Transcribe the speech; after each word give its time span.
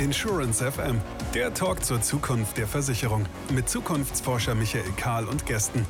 Insurance 0.00 0.64
FM, 0.64 0.98
der 1.34 1.52
Talk 1.52 1.84
zur 1.84 2.00
Zukunft 2.00 2.56
der 2.56 2.66
Versicherung 2.66 3.26
mit 3.54 3.68
Zukunftsforscher 3.68 4.54
Michael 4.54 4.90
Kahl 4.96 5.26
und 5.26 5.44
Gästen. 5.44 5.84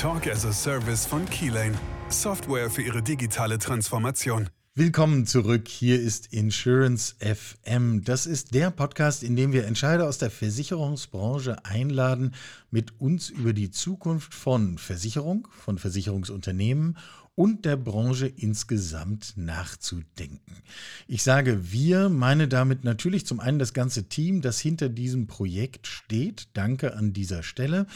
Talk 0.00 0.28
as 0.28 0.46
a 0.46 0.52
Service 0.52 1.04
von 1.04 1.24
Keylane, 1.26 1.74
Software 2.08 2.70
für 2.70 2.82
ihre 2.82 3.02
digitale 3.02 3.58
Transformation. 3.58 4.50
Willkommen 4.76 5.26
zurück. 5.26 5.66
Hier 5.66 6.00
ist 6.00 6.32
Insurance 6.32 7.16
FM. 7.18 8.04
Das 8.04 8.26
ist 8.26 8.54
der 8.54 8.70
Podcast, 8.70 9.24
in 9.24 9.34
dem 9.34 9.52
wir 9.52 9.66
Entscheider 9.66 10.06
aus 10.06 10.18
der 10.18 10.30
Versicherungsbranche 10.30 11.64
einladen, 11.64 12.34
mit 12.70 13.00
uns 13.00 13.30
über 13.30 13.52
die 13.52 13.72
Zukunft 13.72 14.32
von 14.32 14.78
Versicherung, 14.78 15.48
von 15.50 15.78
Versicherungsunternehmen 15.78 16.96
und 17.36 17.66
der 17.66 17.76
Branche 17.76 18.26
insgesamt 18.26 19.34
nachzudenken. 19.36 20.62
Ich 21.06 21.22
sage 21.22 21.70
wir, 21.70 22.08
meine 22.08 22.48
damit 22.48 22.82
natürlich 22.82 23.26
zum 23.26 23.40
einen 23.40 23.58
das 23.58 23.74
ganze 23.74 24.08
Team, 24.08 24.40
das 24.40 24.58
hinter 24.58 24.88
diesem 24.88 25.26
Projekt 25.26 25.86
steht. 25.86 26.48
Danke 26.54 26.96
an 26.96 27.12
dieser 27.12 27.42
Stelle. 27.42 27.86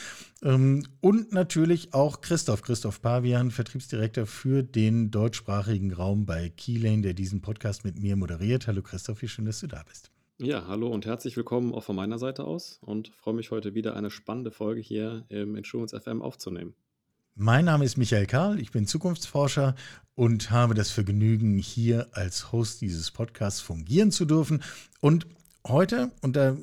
Ähm, 0.43 0.85
und 1.01 1.33
natürlich 1.33 1.95
auch 1.95 2.21
Christoph, 2.21 2.63
Christoph 2.63 3.01
Pavian, 3.01 3.51
Vertriebsdirektor 3.51 4.27
für 4.27 4.63
den 4.63 5.11
deutschsprachigen 5.11 5.93
Raum 5.93 6.27
bei 6.27 6.51
Keylane, 6.51 7.03
der 7.03 7.15
diesen 7.15 7.41
Podcast 7.41 7.83
mit 7.83 7.99
mir 7.99 8.17
moderiert. 8.17 8.67
Hallo 8.67 8.83
Christoph, 8.83 9.23
wie 9.23 9.29
schön, 9.29 9.47
dass 9.47 9.61
du 9.61 9.67
da 9.67 9.83
bist. 9.89 10.11
Ja, 10.37 10.67
hallo 10.67 10.89
und 10.89 11.07
herzlich 11.07 11.37
willkommen 11.37 11.75
auch 11.75 11.83
von 11.83 11.97
meiner 11.97 12.19
Seite 12.19 12.45
aus 12.45 12.79
und 12.83 13.09
freue 13.09 13.35
mich 13.35 13.51
heute 13.51 13.75
wieder 13.75 13.97
eine 13.97 14.11
spannende 14.11 14.51
Folge 14.51 14.81
hier 14.83 15.25
im 15.29 15.57
Insurance 15.57 15.99
FM 15.99 16.21
aufzunehmen. 16.23 16.75
Mein 17.43 17.65
Name 17.65 17.87
ist 17.87 17.97
Michael 17.97 18.27
Karl, 18.27 18.61
ich 18.61 18.71
bin 18.71 18.87
Zukunftsforscher 18.87 19.75
und 20.15 20.51
habe 20.51 20.75
das 20.75 20.91
Vergnügen, 20.91 21.57
hier 21.57 22.09
als 22.13 22.53
Host 22.53 22.83
dieses 22.83 23.11
Podcasts 23.11 23.63
fungieren 23.63 24.13
zu 24.13 24.27
dürfen. 24.27 24.63
Und 25.01 25.27
heute, 25.67 26.13
und 26.21 26.37
da 26.37 26.55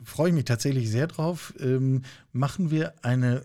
freue 0.00 0.28
ich 0.28 0.34
mich 0.36 0.44
tatsächlich 0.44 0.88
sehr 0.88 1.08
drauf, 1.08 1.54
ähm, 1.58 2.02
machen 2.30 2.70
wir 2.70 2.94
eine 3.04 3.42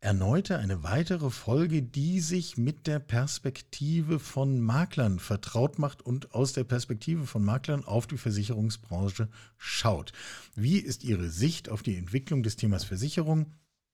erneute, 0.00 0.58
eine 0.58 0.82
weitere 0.82 1.30
Folge, 1.30 1.80
die 1.80 2.20
sich 2.20 2.58
mit 2.58 2.86
der 2.86 2.98
Perspektive 2.98 4.18
von 4.18 4.60
Maklern 4.60 5.18
vertraut 5.18 5.78
macht 5.78 6.02
und 6.02 6.34
aus 6.34 6.52
der 6.52 6.64
Perspektive 6.64 7.24
von 7.26 7.42
Maklern 7.42 7.86
auf 7.86 8.06
die 8.06 8.18
Versicherungsbranche 8.18 9.30
schaut. 9.56 10.12
Wie 10.54 10.76
ist 10.76 11.04
Ihre 11.04 11.30
Sicht 11.30 11.70
auf 11.70 11.82
die 11.82 11.96
Entwicklung 11.96 12.42
des 12.42 12.56
Themas 12.56 12.84
Versicherung? 12.84 13.46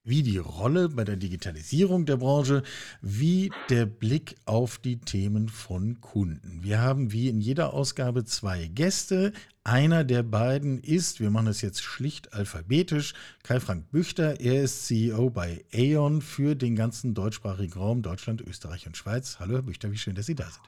Wie 0.03 0.21
die 0.21 0.37
Rolle 0.37 0.89
bei 0.89 1.05
der 1.05 1.15
Digitalisierung 1.15 2.05
der 2.05 2.17
Branche, 2.17 2.63
wie 3.01 3.51
der 3.69 3.85
Blick 3.85 4.35
auf 4.45 4.77
die 4.77 4.97
Themen 4.97 5.47
von 5.47 6.01
Kunden. 6.01 6.61
Wir 6.61 6.81
haben 6.81 7.13
wie 7.13 7.29
in 7.29 7.39
jeder 7.39 7.73
Ausgabe 7.73 8.25
zwei 8.25 8.67
Gäste. 8.67 9.31
Einer 9.63 10.03
der 10.03 10.23
beiden 10.23 10.79
ist, 10.79 11.21
wir 11.21 11.29
machen 11.29 11.45
das 11.45 11.61
jetzt 11.61 11.81
schlicht 11.81 12.33
alphabetisch, 12.33 13.13
Kai-Frank 13.43 13.91
Büchter. 13.91 14.41
Er 14.41 14.63
ist 14.63 14.87
CEO 14.87 15.29
bei 15.29 15.63
Aon 15.73 16.21
für 16.21 16.55
den 16.55 16.75
ganzen 16.75 17.13
deutschsprachigen 17.13 17.73
Raum 17.73 18.01
Deutschland, 18.01 18.41
Österreich 18.41 18.85
und 18.85 18.97
Schweiz. 18.97 19.39
Hallo, 19.39 19.53
Herr 19.53 19.61
Büchter, 19.61 19.89
wie 19.89 19.97
schön, 19.97 20.15
dass 20.15 20.25
Sie 20.25 20.35
da 20.35 20.49
sind. 20.49 20.63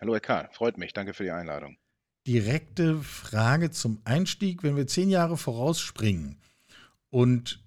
Hallo, 0.00 0.14
Herr 0.14 0.20
Karl, 0.20 0.48
freut 0.52 0.76
mich. 0.76 0.92
Danke 0.92 1.14
für 1.14 1.22
die 1.22 1.30
Einladung. 1.30 1.76
Direkte 2.26 2.98
Frage 2.98 3.70
zum 3.70 4.00
Einstieg. 4.04 4.64
Wenn 4.64 4.74
wir 4.74 4.88
zehn 4.88 5.08
Jahre 5.08 5.36
vorausspringen 5.36 6.36
und 7.10 7.60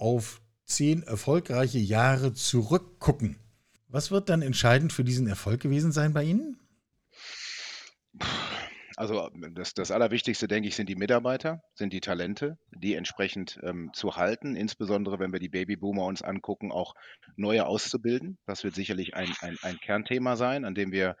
auf 0.00 0.40
zehn 0.64 1.02
erfolgreiche 1.02 1.78
Jahre 1.78 2.32
zurückgucken. 2.32 3.36
Was 3.88 4.10
wird 4.10 4.28
dann 4.28 4.42
entscheidend 4.42 4.92
für 4.92 5.04
diesen 5.04 5.26
Erfolg 5.26 5.60
gewesen 5.60 5.92
sein 5.92 6.12
bei 6.12 6.24
Ihnen? 6.24 6.56
Also 9.00 9.30
das, 9.54 9.72
das 9.72 9.92
Allerwichtigste, 9.92 10.46
denke 10.46 10.68
ich, 10.68 10.76
sind 10.76 10.90
die 10.90 10.94
Mitarbeiter, 10.94 11.62
sind 11.72 11.94
die 11.94 12.02
Talente, 12.02 12.58
die 12.70 12.96
entsprechend 12.96 13.58
ähm, 13.62 13.90
zu 13.94 14.16
halten, 14.16 14.54
insbesondere 14.56 15.18
wenn 15.18 15.32
wir 15.32 15.40
die 15.40 15.48
Babyboomer 15.48 16.04
uns 16.04 16.20
angucken, 16.20 16.70
auch 16.70 16.92
neue 17.34 17.64
auszubilden. 17.64 18.36
Das 18.44 18.62
wird 18.62 18.74
sicherlich 18.74 19.14
ein, 19.14 19.32
ein, 19.40 19.56
ein 19.62 19.78
Kernthema 19.78 20.36
sein, 20.36 20.66
an 20.66 20.74
dem 20.74 20.92
wir 20.92 21.16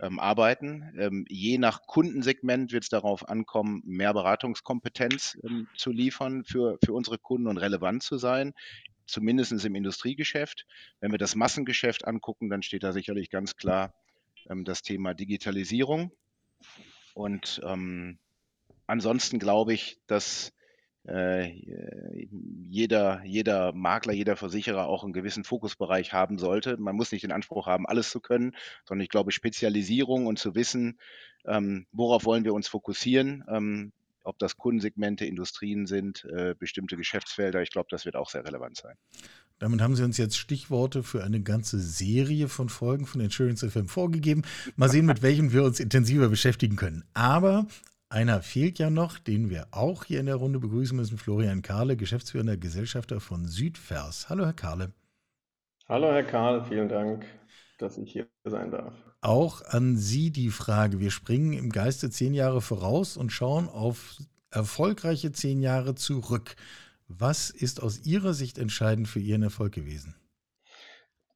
ähm, 0.00 0.18
arbeiten. 0.20 0.90
Ähm, 0.98 1.26
je 1.28 1.58
nach 1.58 1.82
Kundensegment 1.82 2.72
wird 2.72 2.84
es 2.84 2.88
darauf 2.88 3.28
ankommen, 3.28 3.82
mehr 3.84 4.14
Beratungskompetenz 4.14 5.36
ähm, 5.44 5.68
zu 5.76 5.92
liefern 5.92 6.44
für, 6.44 6.78
für 6.82 6.94
unsere 6.94 7.18
Kunden 7.18 7.46
und 7.46 7.58
relevant 7.58 8.02
zu 8.02 8.16
sein 8.16 8.54
zumindest 9.04 9.52
im 9.52 9.74
Industriegeschäft. 9.74 10.64
Wenn 11.00 11.10
wir 11.10 11.18
das 11.18 11.34
Massengeschäft 11.34 12.06
angucken, 12.06 12.48
dann 12.48 12.62
steht 12.62 12.84
da 12.84 12.94
sicherlich 12.94 13.28
ganz 13.28 13.54
klar 13.56 13.92
ähm, 14.48 14.64
das 14.64 14.80
Thema 14.80 15.12
Digitalisierung. 15.12 16.10
Und 17.14 17.60
ähm, 17.64 18.18
ansonsten 18.86 19.38
glaube 19.38 19.74
ich, 19.74 19.98
dass 20.06 20.52
äh, 21.06 21.52
jeder, 22.30 23.22
jeder 23.24 23.72
Makler, 23.72 24.12
jeder 24.12 24.36
Versicherer 24.36 24.86
auch 24.86 25.02
einen 25.02 25.12
gewissen 25.12 25.44
Fokusbereich 25.44 26.12
haben 26.12 26.38
sollte. 26.38 26.76
Man 26.76 26.96
muss 26.96 27.10
nicht 27.10 27.24
den 27.24 27.32
Anspruch 27.32 27.66
haben, 27.66 27.86
alles 27.86 28.10
zu 28.10 28.20
können, 28.20 28.54
sondern 28.84 29.02
ich 29.02 29.10
glaube, 29.10 29.32
Spezialisierung 29.32 30.26
und 30.26 30.38
zu 30.38 30.54
wissen, 30.54 30.98
ähm, 31.44 31.86
worauf 31.92 32.24
wollen 32.24 32.44
wir 32.44 32.54
uns 32.54 32.68
fokussieren, 32.68 33.44
ähm, 33.48 33.92
ob 34.24 34.38
das 34.38 34.56
Kundensegmente, 34.56 35.26
Industrien 35.26 35.86
sind, 35.86 36.24
äh, 36.26 36.54
bestimmte 36.56 36.96
Geschäftsfelder. 36.96 37.62
Ich 37.62 37.70
glaube, 37.70 37.88
das 37.90 38.04
wird 38.04 38.14
auch 38.14 38.30
sehr 38.30 38.44
relevant 38.44 38.76
sein. 38.76 38.96
Damit 39.58 39.80
haben 39.80 39.96
Sie 39.96 40.02
uns 40.02 40.16
jetzt 40.16 40.36
Stichworte 40.36 41.02
für 41.02 41.22
eine 41.22 41.40
ganze 41.40 41.78
Serie 41.78 42.48
von 42.48 42.68
Folgen 42.68 43.06
von 43.06 43.20
Insurance 43.20 43.68
FM 43.68 43.88
vorgegeben. 43.88 44.42
Mal 44.76 44.88
sehen, 44.88 45.06
mit 45.06 45.22
welchen 45.22 45.52
wir 45.52 45.64
uns 45.64 45.80
intensiver 45.80 46.28
beschäftigen 46.28 46.76
können. 46.76 47.04
Aber 47.14 47.66
einer 48.08 48.42
fehlt 48.42 48.78
ja 48.78 48.90
noch, 48.90 49.18
den 49.18 49.48
wir 49.48 49.68
auch 49.70 50.04
hier 50.04 50.20
in 50.20 50.26
der 50.26 50.36
Runde 50.36 50.58
begrüßen 50.58 50.96
müssen. 50.96 51.16
Florian 51.16 51.62
Kahle, 51.62 51.96
geschäftsführender 51.96 52.58
Gesellschafter 52.58 53.20
von 53.20 53.46
Südvers. 53.46 54.28
Hallo, 54.28 54.44
Herr 54.44 54.52
Kahle. 54.52 54.92
Hallo, 55.88 56.12
Herr 56.12 56.24
Kahl. 56.24 56.64
Vielen 56.64 56.88
Dank, 56.88 57.24
dass 57.78 57.96
ich 57.98 58.12
hier 58.12 58.26
sein 58.44 58.70
darf. 58.70 58.92
Auch 59.22 59.62
an 59.62 59.96
Sie 59.96 60.30
die 60.30 60.50
Frage. 60.50 61.00
Wir 61.00 61.10
springen 61.10 61.52
im 61.52 61.70
Geiste 61.70 62.10
zehn 62.10 62.34
Jahre 62.34 62.60
voraus 62.60 63.16
und 63.16 63.30
schauen 63.30 63.68
auf 63.68 64.16
erfolgreiche 64.50 65.32
zehn 65.32 65.60
Jahre 65.60 65.94
zurück. 65.94 66.56
Was 67.18 67.50
ist 67.50 67.82
aus 67.82 68.04
Ihrer 68.06 68.34
Sicht 68.34 68.58
entscheidend 68.58 69.08
für 69.08 69.20
Ihren 69.20 69.42
Erfolg 69.42 69.72
gewesen? 69.72 70.14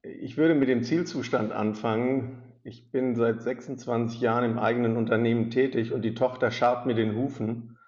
Ich 0.03 0.37
würde 0.37 0.55
mit 0.55 0.69
dem 0.69 0.85
Zielzustand 0.85 1.53
anfangen. 1.53 2.43
Ich 2.63 2.91
bin 2.91 3.17
seit 3.17 3.43
26 3.43 4.21
Jahren 4.21 4.45
im 4.45 4.59
eigenen 4.59 4.97
Unternehmen 4.97 5.51
tätig 5.51 5.93
und 5.93 6.03
die 6.03 6.15
Tochter 6.15 6.51
scharrt 6.51 6.87
mir 6.87 6.95
den 6.95 7.15
Hufen. 7.17 7.79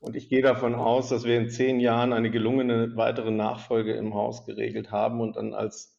Und 0.00 0.14
ich 0.14 0.28
gehe 0.28 0.42
davon 0.42 0.74
aus, 0.74 1.08
dass 1.08 1.24
wir 1.24 1.36
in 1.36 1.50
zehn 1.50 1.80
Jahren 1.80 2.12
eine 2.12 2.30
gelungene 2.30 2.96
weitere 2.96 3.30
Nachfolge 3.30 3.94
im 3.94 4.14
Haus 4.14 4.46
geregelt 4.46 4.92
haben 4.92 5.20
und 5.20 5.36
dann 5.36 5.54
als 5.54 5.98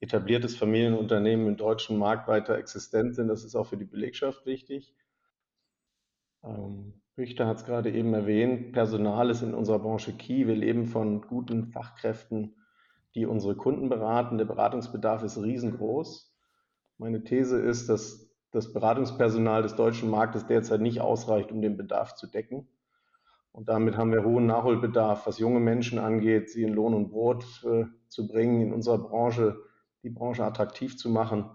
etabliertes 0.00 0.56
Familienunternehmen 0.56 1.48
im 1.48 1.56
deutschen 1.56 1.98
Markt 1.98 2.28
weiter 2.28 2.56
existent 2.56 3.14
sind. 3.14 3.28
Das 3.28 3.44
ist 3.44 3.56
auch 3.56 3.66
für 3.66 3.76
die 3.76 3.84
Belegschaft 3.84 4.46
wichtig. 4.46 4.94
Ähm, 6.44 7.01
Richter 7.18 7.46
hat 7.46 7.58
es 7.58 7.64
gerade 7.64 7.90
eben 7.90 8.14
erwähnt, 8.14 8.72
Personal 8.72 9.28
ist 9.28 9.42
in 9.42 9.54
unserer 9.54 9.80
Branche 9.80 10.16
key. 10.16 10.46
Wir 10.46 10.56
leben 10.56 10.86
von 10.86 11.20
guten 11.20 11.66
Fachkräften, 11.66 12.56
die 13.14 13.26
unsere 13.26 13.54
Kunden 13.54 13.90
beraten. 13.90 14.38
Der 14.38 14.46
Beratungsbedarf 14.46 15.22
ist 15.22 15.36
riesengroß. 15.36 16.34
Meine 16.96 17.22
These 17.22 17.58
ist, 17.58 17.88
dass 17.88 18.30
das 18.50 18.72
Beratungspersonal 18.72 19.62
des 19.62 19.76
deutschen 19.76 20.08
Marktes 20.08 20.46
derzeit 20.46 20.80
nicht 20.80 21.00
ausreicht, 21.00 21.52
um 21.52 21.60
den 21.60 21.76
Bedarf 21.76 22.14
zu 22.14 22.26
decken. 22.26 22.68
Und 23.50 23.68
damit 23.68 23.98
haben 23.98 24.12
wir 24.12 24.24
hohen 24.24 24.46
Nachholbedarf, 24.46 25.26
was 25.26 25.38
junge 25.38 25.60
Menschen 25.60 25.98
angeht, 25.98 26.48
sie 26.48 26.62
in 26.62 26.72
Lohn 26.72 26.94
und 26.94 27.10
Brot 27.10 27.44
äh, 27.64 27.84
zu 28.08 28.26
bringen, 28.26 28.62
in 28.62 28.72
unserer 28.72 28.98
Branche 28.98 29.58
die 30.02 30.10
Branche 30.10 30.44
attraktiv 30.44 30.96
zu 30.96 31.10
machen 31.10 31.50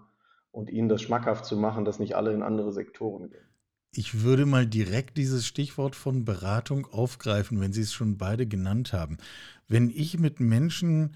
und 0.52 0.70
ihnen 0.70 0.88
das 0.88 1.02
schmackhaft 1.02 1.44
zu 1.44 1.56
machen, 1.56 1.84
dass 1.84 1.98
nicht 1.98 2.14
alle 2.14 2.32
in 2.32 2.42
andere 2.42 2.72
Sektoren 2.72 3.28
gehen. 3.30 3.47
Ich 3.90 4.20
würde 4.20 4.46
mal 4.46 4.66
direkt 4.66 5.16
dieses 5.16 5.46
Stichwort 5.46 5.96
von 5.96 6.24
Beratung 6.24 6.86
aufgreifen, 6.86 7.60
wenn 7.60 7.72
Sie 7.72 7.80
es 7.80 7.92
schon 7.92 8.18
beide 8.18 8.46
genannt 8.46 8.92
haben. 8.92 9.16
Wenn 9.66 9.90
ich 9.90 10.18
mit 10.18 10.40
Menschen 10.40 11.14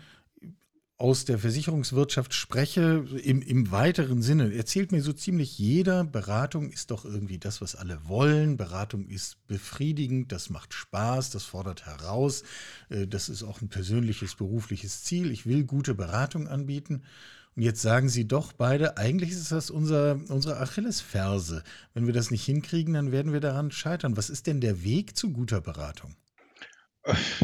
aus 1.03 1.25
der 1.25 1.39
Versicherungswirtschaft 1.39 2.33
spreche, 2.33 3.05
im, 3.25 3.43
im 3.43 3.73
weiteren 3.73 4.23
Sinne, 4.23 4.55
erzählt 4.55 4.93
mir 4.93 5.03
so 5.03 5.13
ziemlich 5.13 5.59
jeder, 5.59 6.05
Beratung 6.05 6.71
ist 6.71 6.93
doch 6.93 7.05
irgendwie 7.05 7.39
das, 7.39 7.61
was 7.61 7.75
alle 7.75 8.07
wollen. 8.07 8.57
Beratung 8.57 9.09
ist 9.09 9.45
befriedigend, 9.49 10.31
das 10.31 10.49
macht 10.49 10.73
Spaß, 10.73 11.31
das 11.31 11.43
fordert 11.43 11.87
heraus. 11.87 12.45
Äh, 12.89 13.09
das 13.09 13.29
ist 13.29 13.43
auch 13.43 13.61
ein 13.61 13.69
persönliches, 13.69 14.37
berufliches 14.37 15.03
Ziel. 15.03 15.33
Ich 15.33 15.45
will 15.45 15.65
gute 15.65 15.95
Beratung 15.95 16.47
anbieten. 16.47 17.03
Und 17.55 17.63
jetzt 17.63 17.83
sagen 17.83 18.09
Sie 18.09 18.27
doch 18.27 18.53
beide, 18.53 18.97
eigentlich 18.97 19.31
ist 19.31 19.53
das 19.53 19.71
unser, 19.71 20.21
unsere 20.29 20.59
Achillesferse. 20.59 21.63
Wenn 21.93 22.07
wir 22.07 22.15
das 22.15 22.31
nicht 22.31 22.45
hinkriegen, 22.45 22.95
dann 22.95 23.13
werden 23.13 23.33
wir 23.33 23.41
daran 23.41 23.71
scheitern. 23.71 24.17
Was 24.17 24.31
ist 24.31 24.47
denn 24.47 24.61
der 24.61 24.85
Weg 24.85 25.17
zu 25.17 25.33
guter 25.33 25.61
Beratung? 25.61 26.17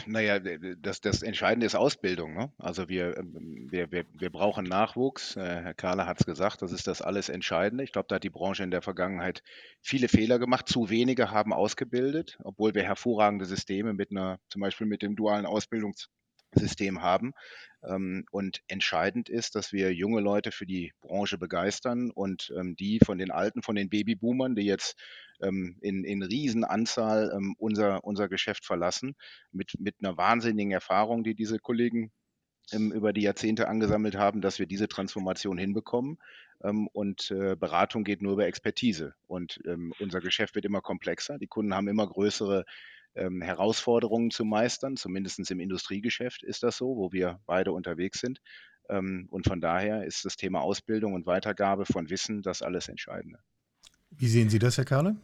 Naja, 0.07 0.39
das, 0.39 1.01
das 1.01 1.23
Entscheidende 1.23 1.67
ist 1.67 1.75
Ausbildung. 1.75 2.35
Ne? 2.35 2.53
Also 2.59 2.89
wir, 2.89 3.17
ähm, 3.17 3.67
wir, 3.71 3.91
wir, 3.91 4.05
wir 4.15 4.31
brauchen 4.31 4.65
Nachwuchs. 4.65 5.37
Äh, 5.37 5.41
Herr 5.41 5.75
Kahler 5.75 6.07
hat 6.07 6.21
es 6.21 6.27
gesagt, 6.27 6.63
das 6.63 6.71
ist 6.71 6.87
das 6.87 7.03
alles 7.03 7.29
Entscheidende. 7.29 7.83
Ich 7.83 7.93
glaube, 7.93 8.07
da 8.09 8.17
hat 8.17 8.23
die 8.23 8.31
Branche 8.31 8.63
in 8.63 8.71
der 8.71 8.83
Vergangenheit 8.83 9.43
viele 9.83 10.09
Fehler 10.09 10.39
gemacht. 10.39 10.69
Zu 10.69 10.91
wenige 10.91 11.33
haben 11.33 11.53
ausgebildet, 11.53 12.39
obwohl 12.45 12.75
wir 12.75 12.85
hervorragende 12.85 13.47
Systeme 13.47 13.95
mit 13.95 14.13
einer, 14.13 14.39
zum 14.49 14.61
Beispiel 14.61 14.87
mit 14.87 15.03
dem 15.03 15.17
dualen 15.17 15.45
Ausbildungssystem 16.49 17.03
haben. 17.03 17.33
Ähm, 17.85 18.25
und 18.31 18.63
entscheidend 18.69 19.29
ist, 19.29 19.55
dass 19.55 19.73
wir 19.73 19.95
junge 19.95 20.21
Leute 20.21 20.51
für 20.51 20.67
die 20.67 20.93
Branche 21.01 21.39
begeistern 21.39 22.11
und 22.11 22.53
ähm, 22.57 22.75
die 22.77 23.01
von 23.05 23.19
den 23.19 23.31
Alten, 23.31 23.63
von 23.63 23.77
den 23.77 23.89
Babyboomern, 23.89 24.57
die 24.57 24.65
jetzt 24.65 24.97
ähm, 25.41 25.77
in, 25.81 26.05
in 26.05 26.23
Riesenanzahl 26.23 27.39
unser, 27.59 28.03
unser 28.05 28.29
Geschäft 28.29 28.65
verlassen, 28.65 29.15
mit, 29.53 29.75
mit 29.79 29.97
einer 30.01 30.17
wahnsinnigen 30.17 30.73
Erfahrung, 30.73 31.23
die 31.23 31.35
diese 31.35 31.59
Kollegen 31.59 32.13
über 32.71 33.15
die 33.15 33.23
Jahrzehnte 33.23 33.67
angesammelt 33.67 34.17
haben, 34.17 34.43
dass 34.43 34.59
wir 34.59 34.67
diese 34.67 34.89
Transformation 34.89 35.57
hinbekommen. 35.57 36.19
und 36.93 37.31
äh, 37.31 37.57
Beratung 37.57 38.05
geht 38.05 38.21
nur 38.21 38.35
über 38.35 38.47
Expertise. 38.47 39.15
Und 39.27 39.59
unser 40.01 40.21
Geschäft 40.21 40.55
wird 40.55 40.67
immer 40.67 40.83
komplexer. 40.83 41.39
Die 41.39 41.47
Kunden 41.47 41.73
haben 41.73 41.89
immer 41.89 42.07
größere 42.07 42.67
ähm, 43.19 43.43
Herausforderungen 43.43 44.31
zu 44.31 44.45
meistern. 44.45 44.97
Zumindest 44.97 45.51
im 45.51 45.61
Industriegeschäft 45.61 46.43
ist 46.43 46.63
das 46.63 46.77
so, 46.77 46.97
wo 46.97 47.13
wir 47.13 47.41
beide 47.47 47.73
unterwegs 47.73 48.21
sind. 48.21 48.41
Ähm, 48.89 49.29
und 49.31 49.47
von 49.47 49.61
daher 49.61 50.05
ist 50.05 50.25
das 50.25 50.37
Thema 50.37 50.61
Ausbildung 50.61 51.15
und 51.15 51.27
Weitergabe 51.27 51.85
von 51.87 52.11
Wissen 52.11 52.43
das 52.43 52.63
alles 52.63 52.89
Entscheidende. 52.89 53.39
Wie 54.11 54.29
sehen 54.29 54.49
Sie 54.49 54.59
das, 54.59 54.79
Herr 54.79 54.85
Kahle? 54.85 55.17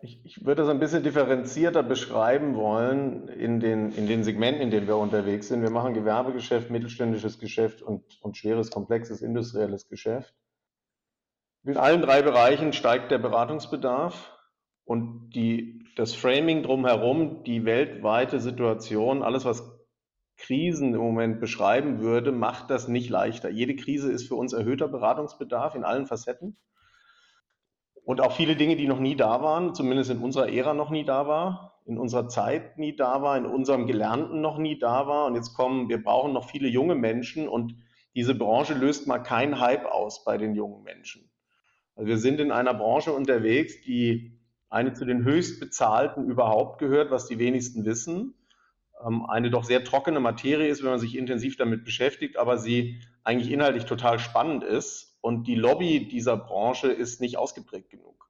Ich, 0.00 0.20
ich, 0.24 0.44
würde 0.44 0.62
das 0.62 0.70
ein 0.70 0.80
bisschen 0.80 1.02
differenzierter 1.02 1.82
beschreiben 1.82 2.56
wollen 2.56 3.28
in 3.28 3.60
den, 3.60 3.90
in 3.92 4.06
den 4.06 4.22
Segmenten, 4.22 4.62
in 4.62 4.70
denen 4.70 4.86
wir 4.86 4.96
unterwegs 4.96 5.48
sind. 5.48 5.62
Wir 5.62 5.70
machen 5.70 5.94
Gewerbegeschäft, 5.94 6.70
mittelständisches 6.70 7.38
Geschäft 7.38 7.80
und, 7.80 8.02
und 8.20 8.36
schweres, 8.36 8.70
komplexes 8.70 9.22
industrielles 9.22 9.88
Geschäft. 9.88 10.34
In 11.64 11.78
allen 11.78 12.02
drei 12.02 12.20
Bereichen 12.20 12.74
steigt 12.74 13.10
der 13.10 13.18
Beratungsbedarf. 13.18 14.30
Und 14.84 15.30
die, 15.30 15.83
das 15.96 16.14
Framing 16.14 16.62
drumherum, 16.62 17.44
die 17.44 17.64
weltweite 17.64 18.40
Situation, 18.40 19.22
alles, 19.22 19.44
was 19.44 19.70
Krisen 20.36 20.94
im 20.94 21.00
Moment 21.00 21.40
beschreiben 21.40 22.00
würde, 22.00 22.32
macht 22.32 22.70
das 22.70 22.88
nicht 22.88 23.08
leichter. 23.08 23.50
Jede 23.50 23.76
Krise 23.76 24.10
ist 24.10 24.26
für 24.26 24.34
uns 24.34 24.52
erhöhter 24.52 24.88
Beratungsbedarf 24.88 25.74
in 25.74 25.84
allen 25.84 26.06
Facetten. 26.06 26.56
Und 28.04 28.20
auch 28.20 28.32
viele 28.32 28.56
Dinge, 28.56 28.76
die 28.76 28.88
noch 28.88 28.98
nie 28.98 29.16
da 29.16 29.40
waren, 29.42 29.74
zumindest 29.74 30.10
in 30.10 30.18
unserer 30.18 30.52
Ära 30.52 30.74
noch 30.74 30.90
nie 30.90 31.04
da 31.04 31.26
war, 31.26 31.80
in 31.86 31.96
unserer 31.96 32.28
Zeit 32.28 32.76
nie 32.76 32.94
da 32.96 33.22
war, 33.22 33.38
in 33.38 33.46
unserem 33.46 33.86
Gelernten 33.86 34.40
noch 34.40 34.58
nie 34.58 34.78
da 34.78 35.06
war. 35.06 35.26
Und 35.26 35.36
jetzt 35.36 35.54
kommen, 35.54 35.88
wir 35.88 36.02
brauchen 36.02 36.32
noch 36.32 36.50
viele 36.50 36.68
junge 36.68 36.96
Menschen 36.96 37.48
und 37.48 37.74
diese 38.14 38.34
Branche 38.34 38.74
löst 38.74 39.06
mal 39.06 39.20
keinen 39.20 39.60
Hype 39.60 39.86
aus 39.86 40.24
bei 40.24 40.36
den 40.36 40.54
jungen 40.54 40.82
Menschen. 40.82 41.30
Also 41.94 42.08
wir 42.08 42.18
sind 42.18 42.40
in 42.40 42.52
einer 42.52 42.74
Branche 42.74 43.12
unterwegs, 43.12 43.80
die 43.82 44.38
eine 44.70 44.92
zu 44.92 45.04
den 45.04 45.24
höchst 45.24 45.60
bezahlten 45.60 46.28
überhaupt 46.28 46.78
gehört, 46.78 47.10
was 47.10 47.26
die 47.26 47.38
wenigsten 47.38 47.84
wissen. 47.84 48.34
Ähm, 49.04 49.24
eine 49.26 49.50
doch 49.50 49.64
sehr 49.64 49.84
trockene 49.84 50.20
Materie 50.20 50.68
ist, 50.68 50.82
wenn 50.82 50.90
man 50.90 50.98
sich 50.98 51.16
intensiv 51.16 51.56
damit 51.56 51.84
beschäftigt, 51.84 52.36
aber 52.36 52.58
sie 52.58 53.00
eigentlich 53.22 53.52
inhaltlich 53.52 53.84
total 53.84 54.18
spannend 54.18 54.64
ist. 54.64 55.18
Und 55.20 55.46
die 55.46 55.54
Lobby 55.54 56.08
dieser 56.08 56.36
Branche 56.36 56.88
ist 56.88 57.20
nicht 57.20 57.38
ausgeprägt 57.38 57.90
genug, 57.90 58.28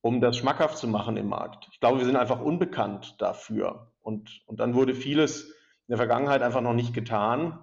um 0.00 0.20
das 0.20 0.36
schmackhaft 0.36 0.78
zu 0.78 0.88
machen 0.88 1.16
im 1.16 1.28
Markt. 1.28 1.68
Ich 1.70 1.80
glaube, 1.80 1.98
wir 1.98 2.06
sind 2.06 2.16
einfach 2.16 2.40
unbekannt 2.40 3.16
dafür. 3.18 3.92
Und, 4.02 4.42
und 4.46 4.60
dann 4.60 4.74
wurde 4.74 4.94
vieles 4.94 5.44
in 5.44 5.92
der 5.92 5.96
Vergangenheit 5.96 6.42
einfach 6.42 6.60
noch 6.60 6.74
nicht 6.74 6.92
getan. 6.92 7.58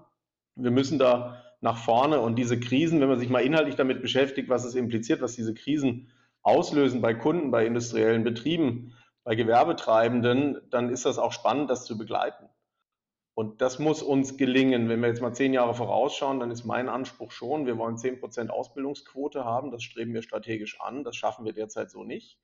Wir 0.56 0.72
müssen 0.72 1.00
da 1.00 1.44
nach 1.60 1.78
vorne 1.78 2.20
und 2.20 2.38
diese 2.38 2.60
Krisen, 2.60 3.02
wenn 3.02 3.10
man 3.10 3.20
sich 3.20 3.30
mal 3.30 3.44
inhaltlich 3.44 3.76
damit 3.76 4.02
beschäftigt, 4.02 4.50
was 4.50 4.66
es 4.66 4.76
impliziert, 4.76 5.22
was 5.22 5.36
diese 5.36 5.54
Krisen 5.54 6.11
auslösen 6.44 7.02
bei 7.02 7.14
Kunden, 7.14 7.52
bei 7.52 7.66
industriellen 7.66 8.24
Betrieben, 8.24 8.94
bei 9.24 9.36
Gewerbetreibenden, 9.36 10.62
dann 10.70 10.90
ist 10.90 11.06
das 11.06 11.18
auch 11.18 11.32
spannend, 11.32 11.70
das 11.70 11.86
zu 11.86 11.98
begleiten. 11.98 12.50
Und 13.34 13.62
das 13.62 13.80
muss 13.80 14.02
uns 14.02 14.38
gelingen. 14.38 14.90
Wenn 14.90 15.02
wir 15.02 15.08
jetzt 15.08 15.22
mal 15.22 15.34
zehn 15.34 15.54
Jahre 15.54 15.74
vorausschauen, 15.74 16.40
dann 16.40 16.52
ist 16.52 16.66
mein 16.66 16.90
Anspruch 16.90 17.32
schon, 17.32 17.66
wir 17.66 17.78
wollen 17.78 17.98
zehn 17.98 18.20
Prozent 18.20 18.52
Ausbildungsquote 18.52 19.46
haben. 19.46 19.72
Das 19.72 19.84
streben 19.84 20.14
wir 20.14 20.22
strategisch 20.22 20.80
an. 20.82 21.04
Das 21.04 21.16
schaffen 21.16 21.46
wir 21.46 21.54
derzeit 21.54 21.90
so 21.92 22.04
nicht, 22.04 22.40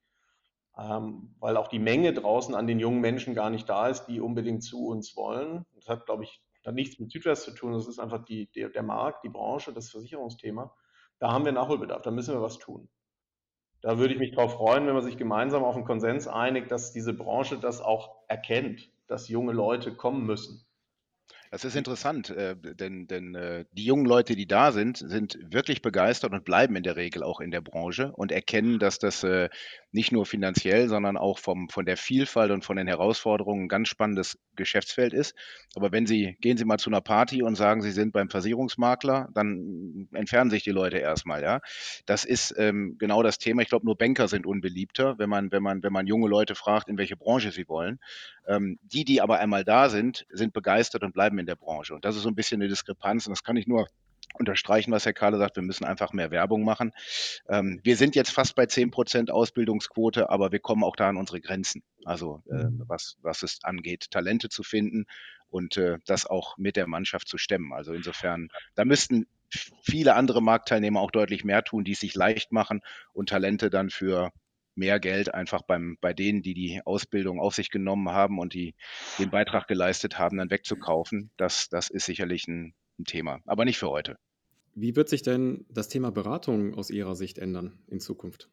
ähm, 0.77 1.35
weil 1.39 1.57
auch 1.57 1.67
die 1.67 1.79
Menge 1.79 2.13
draußen 2.13 2.55
an 2.55 2.67
den 2.67 2.79
jungen 2.79 3.01
Menschen 3.01 3.35
gar 3.35 3.49
nicht 3.49 3.67
da 3.67 3.89
ist, 3.89 4.05
die 4.05 4.21
unbedingt 4.21 4.63
zu 4.63 4.87
uns 4.87 5.15
wollen. 5.17 5.65
Das 5.75 5.87
hat, 5.89 6.05
glaube 6.05 6.23
ich, 6.23 6.41
hat 6.67 6.75
nichts 6.75 6.99
mit 6.99 7.11
Südwest 7.11 7.43
zu 7.43 7.51
tun. 7.51 7.73
Das 7.73 7.87
ist 7.87 7.99
einfach 7.99 8.23
die, 8.25 8.51
der, 8.51 8.69
der 8.69 8.83
Markt, 8.83 9.23
die 9.23 9.29
Branche, 9.29 9.73
das 9.73 9.89
Versicherungsthema. 9.89 10.73
Da 11.19 11.31
haben 11.31 11.45
wir 11.45 11.51
Nachholbedarf. 11.51 12.03
Da 12.03 12.11
müssen 12.11 12.35
wir 12.35 12.41
was 12.41 12.59
tun. 12.59 12.89
Da 13.87 13.97
würde 13.97 14.13
ich 14.13 14.19
mich 14.19 14.31
darauf 14.31 14.55
freuen, 14.55 14.85
wenn 14.85 14.95
man 14.95 15.03
sich 15.05 15.15
gemeinsam 15.15 15.63
auf 15.63 15.77
einen 15.77 15.85
Konsens 15.85 16.27
einigt, 16.27 16.71
dass 16.71 16.91
diese 16.91 17.13
Branche 17.13 17.57
das 17.57 17.79
auch 17.79 18.17
erkennt, 18.27 18.89
dass 19.07 19.29
junge 19.29 19.53
Leute 19.53 19.95
kommen 19.95 20.25
müssen. 20.25 20.67
Das 21.51 21.63
ist 21.63 21.77
interessant, 21.77 22.29
äh, 22.31 22.57
denn, 22.57 23.07
denn 23.07 23.33
äh, 23.35 23.63
die 23.71 23.85
jungen 23.85 24.05
Leute, 24.05 24.35
die 24.35 24.45
da 24.45 24.73
sind, 24.73 24.97
sind 24.97 25.39
wirklich 25.41 25.81
begeistert 25.81 26.33
und 26.33 26.43
bleiben 26.43 26.75
in 26.75 26.83
der 26.83 26.97
Regel 26.97 27.23
auch 27.23 27.39
in 27.39 27.49
der 27.49 27.61
Branche 27.61 28.11
und 28.11 28.33
erkennen, 28.33 28.77
dass 28.77 28.99
das 28.99 29.23
äh, 29.23 29.47
nicht 29.97 30.11
nur 30.11 30.25
finanziell, 30.25 30.87
sondern 30.87 31.17
auch 31.17 31.39
vom, 31.39 31.69
von 31.69 31.85
der 31.85 31.97
Vielfalt 31.97 32.51
und 32.51 32.63
von 32.63 32.77
den 32.77 32.87
Herausforderungen 32.87 33.63
ein 33.63 33.67
ganz 33.67 33.87
spannendes 33.89 34.37
Geschäftsfeld 34.55 35.11
ist. 35.11 35.35
Aber 35.75 35.91
wenn 35.91 36.05
Sie, 36.05 36.37
gehen 36.39 36.55
Sie 36.55 36.65
mal 36.65 36.77
zu 36.77 36.91
einer 36.91 37.01
Party 37.01 37.41
und 37.41 37.55
sagen, 37.55 37.81
Sie 37.81 37.91
sind 37.91 38.13
beim 38.13 38.29
Versicherungsmakler, 38.29 39.29
dann 39.33 40.07
entfernen 40.13 40.51
sich 40.51 40.63
die 40.63 40.71
Leute 40.71 40.99
erstmal, 40.99 41.41
ja. 41.41 41.61
Das 42.05 42.25
ist 42.25 42.53
ähm, 42.57 42.95
genau 42.99 43.23
das 43.23 43.39
Thema. 43.39 43.63
Ich 43.63 43.69
glaube, 43.69 43.85
nur 43.85 43.97
Banker 43.97 44.27
sind 44.27 44.45
unbeliebter, 44.45 45.17
wenn 45.17 45.29
man, 45.29 45.51
wenn 45.51 45.63
man, 45.63 45.81
wenn 45.81 45.93
man 45.93 46.05
junge 46.05 46.29
Leute 46.29 46.53
fragt, 46.53 46.89
in 46.89 46.99
welche 46.99 47.17
Branche 47.17 47.51
sie 47.51 47.67
wollen. 47.67 47.99
Ähm, 48.47 48.77
die, 48.83 49.03
die 49.03 49.19
aber 49.19 49.39
einmal 49.39 49.63
da 49.63 49.89
sind, 49.89 50.27
sind 50.29 50.53
begeistert 50.53 51.03
und 51.03 51.13
bleiben 51.13 51.39
in 51.39 51.47
der 51.47 51.55
Branche. 51.55 51.95
Und 51.95 52.05
das 52.05 52.15
ist 52.15 52.21
so 52.21 52.29
ein 52.29 52.35
bisschen 52.35 52.61
eine 52.61 52.69
Diskrepanz 52.69 53.25
und 53.25 53.31
das 53.31 53.43
kann 53.43 53.57
ich 53.57 53.65
nur 53.65 53.87
unterstreichen, 54.33 54.91
was 54.91 55.05
Herr 55.05 55.13
Kahle 55.13 55.37
sagt, 55.37 55.55
wir 55.55 55.63
müssen 55.63 55.85
einfach 55.85 56.13
mehr 56.13 56.31
Werbung 56.31 56.63
machen. 56.63 56.91
Ähm, 57.49 57.79
wir 57.83 57.97
sind 57.97 58.15
jetzt 58.15 58.31
fast 58.31 58.55
bei 58.55 58.65
10 58.65 58.91
Prozent 58.91 59.31
Ausbildungsquote, 59.31 60.29
aber 60.29 60.51
wir 60.51 60.59
kommen 60.59 60.83
auch 60.83 60.95
da 60.95 61.09
an 61.09 61.17
unsere 61.17 61.41
Grenzen. 61.41 61.83
Also 62.05 62.43
äh, 62.49 62.65
mhm. 62.65 62.83
was, 62.87 63.17
was 63.21 63.43
es 63.43 63.59
angeht, 63.63 64.11
Talente 64.11 64.49
zu 64.49 64.63
finden 64.63 65.05
und 65.49 65.77
äh, 65.77 65.97
das 66.05 66.25
auch 66.25 66.57
mit 66.57 66.75
der 66.75 66.87
Mannschaft 66.87 67.27
zu 67.27 67.37
stemmen. 67.37 67.73
Also 67.73 67.93
insofern, 67.93 68.49
da 68.75 68.85
müssten 68.85 69.25
viele 69.81 70.15
andere 70.15 70.41
Marktteilnehmer 70.41 70.99
auch 70.99 71.11
deutlich 71.11 71.43
mehr 71.43 71.63
tun, 71.63 71.83
die 71.83 71.93
es 71.93 71.99
sich 71.99 72.15
leicht 72.15 72.51
machen 72.51 72.81
und 73.13 73.29
Talente 73.29 73.69
dann 73.69 73.89
für 73.89 74.31
mehr 74.75 74.99
Geld 74.99 75.33
einfach 75.33 75.63
beim, 75.63 75.97
bei 76.01 76.13
denen, 76.13 76.41
die 76.43 76.53
die 76.53 76.81
Ausbildung 76.85 77.39
auf 77.39 77.55
sich 77.55 77.71
genommen 77.71 78.09
haben 78.09 78.39
und 78.39 78.53
die 78.53 78.75
den 79.17 79.31
Beitrag 79.31 79.67
geleistet 79.67 80.19
haben, 80.19 80.37
dann 80.37 80.51
wegzukaufen. 80.51 81.31
Das, 81.35 81.69
das 81.69 81.89
ist 81.89 82.05
sicherlich 82.05 82.47
ein, 82.47 82.75
ein 82.99 83.05
Thema, 83.05 83.39
aber 83.45 83.65
nicht 83.65 83.77
für 83.77 83.89
heute. 83.89 84.17
Wie 84.75 84.95
wird 84.95 85.09
sich 85.09 85.23
denn 85.23 85.65
das 85.69 85.89
Thema 85.89 86.11
Beratung 86.11 86.75
aus 86.75 86.91
Ihrer 86.91 87.15
Sicht 87.15 87.39
ändern 87.39 87.79
in 87.87 87.99
Zukunft? 87.99 88.49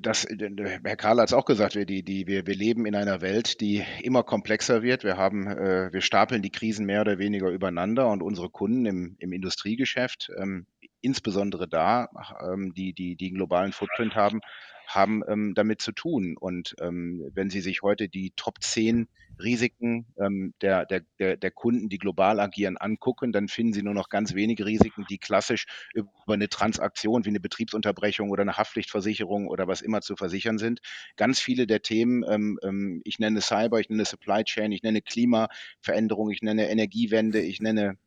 Das, 0.00 0.26
Herr 0.26 0.96
Karl 0.96 1.20
hat 1.20 1.28
es 1.28 1.34
auch 1.34 1.44
gesagt, 1.44 1.74
wir, 1.74 1.84
die, 1.84 2.02
die, 2.02 2.26
wir, 2.26 2.46
wir 2.46 2.54
leben 2.54 2.86
in 2.86 2.94
einer 2.94 3.20
Welt, 3.20 3.60
die 3.60 3.84
immer 4.02 4.22
komplexer 4.22 4.82
wird. 4.82 5.04
Wir, 5.04 5.18
haben, 5.18 5.46
äh, 5.46 5.92
wir 5.92 6.00
stapeln 6.00 6.40
die 6.40 6.50
Krisen 6.50 6.86
mehr 6.86 7.02
oder 7.02 7.18
weniger 7.18 7.50
übereinander 7.50 8.08
und 8.08 8.22
unsere 8.22 8.48
Kunden 8.48 8.86
im, 8.86 9.16
im 9.18 9.32
Industriegeschäft, 9.34 10.30
ähm, 10.38 10.66
insbesondere 11.02 11.68
da, 11.68 12.08
ähm, 12.40 12.72
die, 12.72 12.94
die, 12.94 13.14
die 13.14 13.26
einen 13.26 13.36
globalen 13.36 13.72
Footprint 13.72 14.14
haben, 14.14 14.40
haben 14.88 15.22
ähm, 15.28 15.52
damit 15.54 15.82
zu 15.82 15.92
tun. 15.92 16.36
Und 16.38 16.74
ähm, 16.80 17.30
wenn 17.34 17.50
Sie 17.50 17.60
sich 17.60 17.82
heute 17.82 18.08
die 18.08 18.32
Top 18.36 18.62
10 18.62 19.06
Risiken 19.38 20.06
ähm, 20.18 20.54
der, 20.62 20.86
der, 20.86 21.36
der, 21.36 21.50
Kunden, 21.50 21.88
die 21.88 21.98
global 21.98 22.40
agieren, 22.40 22.76
angucken, 22.78 23.30
dann 23.30 23.48
finden 23.48 23.74
Sie 23.74 23.82
nur 23.82 23.94
noch 23.94 24.08
ganz 24.08 24.34
wenige 24.34 24.64
Risiken, 24.64 25.04
die 25.08 25.18
klassisch 25.18 25.66
über 25.94 26.08
eine 26.34 26.48
Transaktion 26.48 27.24
wie 27.24 27.28
eine 27.28 27.40
Betriebsunterbrechung 27.40 28.30
oder 28.30 28.42
eine 28.42 28.56
Haftpflichtversicherung 28.56 29.46
oder 29.46 29.68
was 29.68 29.82
immer 29.82 30.00
zu 30.00 30.16
versichern 30.16 30.58
sind. 30.58 30.80
Ganz 31.16 31.38
viele 31.38 31.66
der 31.66 31.82
Themen, 31.82 32.24
ähm, 32.28 32.58
ähm, 32.62 33.02
ich 33.04 33.18
nenne 33.18 33.42
Cyber, 33.42 33.80
ich 33.80 33.90
nenne 33.90 34.06
Supply 34.06 34.42
Chain, 34.42 34.72
ich 34.72 34.82
nenne 34.82 35.02
Klimaveränderung, 35.02 36.30
ich 36.30 36.40
nenne 36.40 36.70
Energiewende, 36.70 37.40
ich 37.40 37.60
nenne 37.60 37.98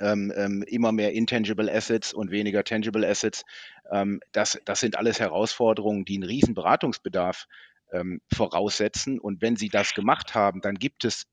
ähm, 0.00 0.32
ähm, 0.36 0.62
immer 0.62 0.92
mehr 0.92 1.12
Intangible 1.12 1.70
Assets 1.70 2.12
und 2.12 2.30
weniger 2.30 2.64
Tangible 2.64 3.06
Assets. 3.06 3.44
Ähm, 3.90 4.20
das, 4.32 4.58
das 4.64 4.80
sind 4.80 4.96
alles 4.96 5.20
Herausforderungen, 5.20 6.04
die 6.04 6.16
einen 6.16 6.24
riesen 6.24 6.54
Beratungsbedarf 6.54 7.46
ähm, 7.92 8.20
voraussetzen. 8.32 9.18
Und 9.18 9.42
wenn 9.42 9.56
Sie 9.56 9.68
das 9.68 9.94
gemacht 9.94 10.34
haben, 10.34 10.60
dann 10.60 10.76
gibt 10.76 11.04
es 11.04 11.26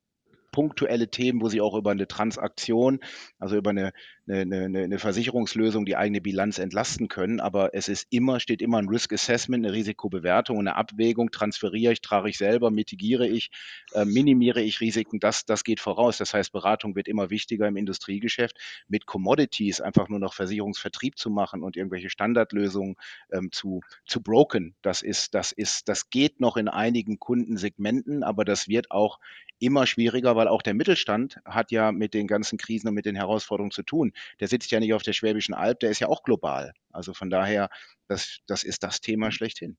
punktuelle 0.52 1.10
Themen, 1.10 1.42
wo 1.42 1.50
Sie 1.50 1.62
auch 1.62 1.76
über 1.76 1.92
eine 1.92 2.08
Transaktion, 2.08 3.00
also 3.40 3.58
über 3.58 3.72
eine, 3.72 3.92
eine, 4.28 4.64
eine, 4.66 4.84
eine 4.84 5.00
Versicherungslösung 5.00 5.86
die 5.86 5.98
eigene 5.98 6.22
Bilanz 6.22 6.58
entlasten 6.58 7.08
können. 7.08 7.40
Aber 7.40 7.74
es 7.74 7.88
ist 7.88 8.08
immer, 8.10 8.40
steht 8.40 8.62
immer 8.62 8.78
ein 8.78 8.88
Risk 8.88 9.14
Assessment, 9.14 9.66
eine 9.66 9.74
Risikobewertung, 9.74 10.60
eine 10.60 10.76
Abwägung. 10.76 11.32
Transferiere 11.32 11.94
ich, 11.94 12.02
trage 12.02 12.30
ich 12.30 12.38
selber, 12.38 12.72
mitigiere 12.72 13.28
ich, 13.28 13.50
äh, 13.94 14.06
minimiere 14.06 14.62
ich 14.62 14.80
Risiken. 14.80 15.20
Das, 15.20 15.46
das 15.46 15.64
geht 15.64 15.80
voraus. 15.80 16.18
Das 16.18 16.34
heißt, 16.34 16.52
Beratung 16.52 16.96
wird 16.96 17.08
immer 17.08 17.30
wichtiger 17.30 17.68
im 17.68 17.76
Industriegeschäft. 17.76 18.58
Mit 18.88 19.06
Commodities 19.06 19.82
einfach 19.82 20.08
nur 20.08 20.20
noch 20.20 20.34
Versicherungsvertrieb 20.34 21.18
zu 21.18 21.30
machen 21.30 21.62
und 21.62 21.76
irgendwelche 21.76 22.10
Standardlösungen 22.10 22.96
ähm, 23.32 23.52
zu, 23.52 23.82
zu 24.06 24.22
broken. 24.22 24.76
Das 24.82 25.02
ist, 25.02 25.34
das 25.34 25.52
ist, 25.52 25.90
das 25.90 26.10
geht 26.10 26.40
noch 26.40 26.56
in 26.56 26.70
einigen 26.70 27.20
Kundensegmenten, 27.20 28.24
aber 28.24 28.46
das 28.46 28.68
wird 28.68 28.92
auch 28.92 29.20
immer 29.60 29.88
schwieriger, 29.88 30.36
weil 30.36 30.48
auch 30.48 30.62
der 30.62 30.74
Mittelstand 30.74 31.40
hat 31.46 31.72
ja 31.72 31.92
mit 31.92 32.14
den 32.14 32.28
ganzen 32.28 32.58
Krisen 32.58 32.90
und 32.90 32.94
mit 32.94 33.06
den 33.06 33.16
Herausforderungen 33.16 33.72
zu 33.72 33.84
tun. 33.84 34.13
Der 34.40 34.48
sitzt 34.48 34.72
ja 34.72 34.80
nicht 34.80 34.94
auf 34.94 35.04
der 35.04 35.14
Schwäbischen 35.14 35.54
Alb, 35.54 35.80
der 35.80 35.92
ist 35.92 36.00
ja 36.00 36.08
auch 36.08 36.24
global. 36.24 36.74
Also 36.92 37.14
von 37.14 37.30
daher, 37.30 37.70
das, 38.08 38.40
das 38.48 38.64
ist 38.64 38.84
das 38.84 39.02
Thema 39.02 39.32
schlechthin. 39.32 39.78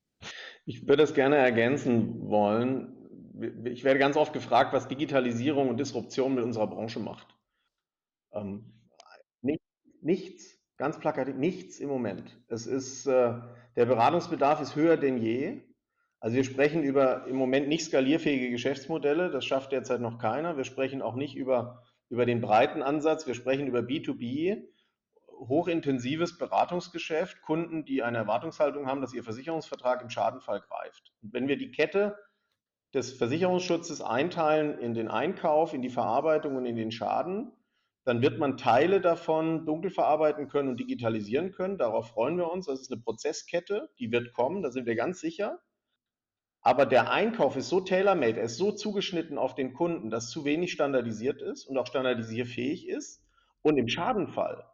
Ich 0.65 0.87
würde 0.87 1.03
es 1.03 1.13
gerne 1.13 1.37
ergänzen 1.37 2.27
wollen. 2.29 2.93
Ich 3.65 3.83
werde 3.83 3.99
ganz 3.99 4.15
oft 4.15 4.33
gefragt, 4.33 4.73
was 4.73 4.87
Digitalisierung 4.87 5.69
und 5.69 5.77
Disruption 5.77 6.35
mit 6.35 6.43
unserer 6.43 6.67
Branche 6.67 6.99
macht. 6.99 7.27
Ähm, 8.33 8.71
nichts, 10.05 10.57
ganz 10.77 10.99
plakativ, 10.99 11.35
nichts 11.35 11.79
im 11.79 11.89
Moment. 11.89 12.37
Es 12.47 12.67
ist, 12.67 13.07
äh, 13.07 13.33
der 13.75 13.85
Beratungsbedarf 13.85 14.61
ist 14.61 14.75
höher 14.75 14.97
denn 14.97 15.17
je. 15.17 15.61
Also 16.19 16.37
wir 16.37 16.43
sprechen 16.43 16.83
über 16.83 17.27
im 17.27 17.35
Moment 17.35 17.67
nicht 17.67 17.85
skalierfähige 17.85 18.49
Geschäftsmodelle, 18.49 19.29
das 19.29 19.45
schafft 19.45 19.71
derzeit 19.71 19.99
noch 20.01 20.17
keiner. 20.17 20.57
Wir 20.57 20.63
sprechen 20.63 21.01
auch 21.01 21.15
nicht 21.15 21.35
über, 21.35 21.83
über 22.09 22.25
den 22.25 22.41
breiten 22.41 22.81
Ansatz, 22.81 23.27
wir 23.27 23.33
sprechen 23.33 23.67
über 23.67 23.79
B2B, 23.79 24.63
hochintensives 25.27 26.37
Beratungsgeschäft, 26.37 27.41
Kunden, 27.41 27.85
die 27.85 28.03
eine 28.03 28.17
Erwartungshaltung 28.17 28.87
haben, 28.87 29.01
dass 29.01 29.13
ihr 29.13 29.23
Versicherungsvertrag 29.23 30.01
im 30.01 30.09
Schadenfall 30.09 30.61
greift. 30.61 31.13
Und 31.21 31.33
wenn 31.33 31.47
wir 31.47 31.57
die 31.57 31.71
Kette 31.71 32.17
des 32.93 33.11
Versicherungsschutzes 33.13 34.01
einteilen 34.01 34.79
in 34.79 34.93
den 34.93 35.09
Einkauf, 35.09 35.73
in 35.73 35.81
die 35.81 35.89
Verarbeitung 35.89 36.55
und 36.55 36.65
in 36.65 36.77
den 36.77 36.91
Schaden, 36.91 37.51
dann 38.05 38.21
wird 38.21 38.37
man 38.37 38.55
Teile 38.55 39.01
davon 39.01 39.65
dunkel 39.65 39.89
verarbeiten 39.89 40.47
können 40.47 40.69
und 40.69 40.79
digitalisieren 40.79 41.51
können. 41.51 41.77
Darauf 41.77 42.09
freuen 42.09 42.37
wir 42.37 42.51
uns. 42.51 42.67
Das 42.67 42.79
ist 42.79 42.91
eine 42.91 43.01
Prozesskette, 43.01 43.89
die 43.99 44.11
wird 44.11 44.31
kommen, 44.31 44.61
da 44.61 44.71
sind 44.71 44.85
wir 44.85 44.95
ganz 44.95 45.19
sicher. 45.19 45.59
Aber 46.65 46.87
der 46.87 47.11
Einkauf 47.11 47.55
ist 47.57 47.69
so 47.69 47.79
tailor-made, 47.79 48.39
er 48.39 48.45
ist 48.45 48.57
so 48.57 48.71
zugeschnitten 48.71 49.37
auf 49.37 49.53
den 49.53 49.73
Kunden, 49.73 50.09
dass 50.09 50.31
zu 50.31 50.45
wenig 50.45 50.71
standardisiert 50.71 51.39
ist 51.39 51.67
und 51.67 51.77
auch 51.77 51.85
standardisierfähig 51.85 52.87
ist. 52.87 53.21
Und 53.61 53.77
im 53.77 53.87
Schadenfall 53.87 54.65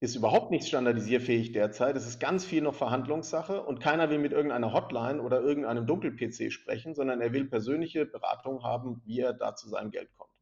ist 0.00 0.16
überhaupt 0.16 0.50
nicht 0.50 0.66
standardisierfähig 0.66 1.52
derzeit. 1.52 1.96
Es 1.98 2.06
ist 2.06 2.18
ganz 2.18 2.46
viel 2.46 2.62
noch 2.62 2.74
Verhandlungssache 2.74 3.62
und 3.62 3.78
keiner 3.78 4.08
will 4.08 4.20
mit 4.20 4.32
irgendeiner 4.32 4.72
Hotline 4.72 5.20
oder 5.20 5.42
irgendeinem 5.42 5.86
Dunkel-PC 5.86 6.50
sprechen, 6.50 6.94
sondern 6.94 7.20
er 7.20 7.34
will 7.34 7.44
persönliche 7.44 8.06
Beratung 8.06 8.62
haben, 8.62 9.02
wie 9.04 9.20
er 9.20 9.34
da 9.34 9.54
zu 9.54 9.68
seinem 9.68 9.90
Geld 9.90 10.08
kommt. 10.16 10.32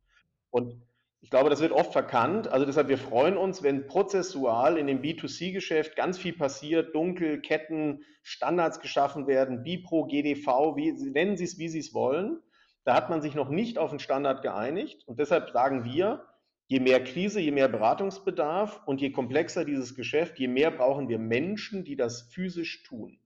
Und 0.50 0.80
ich 1.22 1.28
glaube, 1.28 1.50
das 1.50 1.60
wird 1.60 1.72
oft 1.72 1.92
verkannt. 1.92 2.48
Also 2.48 2.64
deshalb, 2.64 2.88
wir 2.88 2.98
freuen 2.98 3.36
uns, 3.36 3.62
wenn 3.62 3.86
prozessual 3.86 4.78
in 4.78 4.86
dem 4.86 5.02
B2C-Geschäft 5.02 5.94
ganz 5.94 6.18
viel 6.18 6.32
passiert, 6.32 6.94
Dunkel, 6.94 7.40
Ketten, 7.40 8.04
Standards 8.22 8.80
geschaffen 8.80 9.26
werden, 9.26 9.62
BIPRO, 9.62 10.06
GDV, 10.06 10.76
wie, 10.76 10.92
nennen 10.92 11.36
Sie 11.36 11.44
es, 11.44 11.58
wie 11.58 11.68
Sie 11.68 11.78
es 11.78 11.92
wollen. 11.92 12.40
Da 12.84 12.94
hat 12.94 13.10
man 13.10 13.20
sich 13.20 13.34
noch 13.34 13.50
nicht 13.50 13.76
auf 13.76 13.90
einen 13.90 13.98
Standard 13.98 14.42
geeinigt. 14.42 15.06
Und 15.06 15.20
deshalb 15.20 15.50
sagen 15.50 15.84
wir, 15.84 16.24
je 16.68 16.80
mehr 16.80 17.04
Krise, 17.04 17.40
je 17.40 17.50
mehr 17.50 17.68
Beratungsbedarf 17.68 18.80
und 18.86 19.00
je 19.02 19.10
komplexer 19.10 19.66
dieses 19.66 19.94
Geschäft, 19.94 20.38
je 20.38 20.48
mehr 20.48 20.70
brauchen 20.70 21.08
wir 21.08 21.18
Menschen, 21.18 21.84
die 21.84 21.96
das 21.96 22.22
physisch 22.32 22.82
tun. 22.84 23.18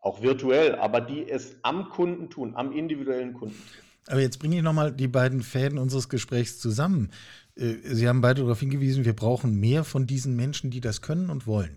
Auch 0.00 0.22
virtuell, 0.22 0.74
aber 0.74 1.00
die 1.00 1.28
es 1.28 1.58
am 1.64 1.88
Kunden 1.88 2.28
tun, 2.28 2.54
am 2.54 2.72
individuellen 2.72 3.32
Kunden. 3.32 3.62
Aber 4.08 4.20
jetzt 4.20 4.38
bringe 4.38 4.56
ich 4.56 4.62
nochmal 4.62 4.92
die 4.92 5.08
beiden 5.08 5.42
Fäden 5.42 5.78
unseres 5.78 6.08
Gesprächs 6.08 6.58
zusammen. 6.58 7.10
Äh, 7.56 7.74
Sie 7.84 8.08
haben 8.08 8.20
beide 8.20 8.42
darauf 8.42 8.60
hingewiesen, 8.60 9.04
wir 9.04 9.14
brauchen 9.14 9.60
mehr 9.60 9.84
von 9.84 10.06
diesen 10.06 10.34
Menschen, 10.34 10.70
die 10.70 10.80
das 10.80 11.02
können 11.02 11.30
und 11.30 11.46
wollen. 11.46 11.76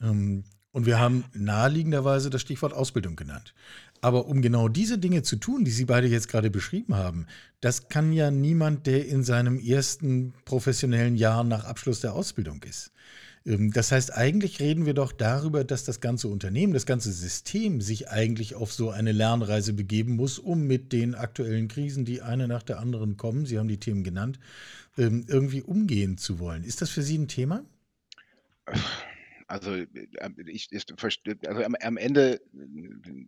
Ähm, 0.00 0.44
und 0.70 0.86
wir 0.86 1.00
haben 1.00 1.24
naheliegenderweise 1.34 2.30
das 2.30 2.42
Stichwort 2.42 2.72
Ausbildung 2.72 3.16
genannt. 3.16 3.54
Aber 4.00 4.26
um 4.26 4.42
genau 4.42 4.68
diese 4.68 4.98
Dinge 4.98 5.22
zu 5.22 5.36
tun, 5.36 5.64
die 5.64 5.70
Sie 5.72 5.86
beide 5.86 6.06
jetzt 6.06 6.28
gerade 6.28 6.50
beschrieben 6.50 6.94
haben, 6.94 7.26
das 7.60 7.88
kann 7.88 8.12
ja 8.12 8.30
niemand, 8.30 8.86
der 8.86 9.06
in 9.08 9.24
seinem 9.24 9.58
ersten 9.58 10.34
professionellen 10.44 11.16
Jahr 11.16 11.42
nach 11.42 11.64
Abschluss 11.64 12.00
der 12.00 12.14
Ausbildung 12.14 12.62
ist. 12.62 12.92
Ähm, 13.48 13.72
das 13.72 13.90
heißt, 13.90 14.14
eigentlich 14.14 14.60
reden 14.60 14.86
wir 14.86 14.94
doch 14.94 15.12
darüber, 15.12 15.64
dass 15.64 15.84
das 15.84 16.00
ganze 16.00 16.28
Unternehmen, 16.28 16.74
das 16.74 16.86
ganze 16.86 17.10
System 17.10 17.80
sich 17.80 18.10
eigentlich 18.10 18.54
auf 18.54 18.72
so 18.72 18.90
eine 18.90 19.12
Lernreise 19.12 19.72
begeben 19.72 20.16
muss, 20.16 20.38
um 20.38 20.66
mit 20.66 20.92
den 20.92 21.14
aktuellen 21.14 21.68
Krisen, 21.68 22.04
die 22.04 22.22
eine 22.22 22.46
nach 22.46 22.62
der 22.62 22.78
anderen 22.78 23.16
kommen, 23.16 23.46
Sie 23.46 23.58
haben 23.58 23.68
die 23.68 23.80
Themen 23.80 24.04
genannt, 24.04 24.38
ähm, 24.98 25.24
irgendwie 25.28 25.62
umgehen 25.62 26.18
zu 26.18 26.38
wollen. 26.38 26.62
Ist 26.62 26.82
das 26.82 26.90
für 26.90 27.02
Sie 27.02 27.18
ein 27.18 27.28
Thema? 27.28 27.64
Also, 29.50 29.74
äh, 29.74 29.86
ich, 30.44 30.70
ist, 30.72 30.92
also 31.46 31.62
am, 31.62 31.74
am, 31.80 31.96
Ende, 31.96 32.42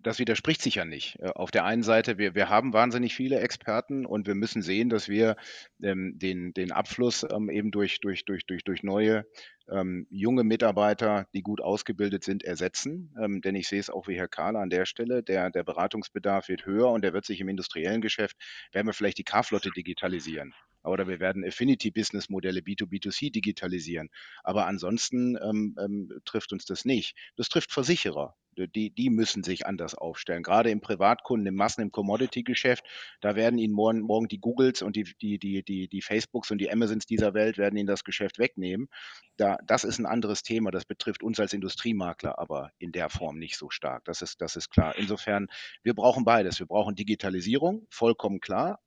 das 0.02 0.18
widerspricht 0.18 0.60
sich 0.60 0.74
ja 0.74 0.84
nicht. 0.84 1.18
Äh, 1.18 1.30
auf 1.30 1.50
der 1.50 1.64
einen 1.64 1.82
Seite, 1.82 2.18
wir, 2.18 2.34
wir 2.34 2.50
haben 2.50 2.74
wahnsinnig 2.74 3.14
viele 3.14 3.40
Experten 3.40 4.04
und 4.04 4.26
wir 4.26 4.34
müssen 4.34 4.60
sehen, 4.60 4.90
dass 4.90 5.08
wir 5.08 5.36
ähm, 5.82 6.18
den, 6.18 6.52
den 6.52 6.72
Abfluss 6.72 7.26
ähm, 7.30 7.48
eben 7.48 7.70
durch, 7.70 8.00
durch, 8.00 8.26
durch, 8.26 8.44
durch, 8.44 8.64
durch 8.64 8.82
neue 8.82 9.24
ähm, 9.70 10.06
junge 10.10 10.44
Mitarbeiter, 10.44 11.26
die 11.34 11.42
gut 11.42 11.60
ausgebildet 11.60 12.24
sind, 12.24 12.42
ersetzen. 12.44 13.14
Ähm, 13.20 13.40
denn 13.40 13.54
ich 13.54 13.68
sehe 13.68 13.80
es 13.80 13.90
auch 13.90 14.08
wie 14.08 14.16
Herr 14.16 14.28
Kahler 14.28 14.60
an 14.60 14.70
der 14.70 14.86
Stelle, 14.86 15.22
der, 15.22 15.50
der 15.50 15.64
Beratungsbedarf 15.64 16.48
wird 16.48 16.66
höher 16.66 16.90
und 16.90 17.02
der 17.02 17.12
wird 17.12 17.24
sich 17.24 17.40
im 17.40 17.48
industriellen 17.48 18.00
Geschäft, 18.00 18.36
werden 18.72 18.86
wir 18.86 18.94
vielleicht 18.94 19.18
die 19.18 19.24
K-Flotte 19.24 19.70
digitalisieren 19.70 20.54
oder 20.84 21.08
wir 21.08 21.20
werden 21.20 21.44
Affinity-Business-Modelle 21.44 22.60
B2B2C 22.60 23.32
digitalisieren. 23.32 24.10
Aber 24.42 24.66
ansonsten 24.66 25.36
ähm, 25.42 25.76
ähm, 25.78 26.12
trifft 26.24 26.52
uns 26.52 26.64
das 26.64 26.84
nicht. 26.84 27.16
Das 27.36 27.48
trifft 27.48 27.72
Versicherer. 27.72 28.34
Die, 28.56 28.90
die 28.90 29.10
müssen 29.10 29.44
sich 29.44 29.64
anders 29.66 29.94
aufstellen. 29.94 30.42
Gerade 30.42 30.70
im 30.70 30.80
Privatkunden, 30.80 31.46
im 31.46 31.54
Massen-, 31.54 31.82
im 31.82 31.92
Commodity-Geschäft, 31.92 32.84
da 33.20 33.36
werden 33.36 33.58
ihnen 33.58 33.72
morgen, 33.72 34.00
morgen 34.00 34.26
die 34.28 34.40
Googles 34.40 34.82
und 34.82 34.96
die, 34.96 35.04
die, 35.22 35.38
die, 35.38 35.62
die, 35.62 35.88
die 35.88 36.02
Facebooks 36.02 36.50
und 36.50 36.58
die 36.58 36.70
Amazons 36.70 37.06
dieser 37.06 37.32
Welt 37.32 37.58
werden 37.58 37.76
ihnen 37.76 37.86
das 37.86 38.04
Geschäft 38.04 38.38
wegnehmen. 38.38 38.88
Da, 39.36 39.56
das 39.64 39.84
ist 39.84 39.98
ein 39.98 40.06
anderes 40.06 40.42
Thema. 40.42 40.72
Das 40.72 40.84
betrifft 40.84 41.22
uns 41.22 41.38
als 41.38 41.52
Industriemakler 41.52 42.38
aber 42.38 42.72
in 42.78 42.92
der 42.92 43.08
Form 43.08 43.38
nicht 43.38 43.56
so 43.56 43.70
stark. 43.70 44.04
Das 44.04 44.20
ist, 44.20 44.40
das 44.40 44.56
ist 44.56 44.70
klar. 44.70 44.96
Insofern, 44.96 45.46
wir 45.82 45.94
brauchen 45.94 46.24
beides. 46.24 46.58
Wir 46.58 46.66
brauchen 46.66 46.96
Digitalisierung, 46.96 47.86
vollkommen 47.88 48.40
klar. 48.40 48.80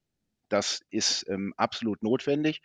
Das 0.50 0.82
ist 0.90 1.26
ähm, 1.30 1.54
absolut 1.58 2.04
notwendig. 2.04 2.62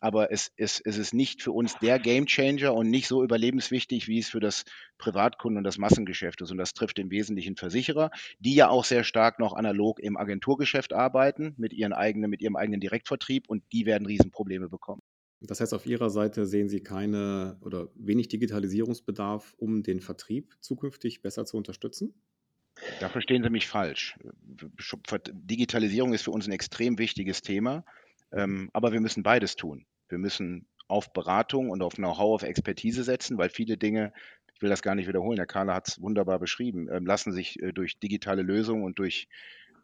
Aber 0.00 0.32
es, 0.32 0.50
es, 0.56 0.80
es 0.84 0.98
ist 0.98 1.14
nicht 1.14 1.42
für 1.42 1.52
uns 1.52 1.78
der 1.78 2.00
Gamechanger 2.00 2.74
und 2.74 2.90
nicht 2.90 3.06
so 3.06 3.22
überlebenswichtig, 3.22 4.08
wie 4.08 4.18
es 4.18 4.28
für 4.28 4.40
das 4.40 4.64
Privatkunden 4.98 5.58
und 5.58 5.64
das 5.64 5.78
Massengeschäft 5.78 6.40
ist. 6.40 6.50
Und 6.50 6.58
das 6.58 6.74
trifft 6.74 6.98
im 6.98 7.12
Wesentlichen 7.12 7.54
Versicherer, 7.54 8.10
die 8.40 8.56
ja 8.56 8.68
auch 8.68 8.84
sehr 8.84 9.04
stark 9.04 9.38
noch 9.38 9.52
analog 9.52 10.00
im 10.00 10.16
Agenturgeschäft 10.16 10.92
arbeiten, 10.92 11.54
mit, 11.56 11.72
ihren 11.72 11.92
eigenen, 11.92 12.30
mit 12.30 12.42
ihrem 12.42 12.56
eigenen 12.56 12.80
Direktvertrieb 12.80 13.48
und 13.48 13.62
die 13.72 13.86
werden 13.86 14.06
Riesenprobleme 14.06 14.68
bekommen. 14.68 15.02
Das 15.44 15.60
heißt, 15.60 15.74
auf 15.74 15.86
Ihrer 15.86 16.10
Seite 16.10 16.46
sehen 16.46 16.68
Sie 16.68 16.82
keine 16.82 17.56
oder 17.60 17.88
wenig 17.94 18.28
Digitalisierungsbedarf, 18.28 19.54
um 19.56 19.82
den 19.82 20.00
Vertrieb 20.00 20.56
zukünftig 20.60 21.22
besser 21.22 21.44
zu 21.44 21.56
unterstützen? 21.56 22.14
Da 23.00 23.08
verstehen 23.08 23.42
Sie 23.42 23.50
mich 23.50 23.66
falsch. 23.66 24.16
Digitalisierung 25.32 26.14
ist 26.14 26.22
für 26.22 26.30
uns 26.30 26.46
ein 26.46 26.52
extrem 26.52 26.98
wichtiges 26.98 27.42
Thema, 27.42 27.84
ähm, 28.32 28.70
aber 28.72 28.92
wir 28.92 29.00
müssen 29.00 29.22
beides 29.22 29.56
tun. 29.56 29.86
Wir 30.08 30.18
müssen 30.18 30.66
auf 30.88 31.12
Beratung 31.12 31.70
und 31.70 31.82
auf 31.82 31.94
Know-how, 31.94 32.34
auf 32.34 32.42
Expertise 32.42 33.04
setzen, 33.04 33.38
weil 33.38 33.48
viele 33.48 33.76
Dinge, 33.76 34.12
ich 34.54 34.62
will 34.62 34.70
das 34.70 34.82
gar 34.82 34.94
nicht 34.94 35.08
wiederholen, 35.08 35.38
Herr 35.38 35.46
Kahler 35.46 35.74
hat 35.74 35.88
es 35.88 36.00
wunderbar 36.00 36.38
beschrieben, 36.38 36.88
ähm, 36.92 37.06
lassen 37.06 37.32
sich 37.32 37.60
äh, 37.62 37.72
durch 37.72 37.98
digitale 37.98 38.42
Lösungen 38.42 38.84
und 38.84 38.98
durch 38.98 39.28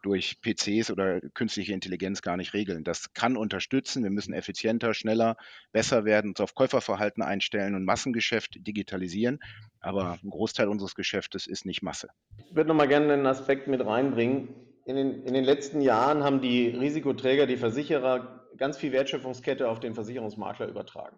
durch 0.01 0.37
PCs 0.41 0.91
oder 0.91 1.21
künstliche 1.33 1.73
Intelligenz 1.73 2.21
gar 2.21 2.37
nicht 2.37 2.53
regeln. 2.53 2.83
Das 2.83 3.13
kann 3.13 3.37
unterstützen. 3.37 4.03
Wir 4.03 4.09
müssen 4.09 4.33
effizienter, 4.33 4.93
schneller, 4.93 5.35
besser 5.71 6.05
werden, 6.05 6.31
uns 6.31 6.41
auf 6.41 6.55
Käuferverhalten 6.55 7.23
einstellen 7.23 7.75
und 7.75 7.85
Massengeschäft 7.85 8.55
digitalisieren. 8.65 9.39
Aber 9.79 10.19
ein 10.23 10.29
Großteil 10.29 10.67
unseres 10.67 10.95
Geschäftes 10.95 11.47
ist 11.47 11.65
nicht 11.65 11.81
Masse. 11.81 12.09
Ich 12.49 12.55
würde 12.55 12.69
noch 12.69 12.75
mal 12.75 12.87
gerne 12.87 13.13
einen 13.13 13.25
Aspekt 13.25 13.67
mit 13.67 13.85
reinbringen. 13.85 14.49
In 14.85 14.95
den, 14.95 15.23
in 15.23 15.33
den 15.33 15.43
letzten 15.43 15.81
Jahren 15.81 16.23
haben 16.23 16.41
die 16.41 16.69
Risikoträger, 16.69 17.45
die 17.45 17.57
Versicherer 17.57 18.47
ganz 18.57 18.77
viel 18.77 18.91
Wertschöpfungskette 18.91 19.69
auf 19.69 19.79
den 19.79 19.93
Versicherungsmakler 19.93 20.67
übertragen. 20.67 21.17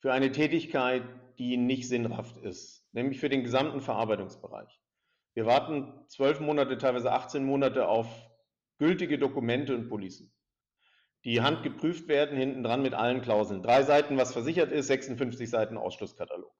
Für 0.00 0.12
eine 0.12 0.32
Tätigkeit, 0.32 1.02
die 1.38 1.56
nicht 1.56 1.88
sinnhaft 1.88 2.36
ist, 2.38 2.84
nämlich 2.92 3.20
für 3.20 3.28
den 3.28 3.42
gesamten 3.42 3.80
Verarbeitungsbereich. 3.80 4.80
Wir 5.36 5.44
warten 5.44 5.92
zwölf 6.08 6.40
Monate, 6.40 6.78
teilweise 6.78 7.12
18 7.12 7.44
Monate 7.44 7.86
auf 7.88 8.08
gültige 8.78 9.18
Dokumente 9.18 9.74
und 9.74 9.86
Policen. 9.86 10.32
die 11.24 11.42
handgeprüft 11.42 12.08
werden, 12.08 12.38
hinten 12.38 12.62
dran 12.62 12.80
mit 12.80 12.94
allen 12.94 13.20
Klauseln. 13.20 13.62
Drei 13.62 13.82
Seiten, 13.82 14.16
was 14.16 14.32
versichert 14.32 14.72
ist, 14.72 14.86
56 14.86 15.50
Seiten 15.50 15.76
Ausschlusskatalog. 15.76 16.54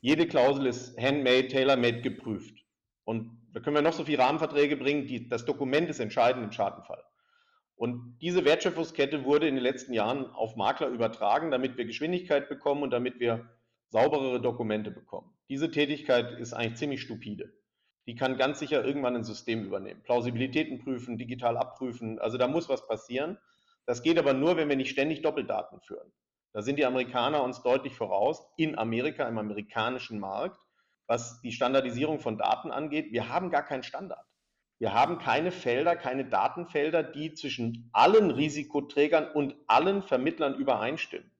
Jede 0.00 0.26
Klausel 0.26 0.66
ist 0.66 0.98
handmade, 0.98 1.48
tailor-made 1.48 2.02
geprüft. 2.02 2.66
Und 3.04 3.40
da 3.54 3.60
können 3.60 3.76
wir 3.76 3.82
noch 3.82 3.94
so 3.94 4.04
viele 4.04 4.18
Rahmenverträge 4.18 4.76
bringen, 4.76 5.06
die, 5.06 5.26
das 5.28 5.46
Dokument 5.46 5.88
ist 5.88 6.00
entscheidend 6.00 6.44
im 6.44 6.52
Schadenfall. 6.52 7.02
Und 7.74 8.18
diese 8.20 8.44
Wertschöpfungskette 8.44 9.24
wurde 9.24 9.48
in 9.48 9.54
den 9.54 9.64
letzten 9.64 9.94
Jahren 9.94 10.26
auf 10.26 10.56
Makler 10.56 10.88
übertragen, 10.88 11.50
damit 11.50 11.78
wir 11.78 11.86
Geschwindigkeit 11.86 12.50
bekommen 12.50 12.82
und 12.82 12.90
damit 12.90 13.18
wir 13.18 13.48
sauberere 13.88 14.42
Dokumente 14.42 14.90
bekommen. 14.90 15.32
Diese 15.48 15.70
Tätigkeit 15.70 16.38
ist 16.38 16.52
eigentlich 16.52 16.76
ziemlich 16.76 17.00
stupide. 17.00 17.63
Die 18.06 18.14
kann 18.14 18.36
ganz 18.36 18.58
sicher 18.58 18.84
irgendwann 18.84 19.16
ein 19.16 19.24
System 19.24 19.64
übernehmen. 19.64 20.02
Plausibilitäten 20.02 20.78
prüfen, 20.78 21.16
digital 21.16 21.56
abprüfen. 21.56 22.18
Also 22.18 22.36
da 22.36 22.46
muss 22.46 22.68
was 22.68 22.86
passieren. 22.86 23.38
Das 23.86 24.02
geht 24.02 24.18
aber 24.18 24.34
nur, 24.34 24.56
wenn 24.56 24.68
wir 24.68 24.76
nicht 24.76 24.90
ständig 24.90 25.22
Doppeldaten 25.22 25.80
führen. 25.80 26.12
Da 26.52 26.62
sind 26.62 26.78
die 26.78 26.86
Amerikaner 26.86 27.42
uns 27.42 27.62
deutlich 27.62 27.96
voraus, 27.96 28.46
in 28.56 28.78
Amerika, 28.78 29.26
im 29.26 29.38
amerikanischen 29.38 30.20
Markt, 30.20 30.60
was 31.06 31.40
die 31.40 31.52
Standardisierung 31.52 32.20
von 32.20 32.38
Daten 32.38 32.70
angeht. 32.70 33.12
Wir 33.12 33.28
haben 33.28 33.50
gar 33.50 33.64
keinen 33.64 33.82
Standard. 33.82 34.24
Wir 34.78 34.92
haben 34.92 35.18
keine 35.18 35.50
Felder, 35.50 35.96
keine 35.96 36.24
Datenfelder, 36.24 37.02
die 37.02 37.32
zwischen 37.32 37.88
allen 37.92 38.30
Risikoträgern 38.30 39.30
und 39.30 39.56
allen 39.66 40.02
Vermittlern 40.02 40.54
übereinstimmen, 40.54 41.30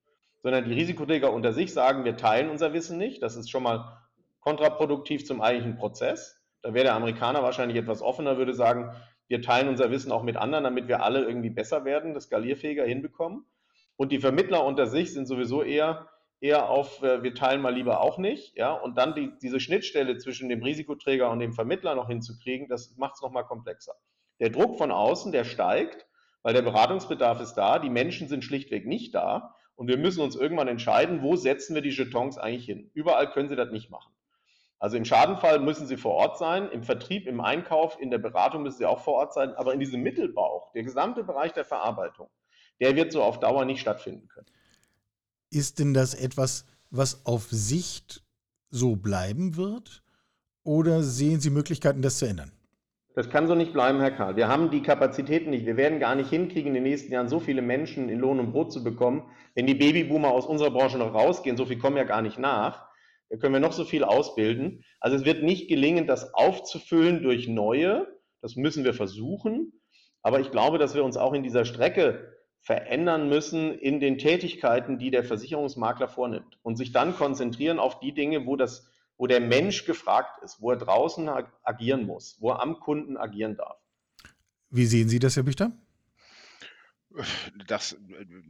sondern 0.42 0.64
die 0.64 0.72
Risikoträger 0.72 1.32
unter 1.32 1.52
sich 1.52 1.72
sagen, 1.72 2.04
wir 2.04 2.16
teilen 2.16 2.48
unser 2.48 2.72
Wissen 2.72 2.96
nicht. 2.96 3.22
Das 3.22 3.36
ist 3.36 3.50
schon 3.50 3.62
mal 3.62 3.98
kontraproduktiv 4.40 5.26
zum 5.26 5.40
eigentlichen 5.40 5.76
Prozess. 5.78 6.43
Da 6.64 6.72
wäre 6.72 6.84
der 6.84 6.94
Amerikaner 6.94 7.42
wahrscheinlich 7.42 7.76
etwas 7.76 8.00
offener, 8.00 8.38
würde 8.38 8.54
sagen, 8.54 8.96
wir 9.28 9.42
teilen 9.42 9.68
unser 9.68 9.90
Wissen 9.90 10.10
auch 10.10 10.22
mit 10.22 10.38
anderen, 10.38 10.64
damit 10.64 10.88
wir 10.88 11.02
alle 11.02 11.22
irgendwie 11.22 11.50
besser 11.50 11.84
werden, 11.84 12.14
das 12.14 12.24
skalierfähiger 12.24 12.86
hinbekommen. 12.86 13.44
Und 13.96 14.12
die 14.12 14.18
Vermittler 14.18 14.64
unter 14.64 14.86
sich 14.86 15.12
sind 15.12 15.26
sowieso 15.26 15.62
eher, 15.62 16.08
eher 16.40 16.70
auf, 16.70 17.02
äh, 17.02 17.22
wir 17.22 17.34
teilen 17.34 17.60
mal 17.60 17.74
lieber 17.74 18.00
auch 18.00 18.16
nicht. 18.16 18.56
Ja? 18.56 18.72
Und 18.72 18.96
dann 18.96 19.14
die, 19.14 19.30
diese 19.42 19.60
Schnittstelle 19.60 20.16
zwischen 20.16 20.48
dem 20.48 20.62
Risikoträger 20.62 21.30
und 21.30 21.40
dem 21.40 21.52
Vermittler 21.52 21.94
noch 21.94 22.08
hinzukriegen, 22.08 22.66
das 22.66 22.96
macht 22.96 23.16
es 23.16 23.20
nochmal 23.20 23.44
komplexer. 23.44 23.92
Der 24.40 24.48
Druck 24.48 24.78
von 24.78 24.90
außen, 24.90 25.32
der 25.32 25.44
steigt, 25.44 26.06
weil 26.42 26.54
der 26.54 26.62
Beratungsbedarf 26.62 27.42
ist 27.42 27.54
da, 27.56 27.78
die 27.78 27.90
Menschen 27.90 28.26
sind 28.26 28.42
schlichtweg 28.42 28.86
nicht 28.86 29.14
da 29.14 29.54
und 29.74 29.88
wir 29.88 29.98
müssen 29.98 30.22
uns 30.22 30.34
irgendwann 30.34 30.68
entscheiden, 30.68 31.20
wo 31.20 31.36
setzen 31.36 31.74
wir 31.74 31.82
die 31.82 31.90
Jetons 31.90 32.38
eigentlich 32.38 32.64
hin. 32.64 32.90
Überall 32.94 33.30
können 33.30 33.50
sie 33.50 33.56
das 33.56 33.70
nicht 33.70 33.90
machen. 33.90 34.13
Also 34.84 34.98
im 34.98 35.06
Schadenfall 35.06 35.60
müssen 35.60 35.86
sie 35.86 35.96
vor 35.96 36.12
Ort 36.12 36.36
sein, 36.36 36.68
im 36.70 36.82
Vertrieb, 36.82 37.26
im 37.26 37.40
Einkauf, 37.40 37.96
in 37.98 38.10
der 38.10 38.18
Beratung 38.18 38.64
müssen 38.64 38.76
sie 38.76 38.84
auch 38.84 39.00
vor 39.00 39.14
Ort 39.14 39.32
sein, 39.32 39.54
aber 39.54 39.72
in 39.72 39.80
diesem 39.80 40.02
Mittelbauch, 40.02 40.72
der 40.72 40.82
gesamte 40.82 41.24
Bereich 41.24 41.54
der 41.54 41.64
Verarbeitung, 41.64 42.28
der 42.82 42.94
wird 42.94 43.10
so 43.10 43.22
auf 43.22 43.40
Dauer 43.40 43.64
nicht 43.64 43.80
stattfinden 43.80 44.28
können. 44.28 44.44
Ist 45.48 45.78
denn 45.78 45.94
das 45.94 46.12
etwas, 46.12 46.66
was 46.90 47.24
auf 47.24 47.46
Sicht 47.50 48.24
so 48.68 48.94
bleiben 48.94 49.56
wird? 49.56 50.02
Oder 50.64 51.02
sehen 51.02 51.40
Sie 51.40 51.48
Möglichkeiten, 51.48 52.02
das 52.02 52.18
zu 52.18 52.26
ändern? 52.26 52.52
Das 53.14 53.30
kann 53.30 53.46
so 53.46 53.54
nicht 53.54 53.72
bleiben, 53.72 54.00
Herr 54.00 54.10
Karl. 54.10 54.36
Wir 54.36 54.48
haben 54.48 54.70
die 54.70 54.82
Kapazitäten 54.82 55.48
nicht. 55.48 55.64
Wir 55.64 55.78
werden 55.78 55.98
gar 55.98 56.14
nicht 56.14 56.28
hinkriegen, 56.28 56.68
in 56.68 56.74
den 56.74 56.82
nächsten 56.82 57.10
Jahren 57.10 57.30
so 57.30 57.40
viele 57.40 57.62
Menschen 57.62 58.10
in 58.10 58.18
Lohn 58.18 58.38
und 58.38 58.52
Brot 58.52 58.70
zu 58.70 58.84
bekommen, 58.84 59.22
wenn 59.54 59.66
die 59.66 59.74
Babyboomer 59.74 60.28
aus 60.28 60.44
unserer 60.44 60.72
Branche 60.72 60.98
noch 60.98 61.14
rausgehen. 61.14 61.56
So 61.56 61.64
viel 61.64 61.78
kommen 61.78 61.96
ja 61.96 62.04
gar 62.04 62.20
nicht 62.20 62.38
nach. 62.38 62.92
Da 63.30 63.36
können 63.36 63.54
wir 63.54 63.60
noch 63.60 63.72
so 63.72 63.84
viel 63.84 64.04
ausbilden. 64.04 64.84
Also 65.00 65.16
es 65.16 65.24
wird 65.24 65.42
nicht 65.42 65.68
gelingen, 65.68 66.06
das 66.06 66.34
aufzufüllen 66.34 67.22
durch 67.22 67.48
neue. 67.48 68.06
Das 68.40 68.56
müssen 68.56 68.84
wir 68.84 68.94
versuchen. 68.94 69.80
Aber 70.22 70.40
ich 70.40 70.50
glaube, 70.50 70.78
dass 70.78 70.94
wir 70.94 71.04
uns 71.04 71.16
auch 71.16 71.32
in 71.32 71.42
dieser 71.42 71.64
Strecke 71.64 72.34
verändern 72.60 73.28
müssen 73.28 73.78
in 73.78 74.00
den 74.00 74.16
Tätigkeiten, 74.16 74.98
die 74.98 75.10
der 75.10 75.22
Versicherungsmakler 75.22 76.08
vornimmt 76.08 76.58
und 76.62 76.76
sich 76.76 76.92
dann 76.92 77.14
konzentrieren 77.14 77.78
auf 77.78 78.00
die 78.00 78.14
Dinge, 78.14 78.46
wo, 78.46 78.56
das, 78.56 78.88
wo 79.18 79.26
der 79.26 79.40
Mensch 79.40 79.84
gefragt 79.84 80.42
ist, 80.42 80.62
wo 80.62 80.70
er 80.70 80.78
draußen 80.78 81.28
agieren 81.62 82.06
muss, 82.06 82.38
wo 82.40 82.50
er 82.50 82.62
am 82.62 82.80
Kunden 82.80 83.18
agieren 83.18 83.56
darf. 83.56 83.76
Wie 84.70 84.86
sehen 84.86 85.10
Sie 85.10 85.18
das, 85.18 85.36
Herr 85.36 85.42
Büchter? 85.42 85.72
Das, 87.66 87.96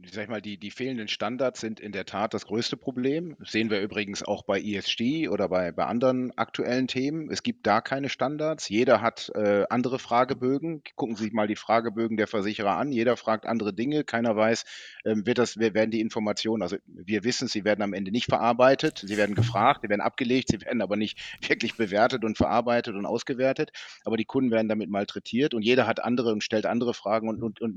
ich 0.03 0.11
sag 0.11 0.29
mal, 0.29 0.41
die, 0.41 0.57
die 0.57 0.71
fehlenden 0.71 1.07
Standards 1.07 1.59
sind 1.59 1.79
in 1.79 1.91
der 1.91 2.05
Tat 2.05 2.33
das 2.33 2.45
größte 2.45 2.77
Problem. 2.77 3.35
Das 3.39 3.51
sehen 3.51 3.69
wir 3.69 3.81
übrigens 3.81 4.23
auch 4.23 4.43
bei 4.43 4.59
ESG 4.59 5.29
oder 5.29 5.49
bei, 5.49 5.71
bei 5.71 5.85
anderen 5.85 6.35
aktuellen 6.37 6.87
Themen. 6.87 7.29
Es 7.29 7.43
gibt 7.43 7.67
da 7.67 7.81
keine 7.81 8.09
Standards. 8.09 8.67
Jeder 8.69 9.01
hat 9.01 9.31
äh, 9.35 9.65
andere 9.69 9.99
Fragebögen. 9.99 10.81
Gucken 10.95 11.15
Sie 11.15 11.25
sich 11.25 11.33
mal 11.33 11.47
die 11.47 11.55
Fragebögen 11.55 12.17
der 12.17 12.27
Versicherer 12.27 12.77
an. 12.77 12.91
Jeder 12.91 13.17
fragt 13.17 13.45
andere 13.45 13.73
Dinge. 13.73 14.03
Keiner 14.03 14.35
weiß, 14.35 14.65
ähm, 15.05 15.25
wird 15.25 15.37
das, 15.37 15.57
werden 15.57 15.91
die 15.91 16.01
Informationen, 16.01 16.63
also 16.63 16.77
wir 16.85 17.23
wissen, 17.23 17.47
sie 17.47 17.65
werden 17.65 17.81
am 17.81 17.93
Ende 17.93 18.11
nicht 18.11 18.25
verarbeitet. 18.25 19.03
Sie 19.05 19.17
werden 19.17 19.35
gefragt, 19.35 19.81
sie 19.83 19.89
werden 19.89 20.01
abgelegt, 20.01 20.49
sie 20.49 20.61
werden 20.61 20.81
aber 20.81 20.95
nicht 20.95 21.19
wirklich 21.47 21.77
bewertet 21.77 22.23
und 22.23 22.37
verarbeitet 22.37 22.95
und 22.95 23.05
ausgewertet. 23.05 23.71
Aber 24.03 24.17
die 24.17 24.25
Kunden 24.25 24.51
werden 24.51 24.69
damit 24.69 24.89
malträtiert 24.89 25.53
und 25.53 25.61
jeder 25.61 25.85
hat 25.85 26.03
andere 26.03 26.31
und 26.31 26.43
stellt 26.43 26.65
andere 26.65 26.93
Fragen 26.93 27.29
und, 27.29 27.43
und, 27.43 27.61
und 27.61 27.75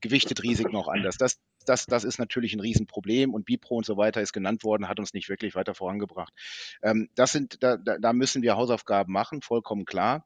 gewichtet 0.00 0.42
Risiken 0.42 0.76
auch 0.76 0.88
anders. 0.88 1.16
Das, 1.16 1.38
das, 1.64 1.86
das 1.86 2.04
ist 2.04 2.18
natürlich 2.18 2.54
ein 2.54 2.60
Riesenproblem 2.60 3.34
und 3.34 3.44
Bipro 3.44 3.76
und 3.76 3.86
so 3.86 3.96
weiter 3.96 4.20
ist 4.20 4.32
genannt 4.32 4.64
worden, 4.64 4.88
hat 4.88 4.98
uns 4.98 5.14
nicht 5.14 5.28
wirklich 5.28 5.54
weiter 5.54 5.74
vorangebracht. 5.74 6.32
Ähm, 6.82 7.08
das 7.14 7.32
sind, 7.32 7.62
da, 7.62 7.76
da 7.76 8.12
müssen 8.12 8.42
wir 8.42 8.56
Hausaufgaben 8.56 9.12
machen, 9.12 9.42
vollkommen 9.42 9.84
klar. 9.84 10.24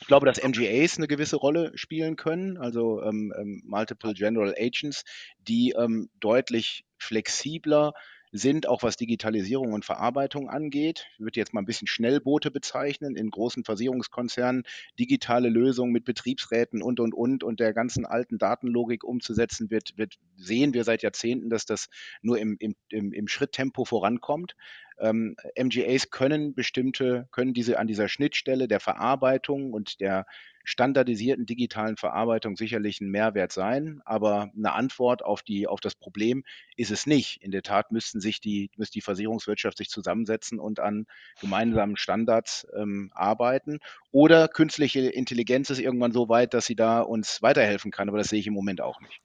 Ich 0.00 0.06
glaube, 0.06 0.26
dass 0.26 0.42
MGAs 0.42 0.96
eine 0.96 1.06
gewisse 1.06 1.36
Rolle 1.36 1.72
spielen 1.74 2.16
können, 2.16 2.56
also 2.56 3.02
ähm, 3.02 3.32
ähm, 3.36 3.62
Multiple 3.66 4.14
General 4.14 4.54
Agents, 4.58 5.04
die 5.38 5.74
ähm, 5.76 6.08
deutlich 6.20 6.84
flexibler 6.98 7.92
sind, 8.32 8.66
auch 8.66 8.82
was 8.82 8.96
Digitalisierung 8.96 9.72
und 9.72 9.84
Verarbeitung 9.84 10.48
angeht. 10.48 11.06
Ich 11.14 11.20
würde 11.20 11.40
jetzt 11.40 11.54
mal 11.54 11.60
ein 11.60 11.66
bisschen 11.66 11.88
Schnellboote 11.88 12.50
bezeichnen, 12.50 13.16
in 13.16 13.30
großen 13.30 13.64
Versicherungskonzernen 13.64 14.64
digitale 14.98 15.48
Lösungen 15.48 15.92
mit 15.92 16.04
Betriebsräten 16.04 16.82
und, 16.82 17.00
und, 17.00 17.14
und 17.14 17.44
und 17.44 17.60
der 17.60 17.72
ganzen 17.72 18.06
alten 18.06 18.38
Datenlogik 18.38 19.04
umzusetzen, 19.04 19.70
wird, 19.70 19.96
wird 19.96 20.16
sehen 20.36 20.74
wir 20.74 20.84
seit 20.84 21.02
Jahrzehnten, 21.02 21.50
dass 21.50 21.64
das 21.64 21.88
nur 22.22 22.38
im, 22.38 22.56
im, 22.58 22.74
im, 22.90 23.12
im 23.12 23.28
Schritttempo 23.28 23.84
vorankommt. 23.84 24.56
Ähm, 24.98 25.36
MGAs 25.58 26.10
können 26.10 26.54
bestimmte, 26.54 27.28
können 27.30 27.54
diese 27.54 27.78
an 27.78 27.86
dieser 27.86 28.08
Schnittstelle 28.08 28.66
der 28.68 28.80
Verarbeitung 28.80 29.72
und 29.72 30.00
der 30.00 30.26
standardisierten 30.66 31.46
digitalen 31.46 31.96
Verarbeitung 31.96 32.56
sicherlich 32.56 33.00
ein 33.00 33.08
Mehrwert 33.08 33.52
sein, 33.52 34.02
aber 34.04 34.50
eine 34.54 34.72
Antwort 34.72 35.24
auf, 35.24 35.42
die, 35.42 35.68
auf 35.68 35.80
das 35.80 35.94
Problem 35.94 36.42
ist 36.76 36.90
es 36.90 37.06
nicht. 37.06 37.40
In 37.40 37.52
der 37.52 37.62
Tat 37.62 37.92
müssten 37.92 38.20
sich 38.20 38.40
die, 38.40 38.70
müsste 38.76 38.94
die 38.94 39.00
Versicherungswirtschaft 39.00 39.78
sich 39.78 39.88
zusammensetzen 39.88 40.58
und 40.58 40.80
an 40.80 41.06
gemeinsamen 41.40 41.96
Standards 41.96 42.66
ähm, 42.76 43.12
arbeiten. 43.14 43.78
Oder 44.10 44.48
künstliche 44.48 45.00
Intelligenz 45.08 45.70
ist 45.70 45.78
irgendwann 45.78 46.12
so 46.12 46.28
weit, 46.28 46.52
dass 46.52 46.66
sie 46.66 46.76
da 46.76 47.00
uns 47.00 47.40
weiterhelfen 47.42 47.92
kann, 47.92 48.08
aber 48.08 48.18
das 48.18 48.28
sehe 48.28 48.40
ich 48.40 48.48
im 48.48 48.54
Moment 48.54 48.80
auch 48.80 49.00
nicht. 49.00 49.20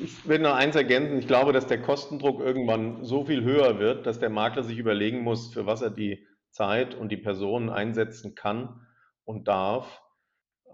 Ich 0.00 0.28
will 0.28 0.40
noch 0.40 0.54
eins 0.54 0.74
ergänzen. 0.74 1.18
Ich 1.20 1.28
glaube, 1.28 1.52
dass 1.52 1.68
der 1.68 1.80
Kostendruck 1.80 2.40
irgendwann 2.40 3.04
so 3.04 3.24
viel 3.24 3.44
höher 3.44 3.78
wird, 3.78 4.04
dass 4.04 4.18
der 4.18 4.30
Makler 4.30 4.64
sich 4.64 4.78
überlegen 4.78 5.20
muss, 5.20 5.54
für 5.54 5.64
was 5.64 5.80
er 5.80 5.90
die 5.90 6.26
Zeit 6.50 6.96
und 6.96 7.12
die 7.12 7.16
Personen 7.16 7.70
einsetzen 7.70 8.34
kann 8.34 8.84
und 9.24 9.46
darf, 9.46 10.02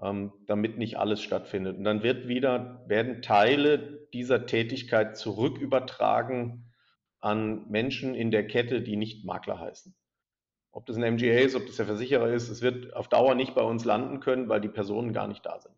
ähm, 0.02 0.32
damit 0.46 0.78
nicht 0.78 0.98
alles 0.98 1.22
stattfindet. 1.22 1.78
Und 1.78 1.84
dann 1.84 2.02
wird 2.02 2.28
wieder, 2.28 2.84
werden 2.86 3.22
Teile 3.22 4.06
dieser 4.12 4.46
Tätigkeit 4.46 5.16
zurückübertragen 5.16 6.72
an 7.20 7.68
Menschen 7.70 8.14
in 8.14 8.30
der 8.30 8.46
Kette, 8.46 8.82
die 8.82 8.96
nicht 8.96 9.24
Makler 9.24 9.60
heißen. 9.60 9.94
Ob 10.72 10.86
das 10.86 10.96
ein 10.96 11.14
MGA 11.14 11.38
ist, 11.40 11.54
ob 11.54 11.66
das 11.66 11.76
der 11.76 11.86
Versicherer 11.86 12.28
ist, 12.28 12.48
es 12.48 12.62
wird 12.62 12.96
auf 12.96 13.08
Dauer 13.08 13.34
nicht 13.34 13.54
bei 13.54 13.62
uns 13.62 13.84
landen 13.84 14.20
können, 14.20 14.48
weil 14.48 14.60
die 14.60 14.68
Personen 14.68 15.12
gar 15.12 15.28
nicht 15.28 15.46
da 15.46 15.60
sind. 15.60 15.76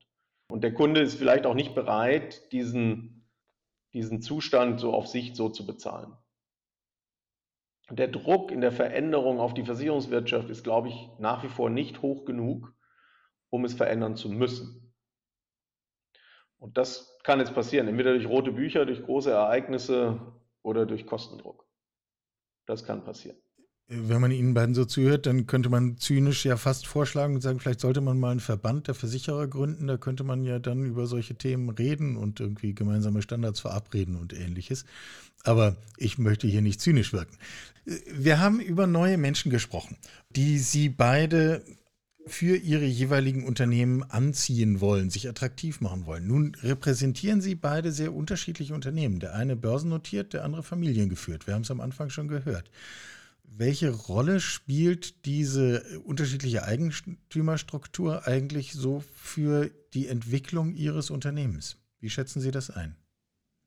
Und 0.48 0.62
der 0.62 0.72
Kunde 0.72 1.00
ist 1.00 1.16
vielleicht 1.16 1.46
auch 1.46 1.54
nicht 1.54 1.74
bereit, 1.74 2.52
diesen, 2.52 3.28
diesen 3.92 4.22
Zustand 4.22 4.80
so 4.80 4.92
auf 4.94 5.06
Sicht 5.06 5.36
so 5.36 5.48
zu 5.48 5.66
bezahlen. 5.66 6.12
Der 7.90 8.08
Druck 8.08 8.50
in 8.50 8.62
der 8.62 8.72
Veränderung 8.72 9.40
auf 9.40 9.52
die 9.52 9.64
Versicherungswirtschaft 9.64 10.48
ist, 10.48 10.64
glaube 10.64 10.88
ich, 10.88 11.10
nach 11.18 11.42
wie 11.42 11.48
vor 11.48 11.68
nicht 11.68 12.00
hoch 12.00 12.24
genug, 12.24 12.73
um 13.54 13.64
es 13.64 13.74
verändern 13.74 14.16
zu 14.16 14.28
müssen. 14.28 14.92
Und 16.58 16.76
das 16.76 17.16
kann 17.22 17.38
jetzt 17.38 17.54
passieren, 17.54 17.86
entweder 17.86 18.12
durch 18.12 18.26
rote 18.26 18.50
Bücher, 18.50 18.84
durch 18.84 19.00
große 19.00 19.30
Ereignisse 19.30 20.20
oder 20.62 20.86
durch 20.86 21.06
Kostendruck. 21.06 21.64
Das 22.66 22.84
kann 22.84 23.04
passieren. 23.04 23.36
Wenn 23.86 24.20
man 24.20 24.32
Ihnen 24.32 24.54
beiden 24.54 24.74
so 24.74 24.86
zuhört, 24.86 25.26
dann 25.26 25.46
könnte 25.46 25.68
man 25.68 25.98
zynisch 25.98 26.44
ja 26.44 26.56
fast 26.56 26.86
vorschlagen 26.86 27.36
und 27.36 27.42
sagen, 27.42 27.60
vielleicht 27.60 27.80
sollte 27.80 28.00
man 28.00 28.18
mal 28.18 28.32
einen 28.32 28.40
Verband 28.40 28.88
der 28.88 28.94
Versicherer 28.94 29.46
gründen. 29.46 29.86
Da 29.86 29.98
könnte 29.98 30.24
man 30.24 30.42
ja 30.42 30.58
dann 30.58 30.84
über 30.84 31.06
solche 31.06 31.36
Themen 31.36 31.68
reden 31.68 32.16
und 32.16 32.40
irgendwie 32.40 32.74
gemeinsame 32.74 33.22
Standards 33.22 33.60
verabreden 33.60 34.16
und 34.16 34.32
ähnliches. 34.32 34.84
Aber 35.44 35.76
ich 35.96 36.18
möchte 36.18 36.48
hier 36.48 36.62
nicht 36.62 36.80
zynisch 36.80 37.12
wirken. 37.12 37.36
Wir 37.84 38.40
haben 38.40 38.58
über 38.58 38.88
neue 38.88 39.18
Menschen 39.18 39.50
gesprochen, 39.50 39.96
die 40.30 40.58
Sie 40.58 40.88
beide 40.88 41.62
für 42.26 42.56
ihre 42.56 42.84
jeweiligen 42.84 43.44
Unternehmen 43.44 44.02
anziehen 44.02 44.80
wollen, 44.80 45.10
sich 45.10 45.28
attraktiv 45.28 45.80
machen 45.80 46.06
wollen. 46.06 46.26
Nun 46.26 46.54
repräsentieren 46.62 47.40
Sie 47.40 47.54
beide 47.54 47.92
sehr 47.92 48.14
unterschiedliche 48.14 48.74
Unternehmen. 48.74 49.20
Der 49.20 49.34
eine 49.34 49.56
börsennotiert, 49.56 50.32
der 50.32 50.44
andere 50.44 50.62
familiengeführt. 50.62 51.46
Wir 51.46 51.54
haben 51.54 51.62
es 51.62 51.70
am 51.70 51.80
Anfang 51.80 52.10
schon 52.10 52.28
gehört. 52.28 52.70
Welche 53.42 53.90
Rolle 53.90 54.40
spielt 54.40 55.26
diese 55.26 56.00
unterschiedliche 56.04 56.64
Eigentümerstruktur 56.64 58.26
eigentlich 58.26 58.72
so 58.72 59.04
für 59.14 59.70
die 59.92 60.08
Entwicklung 60.08 60.74
Ihres 60.74 61.10
Unternehmens? 61.10 61.76
Wie 62.00 62.10
schätzen 62.10 62.40
Sie 62.40 62.50
das 62.50 62.70
ein? 62.70 62.96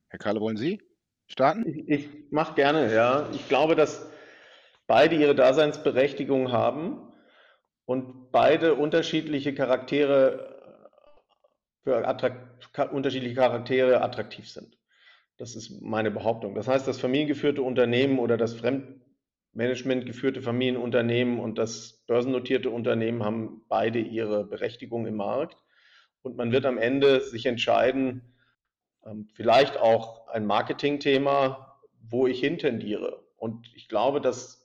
Herr 0.10 0.20
Kahle, 0.20 0.42
wollen 0.42 0.58
Sie 0.58 0.82
starten? 1.28 1.66
Ich, 1.68 1.88
ich 1.88 2.10
mache 2.32 2.56
gerne, 2.56 2.94
ja. 2.94 3.30
Ich 3.34 3.48
glaube, 3.48 3.76
dass 3.76 4.06
beide 4.88 5.16
ihre 5.16 5.36
Daseinsberechtigung 5.36 6.52
haben 6.52 7.07
und 7.88 8.32
beide 8.32 8.76
unterschiedliche 8.76 9.56
Charaktere 9.56 10.56
für 11.84 12.06
unterschiedliche 12.92 13.36
Charaktere 13.36 14.02
attraktiv 14.02 14.50
sind. 14.50 14.78
Das 15.38 15.56
ist 15.56 15.82
meine 15.82 16.12
Behauptung. 16.12 16.54
Das 16.54 16.68
heißt, 16.68 16.86
das 16.86 17.00
familiengeführte 17.00 17.62
Unternehmen 17.62 18.20
oder 18.20 18.36
das 18.36 18.56
Fremdmanagement 18.56 20.06
geführte 20.06 20.42
Familienunternehmen 20.42 21.40
und 21.40 21.58
das 21.58 22.04
börsennotierte 22.08 22.70
Unternehmen 22.70 23.24
haben 23.24 23.62
beide 23.70 24.00
ihre 24.00 24.44
Berechtigung 24.44 25.08
im 25.08 25.16
Markt. 25.16 25.56
Und 26.24 26.36
man 26.36 26.52
wird 26.52 26.66
am 26.66 26.78
Ende 26.78 27.22
sich 27.22 27.46
entscheiden, 27.46 28.34
ähm, 29.06 29.30
vielleicht 29.34 29.78
auch 29.78 30.28
ein 30.28 30.46
Marketingthema, 30.46 31.80
wo 32.02 32.28
ich 32.28 32.42
hintendiere. 32.42 33.24
Und 33.38 33.72
ich 33.76 33.88
glaube, 33.88 34.20
dass 34.20 34.57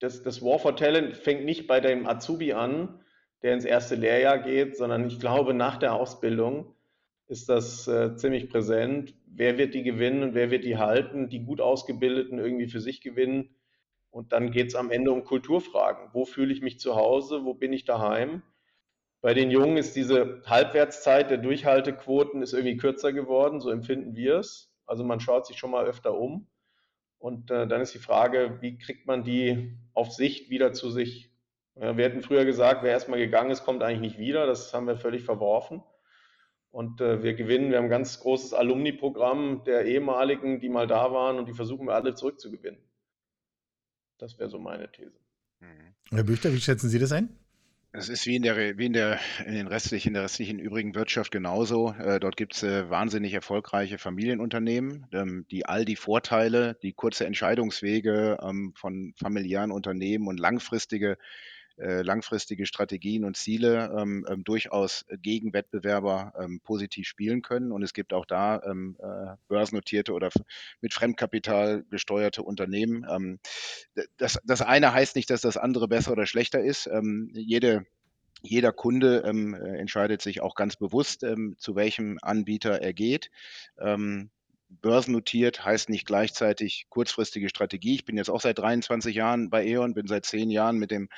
das, 0.00 0.22
das 0.22 0.42
War 0.42 0.58
for 0.58 0.76
Talent 0.76 1.16
fängt 1.16 1.44
nicht 1.44 1.66
bei 1.66 1.80
dem 1.80 2.06
Azubi 2.06 2.52
an, 2.52 3.00
der 3.42 3.54
ins 3.54 3.64
erste 3.64 3.94
Lehrjahr 3.94 4.38
geht, 4.38 4.76
sondern 4.76 5.06
ich 5.06 5.20
glaube, 5.20 5.54
nach 5.54 5.76
der 5.76 5.94
Ausbildung 5.94 6.74
ist 7.28 7.48
das 7.48 7.88
äh, 7.88 8.16
ziemlich 8.16 8.48
präsent. 8.48 9.14
Wer 9.26 9.58
wird 9.58 9.74
die 9.74 9.82
gewinnen 9.82 10.22
und 10.22 10.34
wer 10.34 10.50
wird 10.50 10.64
die 10.64 10.78
halten? 10.78 11.28
Die 11.28 11.44
gut 11.44 11.60
ausgebildeten 11.60 12.38
irgendwie 12.38 12.68
für 12.68 12.80
sich 12.80 13.00
gewinnen. 13.00 13.56
Und 14.10 14.32
dann 14.32 14.50
geht 14.50 14.68
es 14.68 14.74
am 14.74 14.90
Ende 14.90 15.12
um 15.12 15.24
Kulturfragen. 15.24 16.08
Wo 16.12 16.24
fühle 16.24 16.52
ich 16.52 16.62
mich 16.62 16.78
zu 16.78 16.94
Hause? 16.96 17.44
Wo 17.44 17.52
bin 17.52 17.72
ich 17.72 17.84
daheim? 17.84 18.42
Bei 19.20 19.34
den 19.34 19.50
Jungen 19.50 19.76
ist 19.76 19.96
diese 19.96 20.42
Halbwertszeit 20.46 21.30
der 21.30 21.38
Durchhaltequoten 21.38 22.42
ist 22.42 22.52
irgendwie 22.52 22.76
kürzer 22.76 23.12
geworden, 23.12 23.60
so 23.60 23.70
empfinden 23.70 24.14
wir 24.14 24.36
es. 24.36 24.72
Also 24.86 25.04
man 25.04 25.20
schaut 25.20 25.46
sich 25.46 25.58
schon 25.58 25.72
mal 25.72 25.84
öfter 25.84 26.16
um. 26.16 26.46
Und 27.18 27.50
äh, 27.50 27.66
dann 27.66 27.80
ist 27.80 27.94
die 27.94 27.98
Frage, 27.98 28.58
wie 28.60 28.78
kriegt 28.78 29.06
man 29.06 29.24
die 29.24 29.76
auf 29.94 30.12
Sicht 30.12 30.50
wieder 30.50 30.72
zu 30.72 30.90
sich? 30.90 31.32
Ja, 31.74 31.96
wir 31.96 32.04
hätten 32.04 32.22
früher 32.22 32.44
gesagt, 32.44 32.82
wer 32.82 32.90
erstmal 32.90 33.18
gegangen 33.18 33.50
ist, 33.50 33.64
kommt 33.64 33.82
eigentlich 33.82 34.00
nicht 34.00 34.18
wieder. 34.18 34.46
Das 34.46 34.72
haben 34.72 34.86
wir 34.86 34.96
völlig 34.96 35.24
verworfen. 35.24 35.82
Und 36.70 37.00
äh, 37.00 37.22
wir 37.22 37.34
gewinnen, 37.34 37.70
wir 37.70 37.78
haben 37.78 37.84
ein 37.86 37.90
ganz 37.90 38.20
großes 38.20 38.52
Alumni-Programm 38.52 39.64
der 39.64 39.86
ehemaligen, 39.86 40.60
die 40.60 40.68
mal 40.68 40.86
da 40.86 41.12
waren 41.12 41.38
und 41.38 41.48
die 41.48 41.54
versuchen 41.54 41.86
wir 41.86 41.94
alle 41.94 42.14
zurückzugewinnen. 42.14 42.80
Das 44.18 44.38
wäre 44.38 44.50
so 44.50 44.58
meine 44.58 44.90
These. 44.92 45.18
Mhm. 45.60 45.94
Herr 46.10 46.24
Büchter, 46.24 46.52
wie 46.52 46.60
schätzen 46.60 46.90
Sie 46.90 46.98
das 46.98 47.12
ein? 47.12 47.38
Es 47.92 48.10
ist 48.10 48.26
wie 48.26 48.36
in 48.36 48.42
der, 48.42 48.76
wie 48.76 48.86
in 48.86 48.92
der, 48.92 49.18
in 49.46 49.54
den 49.54 49.66
restlichen, 49.66 50.08
in 50.08 50.14
der 50.14 50.24
restlichen 50.24 50.58
übrigen 50.58 50.94
Wirtschaft 50.94 51.30
genauso. 51.30 51.94
Äh, 51.98 52.20
dort 52.20 52.36
gibt 52.36 52.54
es 52.54 52.62
äh, 52.62 52.90
wahnsinnig 52.90 53.32
erfolgreiche 53.32 53.96
Familienunternehmen, 53.96 55.06
ähm, 55.12 55.46
die 55.50 55.64
all 55.64 55.84
die 55.84 55.96
Vorteile, 55.96 56.76
die 56.82 56.92
kurze 56.92 57.26
Entscheidungswege 57.26 58.38
ähm, 58.42 58.74
von 58.76 59.14
familiären 59.16 59.70
Unternehmen 59.70 60.28
und 60.28 60.38
langfristige 60.38 61.16
langfristige 61.76 62.66
Strategien 62.66 63.24
und 63.24 63.36
Ziele 63.36 63.94
ähm, 63.98 64.26
ähm, 64.28 64.44
durchaus 64.44 65.04
gegen 65.22 65.52
Wettbewerber 65.52 66.32
ähm, 66.38 66.60
positiv 66.60 67.06
spielen 67.06 67.42
können. 67.42 67.72
Und 67.72 67.82
es 67.82 67.92
gibt 67.92 68.12
auch 68.12 68.26
da 68.26 68.58
äh, 68.58 69.36
börsennotierte 69.48 70.12
oder 70.12 70.30
mit 70.80 70.94
Fremdkapital 70.94 71.84
gesteuerte 71.90 72.42
Unternehmen. 72.42 73.38
Das, 74.16 74.38
das 74.44 74.62
eine 74.62 74.92
heißt 74.92 75.16
nicht, 75.16 75.30
dass 75.30 75.40
das 75.40 75.56
andere 75.56 75.88
besser 75.88 76.12
oder 76.12 76.26
schlechter 76.26 76.60
ist. 76.60 76.88
Jede 77.32 77.86
jeder 78.42 78.72
Kunde 78.72 79.22
ähm, 79.26 79.54
äh, 79.54 79.78
entscheidet 79.78 80.22
sich 80.22 80.40
auch 80.40 80.54
ganz 80.54 80.76
bewusst, 80.76 81.22
ähm, 81.22 81.56
zu 81.58 81.74
welchem 81.74 82.18
Anbieter 82.22 82.80
er 82.80 82.92
geht. 82.92 83.30
Ähm, 83.78 84.30
börsennotiert 84.68 85.64
heißt 85.64 85.88
nicht 85.90 86.06
gleichzeitig 86.06 86.86
kurzfristige 86.88 87.48
Strategie. 87.48 87.94
Ich 87.94 88.04
bin 88.04 88.16
jetzt 88.16 88.30
auch 88.30 88.40
seit 88.40 88.58
23 88.58 89.14
Jahren 89.14 89.50
bei 89.50 89.64
E.ON, 89.66 89.94
bin 89.94 90.06
seit 90.06 90.24
zehn 90.24 90.50
Jahren 90.50 90.78
mit 90.78 90.90
dem 90.90 91.08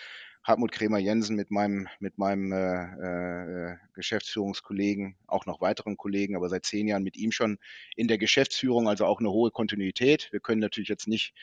Hartmut 0.49 0.73
Kremer-Jensen 0.73 1.37
mit 1.37 1.51
meinem, 1.51 1.89
mit 2.01 2.17
meinem 2.17 2.53
äh, 2.53 3.73
äh, 3.73 3.77
Geschäftsführungskollegen, 3.93 5.17
auch 5.27 5.45
noch 5.45 5.61
weiteren 5.61 5.99
Kollegen, 5.99 6.37
aber 6.37 6.49
seit 6.49 6.65
zehn 6.65 6.89
Jahren 6.89 7.03
mit 7.03 7.19
ihm 7.19 7.33
schon 7.33 7.59
in 7.97 8.09
der 8.09 8.17
Geschäftsführung, 8.17 8.89
also 8.89 9.05
auch 9.05 9.21
eine 9.21 9.31
hohe 9.31 9.51
Kontinuität. 9.51 10.33
Wir 10.33 10.41
können 10.41 10.63
natürlich 10.63 10.89
jetzt 10.89 11.07
nicht 11.07 11.35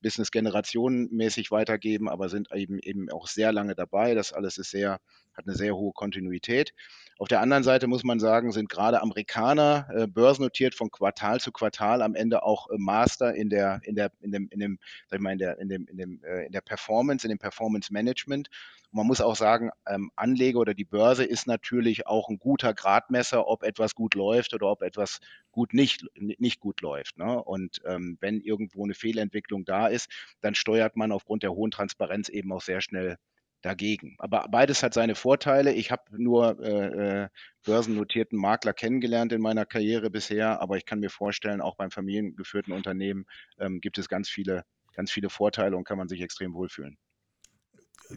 Business 0.00 0.30
generationenmäßig 0.30 1.50
weitergeben, 1.50 2.08
aber 2.08 2.30
sind 2.30 2.48
eben 2.54 2.78
eben 2.78 3.10
auch 3.10 3.26
sehr 3.26 3.52
lange 3.52 3.74
dabei. 3.74 4.14
Das 4.14 4.32
alles 4.32 4.56
ist 4.56 4.70
sehr, 4.70 4.98
hat 5.34 5.46
eine 5.46 5.56
sehr 5.56 5.76
hohe 5.76 5.92
Kontinuität. 5.92 6.72
Auf 7.18 7.28
der 7.28 7.40
anderen 7.40 7.62
Seite 7.62 7.86
muss 7.86 8.02
man 8.02 8.18
sagen, 8.18 8.50
sind 8.50 8.68
gerade 8.68 9.00
Amerikaner 9.00 9.86
äh, 9.94 10.06
börsennotiert 10.08 10.74
von 10.74 10.90
Quartal 10.90 11.38
zu 11.40 11.52
Quartal 11.52 12.02
am 12.02 12.16
Ende 12.16 12.42
auch 12.42 12.68
äh, 12.70 12.76
Master 12.76 13.34
in 13.34 13.50
der, 13.50 13.80
in 13.84 13.94
der, 13.94 14.10
in 14.20 14.32
dem, 14.32 14.48
in 14.50 14.58
dem, 14.58 14.78
sag 15.08 15.18
ich 15.18 15.22
mal, 15.22 15.32
in 15.32 15.38
der, 15.38 15.58
in 15.58 15.68
dem, 15.68 15.86
in 15.86 15.96
dem, 15.96 16.24
äh, 16.24 16.46
in 16.46 16.52
der 16.52 16.60
Performance, 16.60 17.24
in 17.24 17.30
dem 17.30 17.38
Performance 17.38 17.92
Management. 17.92 18.48
Und 18.90 18.96
man 18.98 19.06
muss 19.06 19.20
auch 19.20 19.36
sagen, 19.36 19.70
ähm, 19.86 20.10
Anleger 20.16 20.58
oder 20.58 20.74
die 20.74 20.84
Börse 20.84 21.24
ist 21.24 21.46
natürlich 21.46 22.08
auch 22.08 22.28
ein 22.28 22.38
guter 22.38 22.74
Gradmesser, 22.74 23.46
ob 23.46 23.62
etwas 23.62 23.94
gut 23.94 24.16
läuft 24.16 24.52
oder 24.52 24.66
ob 24.66 24.82
etwas 24.82 25.20
gut 25.52 25.72
nicht, 25.72 26.04
nicht 26.16 26.58
gut 26.58 26.80
läuft. 26.80 27.16
Ne? 27.16 27.42
Und 27.44 27.80
ähm, 27.86 28.18
wenn 28.20 28.40
irgendwo 28.40 28.82
eine 28.84 28.94
Fehlentwicklung 28.94 29.64
da 29.64 29.86
ist, 29.86 30.10
dann 30.40 30.56
steuert 30.56 30.96
man 30.96 31.12
aufgrund 31.12 31.44
der 31.44 31.52
hohen 31.52 31.70
Transparenz 31.70 32.28
eben 32.28 32.52
auch 32.52 32.62
sehr 32.62 32.80
schnell 32.80 33.18
dagegen. 33.64 34.14
Aber 34.18 34.46
beides 34.50 34.82
hat 34.82 34.94
seine 34.94 35.14
Vorteile. 35.14 35.72
Ich 35.72 35.90
habe 35.90 36.02
nur 36.16 36.60
äh, 36.60 37.22
äh, 37.24 37.28
börsennotierten 37.64 38.38
Makler 38.38 38.74
kennengelernt 38.74 39.32
in 39.32 39.40
meiner 39.40 39.64
Karriere 39.64 40.10
bisher, 40.10 40.60
aber 40.60 40.76
ich 40.76 40.84
kann 40.84 41.00
mir 41.00 41.10
vorstellen, 41.10 41.60
auch 41.60 41.76
beim 41.76 41.90
familiengeführten 41.90 42.72
Unternehmen 42.72 43.24
ähm, 43.58 43.80
gibt 43.80 43.98
es 43.98 44.08
ganz 44.08 44.28
viele, 44.28 44.64
ganz 44.94 45.10
viele 45.10 45.30
Vorteile 45.30 45.76
und 45.76 45.84
kann 45.84 45.98
man 45.98 46.08
sich 46.08 46.20
extrem 46.20 46.52
wohlfühlen. 46.54 46.98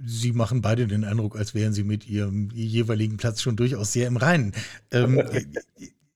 Sie 0.04 0.34
machen 0.34 0.62
beide 0.62 0.86
den 0.86 1.06
Eindruck, 1.06 1.38
als 1.38 1.56
wären 1.56 1.72
Sie 1.72 1.86
mit 1.86 2.08
Ihrem 2.08 2.50
jeweiligen 2.52 3.16
Platz 3.16 3.42
schon 3.42 3.56
durchaus 3.56 3.94
sehr 3.94 4.08
im 4.08 4.18
Reinen. 4.18 4.54
Ähm, 4.92 5.24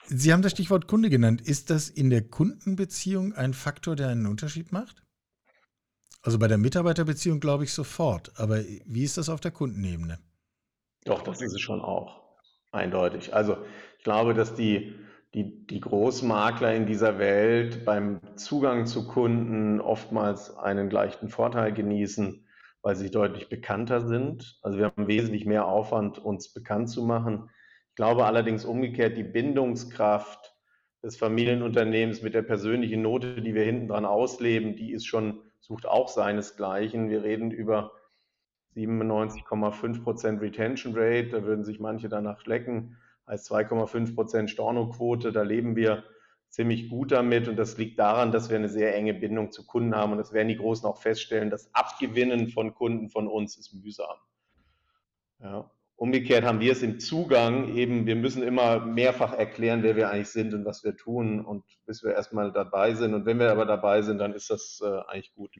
Sie 0.08 0.34
haben 0.34 0.42
das 0.42 0.52
Stichwort 0.52 0.88
Kunde 0.88 1.10
genannt. 1.10 1.40
Ist 1.40 1.70
das 1.70 1.88
in 1.88 2.10
der 2.10 2.22
Kundenbeziehung 2.22 3.34
ein 3.34 3.54
Faktor, 3.54 3.96
der 3.96 4.10
einen 4.10 4.26
Unterschied 4.26 4.74
macht? 4.74 5.01
Also 6.24 6.38
bei 6.38 6.48
der 6.48 6.58
Mitarbeiterbeziehung 6.58 7.40
glaube 7.40 7.64
ich 7.64 7.74
sofort, 7.74 8.32
aber 8.38 8.60
wie 8.86 9.04
ist 9.04 9.18
das 9.18 9.30
auf 9.30 9.40
der 9.40 9.52
Kundenebene? 9.52 10.20
Doch, 11.04 11.24
das 11.24 11.42
ist 11.42 11.54
es 11.54 11.62
schon 11.62 11.82
auch. 11.82 12.22
Eindeutig. 12.72 13.34
Also 13.34 13.58
ich 13.98 14.04
glaube, 14.04 14.34
dass 14.34 14.54
die, 14.54 14.96
die, 15.34 15.66
die 15.66 15.80
Großmakler 15.80 16.74
in 16.76 16.86
dieser 16.86 17.18
Welt 17.18 17.86
beim 17.86 18.22
Zugang 18.38 18.86
zu 18.86 19.08
Kunden 19.08 19.82
oftmals 19.82 20.56
einen 20.56 20.90
gleichen 20.90 21.30
Vorteil 21.30 21.74
genießen, 21.74 22.48
weil 22.84 22.96
sie 22.96 23.10
deutlich 23.10 23.50
bekannter 23.50 24.08
sind. 24.08 24.60
Also 24.62 24.78
wir 24.78 24.86
haben 24.86 25.08
wesentlich 25.08 25.46
mehr 25.46 25.66
Aufwand, 25.66 26.20
uns 26.20 26.54
bekannt 26.54 26.90
zu 26.90 27.04
machen. 27.04 27.50
Ich 27.90 27.96
glaube 27.96 28.26
allerdings 28.26 28.64
umgekehrt, 28.64 29.18
die 29.18 29.24
Bindungskraft 29.24 30.56
des 31.04 31.18
Familienunternehmens 31.18 32.22
mit 32.22 32.36
der 32.36 32.44
persönlichen 32.44 33.02
Note, 33.02 33.42
die 33.42 33.56
wir 33.56 33.64
hinten 33.64 33.88
dran 33.88 34.06
ausleben, 34.06 34.76
die 34.76 34.94
ist 34.94 35.08
schon 35.08 35.42
sucht 35.62 35.86
auch 35.86 36.10
seinesgleichen. 36.10 37.10
Wir 37.10 37.24
reden 37.24 37.52
über 37.52 37.92
97,5 38.76 40.04
Prozent 40.04 40.42
Retention 40.42 40.94
Rate, 40.96 41.30
da 41.30 41.44
würden 41.44 41.64
sich 41.64 41.80
manche 41.80 42.10
danach 42.10 42.40
schlecken, 42.40 42.98
als 43.26 43.50
2,5 43.50 44.16
Prozent 44.16 44.50
Stornoquote, 44.50 45.32
da 45.32 45.44
leben 45.44 45.76
wir 45.76 46.04
ziemlich 46.50 46.90
gut 46.90 47.12
damit 47.12 47.48
und 47.48 47.56
das 47.56 47.78
liegt 47.78 47.98
daran, 48.00 48.32
dass 48.32 48.50
wir 48.50 48.58
eine 48.58 48.70
sehr 48.70 48.96
enge 48.96 49.14
Bindung 49.14 49.52
zu 49.52 49.66
Kunden 49.66 49.96
haben 49.96 50.12
und 50.12 50.18
das 50.18 50.34
werden 50.34 50.50
die 50.50 50.58
Großen 50.58 50.86
auch 50.86 50.98
feststellen, 50.98 51.50
das 51.50 51.74
Abgewinnen 51.74 52.50
von 52.50 52.74
Kunden 52.74 53.10
von 53.10 53.28
uns 53.28 53.58
ist 53.58 53.74
mühsam. 53.74 54.18
Ja. 55.40 55.72
Umgekehrt 56.02 56.44
haben 56.44 56.62
wir 56.62 56.72
es 56.72 56.82
im 56.82 57.00
Zugang 57.00 57.76
eben, 57.76 58.08
wir 58.08 58.16
müssen 58.16 58.42
immer 58.42 58.84
mehrfach 58.84 59.34
erklären, 59.34 59.84
wer 59.84 59.96
wir 59.96 60.10
eigentlich 60.10 60.30
sind 60.30 60.52
und 60.56 60.66
was 60.66 60.84
wir 60.84 60.96
tun 60.96 61.46
und 61.46 61.64
bis 61.86 62.02
wir 62.02 62.16
erstmal 62.16 62.52
dabei 62.52 62.96
sind. 62.96 63.14
Und 63.14 63.28
wenn 63.28 63.38
wir 63.38 63.52
aber 63.52 63.68
dabei 63.68 64.02
sind, 64.02 64.18
dann 64.18 64.34
ist 64.34 64.50
das 64.50 64.82
äh, 64.84 64.88
eigentlich 65.08 65.32
gut. 65.36 65.56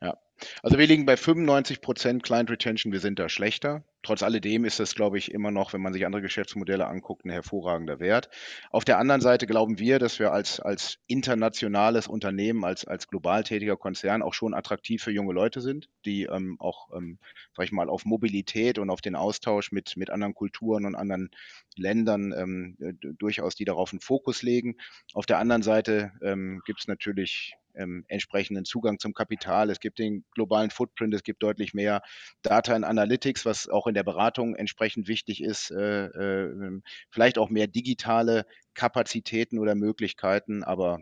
Ja, 0.00 0.16
also 0.62 0.78
wir 0.78 0.86
liegen 0.86 1.06
bei 1.06 1.16
95 1.16 1.80
Prozent 1.80 2.22
Client 2.22 2.50
Retention, 2.50 2.92
wir 2.92 3.00
sind 3.00 3.18
da 3.18 3.28
schlechter. 3.28 3.84
trotz 4.02 4.22
alledem 4.22 4.64
ist 4.64 4.80
das, 4.80 4.94
glaube 4.94 5.18
ich, 5.18 5.30
immer 5.30 5.50
noch, 5.50 5.74
wenn 5.74 5.82
man 5.82 5.92
sich 5.92 6.06
andere 6.06 6.22
Geschäftsmodelle 6.22 6.86
anguckt, 6.86 7.24
ein 7.26 7.30
hervorragender 7.30 8.00
Wert. 8.00 8.30
Auf 8.70 8.86
der 8.86 8.98
anderen 8.98 9.20
Seite 9.20 9.46
glauben 9.46 9.78
wir, 9.78 9.98
dass 9.98 10.18
wir 10.18 10.32
als, 10.32 10.58
als 10.58 10.98
internationales 11.06 12.06
Unternehmen, 12.06 12.64
als, 12.64 12.86
als 12.86 13.08
global 13.08 13.44
tätiger 13.44 13.76
Konzern 13.76 14.22
auch 14.22 14.32
schon 14.32 14.54
attraktiv 14.54 15.02
für 15.02 15.10
junge 15.10 15.34
Leute 15.34 15.60
sind, 15.60 15.90
die 16.06 16.24
ähm, 16.24 16.56
auch, 16.60 16.88
ähm, 16.96 17.18
sag 17.54 17.66
ich 17.66 17.72
mal, 17.72 17.90
auf 17.90 18.06
Mobilität 18.06 18.78
und 18.78 18.88
auf 18.88 19.02
den 19.02 19.16
Austausch 19.16 19.70
mit, 19.72 19.96
mit 19.96 20.08
anderen 20.08 20.34
Kulturen 20.34 20.86
und 20.86 20.94
anderen 20.94 21.30
Ländern 21.76 22.32
ähm, 22.32 22.96
durchaus 23.18 23.54
die 23.54 23.66
darauf 23.66 23.92
einen 23.92 24.00
Fokus 24.00 24.42
legen. 24.42 24.76
Auf 25.12 25.26
der 25.26 25.38
anderen 25.38 25.62
Seite 25.62 26.12
ähm, 26.22 26.62
gibt 26.64 26.80
es 26.80 26.88
natürlich 26.88 27.54
ähm, 27.74 28.04
entsprechenden 28.08 28.64
Zugang 28.64 28.98
zum 28.98 29.14
Kapital. 29.14 29.70
Es 29.70 29.80
gibt 29.80 29.98
den 29.98 30.24
globalen 30.34 30.70
Footprint, 30.70 31.14
es 31.14 31.22
gibt 31.22 31.42
deutlich 31.42 31.74
mehr 31.74 32.02
Data 32.42 32.74
and 32.74 32.84
Analytics, 32.84 33.44
was 33.44 33.68
auch 33.68 33.86
in 33.86 33.94
der 33.94 34.04
Beratung 34.04 34.54
entsprechend 34.54 35.08
wichtig 35.08 35.42
ist. 35.42 35.70
Äh, 35.70 36.06
äh, 36.06 36.80
vielleicht 37.10 37.38
auch 37.38 37.50
mehr 37.50 37.66
digitale 37.66 38.46
Kapazitäten 38.74 39.58
oder 39.58 39.74
Möglichkeiten, 39.74 40.64
aber 40.64 41.00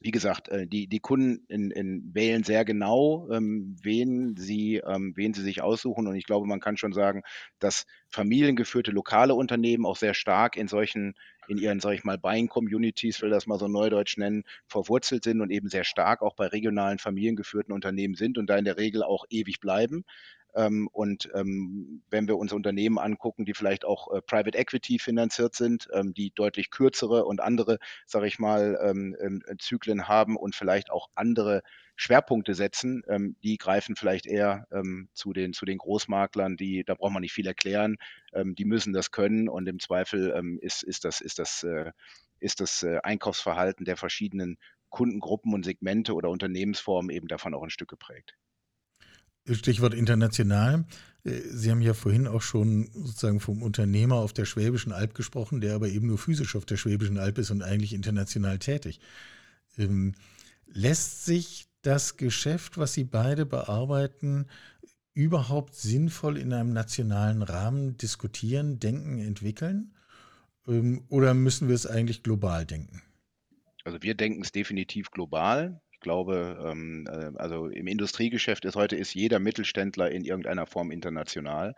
wie 0.00 0.10
gesagt, 0.10 0.48
äh, 0.48 0.66
die, 0.66 0.86
die 0.86 1.00
Kunden 1.00 1.44
in, 1.48 1.70
in 1.70 2.14
wählen 2.14 2.44
sehr 2.44 2.64
genau, 2.64 3.28
ähm, 3.30 3.76
wen, 3.82 4.36
sie, 4.36 4.76
ähm, 4.76 5.12
wen 5.16 5.34
sie 5.34 5.42
sich 5.42 5.62
aussuchen. 5.62 6.06
Und 6.06 6.14
ich 6.14 6.26
glaube, 6.26 6.46
man 6.46 6.60
kann 6.60 6.76
schon 6.76 6.92
sagen, 6.92 7.22
dass 7.58 7.86
familiengeführte 8.10 8.90
lokale 8.90 9.34
Unternehmen 9.34 9.86
auch 9.86 9.96
sehr 9.96 10.14
stark 10.14 10.56
in 10.56 10.68
solchen, 10.68 11.14
in 11.48 11.58
ihren, 11.58 11.80
sag 11.80 11.92
ich 11.92 12.04
mal, 12.04 12.18
Buying 12.18 12.48
Communities, 12.48 13.22
will 13.22 13.30
das 13.30 13.46
mal 13.46 13.58
so 13.58 13.68
neudeutsch 13.68 14.16
nennen, 14.18 14.44
verwurzelt 14.66 15.24
sind 15.24 15.40
und 15.40 15.50
eben 15.50 15.68
sehr 15.68 15.84
stark 15.84 16.22
auch 16.22 16.34
bei 16.34 16.46
regionalen 16.46 16.98
familiengeführten 16.98 17.72
Unternehmen 17.72 18.14
sind 18.14 18.36
und 18.38 18.48
da 18.48 18.56
in 18.56 18.64
der 18.64 18.76
Regel 18.76 19.02
auch 19.02 19.24
ewig 19.30 19.60
bleiben. 19.60 20.04
Ähm, 20.54 20.88
und 20.92 21.28
ähm, 21.34 22.02
wenn 22.10 22.28
wir 22.28 22.36
uns 22.36 22.52
Unternehmen 22.52 22.98
angucken, 22.98 23.44
die 23.44 23.54
vielleicht 23.54 23.84
auch 23.84 24.12
äh, 24.12 24.22
Private 24.22 24.56
Equity 24.56 24.98
finanziert 24.98 25.54
sind, 25.54 25.88
ähm, 25.92 26.14
die 26.14 26.32
deutlich 26.34 26.70
kürzere 26.70 27.24
und 27.24 27.40
andere, 27.40 27.78
sage 28.06 28.26
ich 28.26 28.38
mal, 28.38 28.74
äh, 28.74 29.56
Zyklen 29.58 30.08
haben 30.08 30.36
und 30.36 30.54
vielleicht 30.54 30.90
auch 30.90 31.08
andere 31.14 31.62
Schwerpunkte 31.96 32.54
setzen, 32.54 33.02
die 33.44 33.56
greifen 33.56 33.94
vielleicht 33.94 34.26
eher 34.26 34.66
zu, 35.12 35.32
den, 35.32 35.52
zu 35.52 35.64
den 35.64 35.78
Großmaklern, 35.78 36.56
die, 36.56 36.82
da 36.84 36.94
braucht 36.94 37.12
man 37.12 37.20
nicht 37.20 37.32
viel 37.32 37.46
erklären, 37.46 37.98
die 38.34 38.64
müssen 38.64 38.92
das 38.92 39.12
können 39.12 39.48
und 39.48 39.68
im 39.68 39.78
Zweifel 39.78 40.58
ist, 40.60 40.82
ist 40.82 41.04
das, 41.04 41.20
ist 41.20 41.38
das, 41.38 41.62
äh, 41.62 41.92
ist 42.40 42.60
das 42.60 42.84
Einkaufsverhalten 43.04 43.84
der 43.84 43.96
verschiedenen 43.96 44.56
Kundengruppen 44.88 45.54
und 45.54 45.64
Segmente 45.64 46.14
oder 46.14 46.30
Unternehmensformen 46.30 47.10
eben 47.10 47.28
davon 47.28 47.54
auch 47.54 47.62
ein 47.62 47.70
Stück 47.70 47.90
geprägt. 47.90 48.34
Stichwort 49.52 49.94
international. 49.94 50.84
Äh, 51.24 51.40
Sie 51.50 51.70
haben 51.70 51.82
ja 51.82 51.94
vorhin 51.94 52.26
auch 52.26 52.42
schon 52.42 52.88
sozusagen 52.92 53.40
vom 53.40 53.62
Unternehmer 53.62 54.16
auf 54.16 54.32
der 54.32 54.44
Schwäbischen 54.44 54.92
Alb 54.92 55.14
gesprochen, 55.14 55.60
der 55.60 55.74
aber 55.74 55.88
eben 55.88 56.06
nur 56.06 56.18
physisch 56.18 56.56
auf 56.56 56.64
der 56.64 56.76
Schwäbischen 56.76 57.18
Alb 57.18 57.38
ist 57.38 57.50
und 57.50 57.62
eigentlich 57.62 57.92
international 57.92 58.58
tätig. 58.58 59.00
Ähm, 59.76 60.14
lässt 60.66 61.24
sich 61.24 61.66
das 61.82 62.16
Geschäft, 62.16 62.78
was 62.78 62.94
Sie 62.94 63.04
beide 63.04 63.44
bearbeiten, 63.44 64.46
überhaupt 65.12 65.74
sinnvoll 65.74 66.38
in 66.38 66.52
einem 66.52 66.72
nationalen 66.72 67.42
Rahmen 67.42 67.96
diskutieren, 67.96 68.80
denken, 68.80 69.18
entwickeln? 69.18 69.94
Ähm, 70.66 71.04
oder 71.08 71.34
müssen 71.34 71.68
wir 71.68 71.74
es 71.74 71.86
eigentlich 71.86 72.22
global 72.22 72.66
denken? 72.66 73.02
Also 73.84 74.02
wir 74.02 74.14
denken 74.14 74.42
es 74.42 74.50
definitiv 74.50 75.10
global 75.10 75.80
glaube, 76.04 76.56
ähm, 76.64 77.08
äh, 77.10 77.32
also 77.36 77.66
im 77.66 77.88
Industriegeschäft 77.88 78.64
ist 78.64 78.76
heute 78.76 78.94
ist 78.94 79.14
jeder 79.14 79.40
Mittelständler 79.40 80.12
in 80.12 80.24
irgendeiner 80.24 80.66
Form 80.66 80.92
international. 80.92 81.74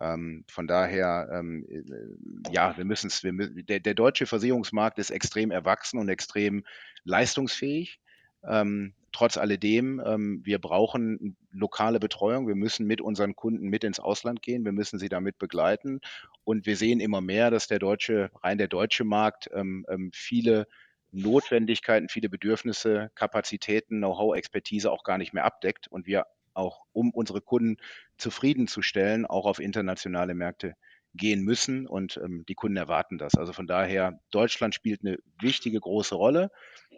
Ähm, 0.00 0.44
von 0.48 0.66
daher, 0.66 1.28
ähm, 1.32 1.64
äh, 1.68 2.52
ja, 2.52 2.76
wir 2.76 2.84
müssen 2.84 3.08
es, 3.08 3.20
der, 3.22 3.80
der, 3.80 3.94
deutsche 3.94 4.26
Versicherungsmarkt 4.26 4.98
ist 4.98 5.10
extrem 5.10 5.50
erwachsen 5.50 5.98
und 5.98 6.08
extrem 6.08 6.64
leistungsfähig. 7.04 8.00
Ähm, 8.44 8.94
trotz 9.12 9.36
alledem, 9.36 10.00
ähm, 10.04 10.40
wir 10.44 10.60
brauchen 10.60 11.36
lokale 11.52 12.00
Betreuung. 12.00 12.46
Wir 12.46 12.54
müssen 12.54 12.86
mit 12.86 13.00
unseren 13.00 13.34
Kunden 13.34 13.68
mit 13.68 13.84
ins 13.84 14.00
Ausland 14.00 14.42
gehen. 14.42 14.64
Wir 14.64 14.72
müssen 14.72 14.98
sie 14.98 15.08
damit 15.08 15.38
begleiten. 15.38 16.00
Und 16.44 16.66
wir 16.66 16.76
sehen 16.76 17.00
immer 17.00 17.20
mehr, 17.20 17.50
dass 17.50 17.66
der 17.66 17.80
deutsche, 17.80 18.30
rein 18.42 18.58
der 18.58 18.68
deutsche 18.68 19.04
Markt 19.04 19.50
ähm, 19.52 19.84
viele 20.12 20.66
Notwendigkeiten, 21.12 22.08
viele 22.08 22.28
Bedürfnisse, 22.28 23.10
Kapazitäten, 23.14 23.98
Know-how, 23.98 24.36
Expertise 24.36 24.90
auch 24.90 25.04
gar 25.04 25.18
nicht 25.18 25.32
mehr 25.32 25.44
abdeckt 25.44 25.88
und 25.88 26.06
wir 26.06 26.26
auch, 26.54 26.82
um 26.92 27.10
unsere 27.10 27.40
Kunden 27.40 27.76
zufriedenzustellen, 28.16 29.26
auch 29.26 29.46
auf 29.46 29.60
internationale 29.60 30.34
Märkte 30.34 30.74
gehen 31.14 31.42
müssen 31.42 31.86
und 31.86 32.20
ähm, 32.22 32.44
die 32.48 32.54
Kunden 32.54 32.76
erwarten 32.76 33.18
das. 33.18 33.34
Also 33.36 33.52
von 33.52 33.66
daher, 33.66 34.20
Deutschland 34.30 34.74
spielt 34.74 35.00
eine 35.02 35.18
wichtige 35.40 35.80
große 35.80 36.14
Rolle, 36.14 36.50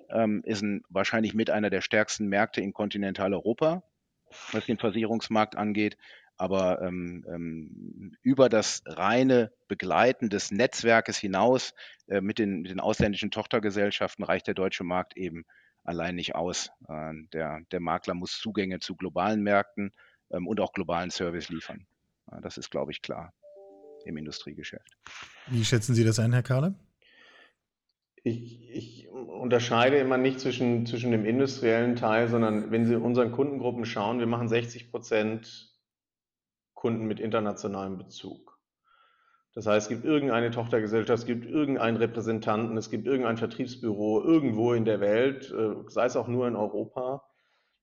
ähm, 0.09 0.43
ist 0.45 0.63
ein, 0.63 0.83
wahrscheinlich 0.89 1.35
mit 1.35 1.51
einer 1.51 1.71
der 1.71 1.81
stärksten 1.81 2.27
Märkte 2.27 2.61
in 2.61 2.73
Kontinentaleuropa, 2.73 3.83
was 4.53 4.67
den 4.67 4.79
Versicherungsmarkt 4.79 5.57
angeht. 5.57 5.97
Aber 6.41 6.81
ähm, 6.81 7.23
ähm, 7.29 8.17
über 8.23 8.49
das 8.49 8.83
reine 8.87 9.53
Begleiten 9.69 10.31
des 10.31 10.51
Netzwerkes 10.51 11.19
hinaus 11.19 11.75
äh, 12.09 12.23
mit, 12.23 12.39
den, 12.39 12.63
mit 12.63 12.71
den 12.71 12.81
ausländischen 12.81 13.31
Tochtergesellschaften 13.31 14.25
reicht 14.25 14.47
der 14.47 14.55
deutsche 14.55 14.83
Markt 14.83 15.19
eben 15.19 15.45
allein 15.85 16.15
nicht 16.15 16.35
aus. 16.35 16.71
Äh, 16.89 17.13
der, 17.35 17.61
der 17.71 17.81
Makler 17.81 18.15
muss 18.15 18.39
Zugänge 18.39 18.81
zu 18.81 18.97
globalen 18.97 19.43
Märkten 19.43 19.93
ähm, 20.31 20.47
und 20.47 20.61
auch 20.61 20.73
globalen 20.73 21.11
Service 21.11 21.51
liefern. 21.51 21.87
Äh, 22.33 22.41
das 22.41 22.57
ist, 22.57 22.71
glaube 22.71 22.91
ich, 22.91 23.03
klar 23.03 23.35
im 24.07 24.17
Industriegeschäft. 24.17 24.97
Wie 25.49 25.63
schätzen 25.63 25.95
Sie 25.95 26.05
das 26.05 26.19
ein, 26.19 26.33
Herr 26.33 26.43
Kahle? 26.43 26.75
Ich, 28.23 28.71
ich, 28.71 29.09
unterscheide 29.11 29.99
immer 29.99 30.17
nicht 30.17 30.41
zwischen, 30.41 30.87
zwischen 30.87 31.11
dem 31.11 31.27
industriellen 31.27 31.97
Teil, 31.97 32.29
sondern 32.29 32.71
wenn 32.71 32.87
Sie 32.87 32.97
unseren 32.97 33.31
Kundengruppen 33.31 33.85
schauen, 33.85 34.21
wir 34.21 34.27
machen 34.27 34.49
60 34.49 34.91
Prozent 34.91 35.70
Kunden 36.81 37.07
mit 37.07 37.21
internationalem 37.21 37.99
Bezug. 37.99 38.59
Das 39.55 39.67
heißt, 39.67 39.87
es 39.87 39.89
gibt 39.89 40.05
irgendeine 40.05 40.51
Tochtergesellschaft, 40.51 41.21
es 41.21 41.27
gibt 41.27 41.45
irgendeinen 41.45 41.99
Repräsentanten, 41.99 42.77
es 42.79 42.89
gibt 42.89 43.07
irgendein 43.07 43.37
Vertriebsbüro 43.37 44.23
irgendwo 44.23 44.73
in 44.73 44.87
der 44.87 45.01
Welt, 45.01 45.53
äh, 45.53 45.75
sei 45.89 46.07
es 46.07 46.17
auch 46.17 46.27
nur 46.27 46.49
in 46.49 46.57
Europa. 46.57 47.23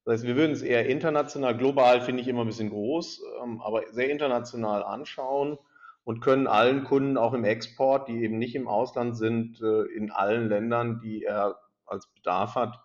Das 0.03 0.13
heißt, 0.13 0.23
wir 0.23 0.35
würden 0.35 0.53
es 0.53 0.63
eher 0.63 0.87
international, 0.87 1.55
global 1.55 2.01
finde 2.01 2.21
ich 2.21 2.27
immer 2.27 2.41
ein 2.41 2.47
bisschen 2.47 2.69
groß, 2.69 3.21
ähm, 3.43 3.61
aber 3.61 3.83
sehr 3.91 4.09
international 4.09 4.81
anschauen 4.81 5.59
und 6.03 6.21
können 6.21 6.47
allen 6.47 6.83
Kunden 6.83 7.17
auch 7.17 7.33
im 7.33 7.43
Export, 7.43 8.07
die 8.07 8.23
eben 8.23 8.39
nicht 8.39 8.55
im 8.55 8.67
Ausland 8.67 9.15
sind, 9.15 9.61
äh, 9.61 9.83
in 9.95 10.09
allen 10.09 10.49
Ländern, 10.49 11.01
die 11.01 11.23
er 11.23 11.59
als 11.85 12.07
Bedarf 12.07 12.55
hat, 12.55 12.79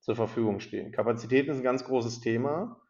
zur 0.00 0.14
Verfügung 0.14 0.60
stehen. 0.60 0.92
Kapazitäten 0.92 1.50
ist 1.50 1.56
ein 1.58 1.64
ganz 1.64 1.84
großes 1.84 2.20
Thema. 2.20 2.80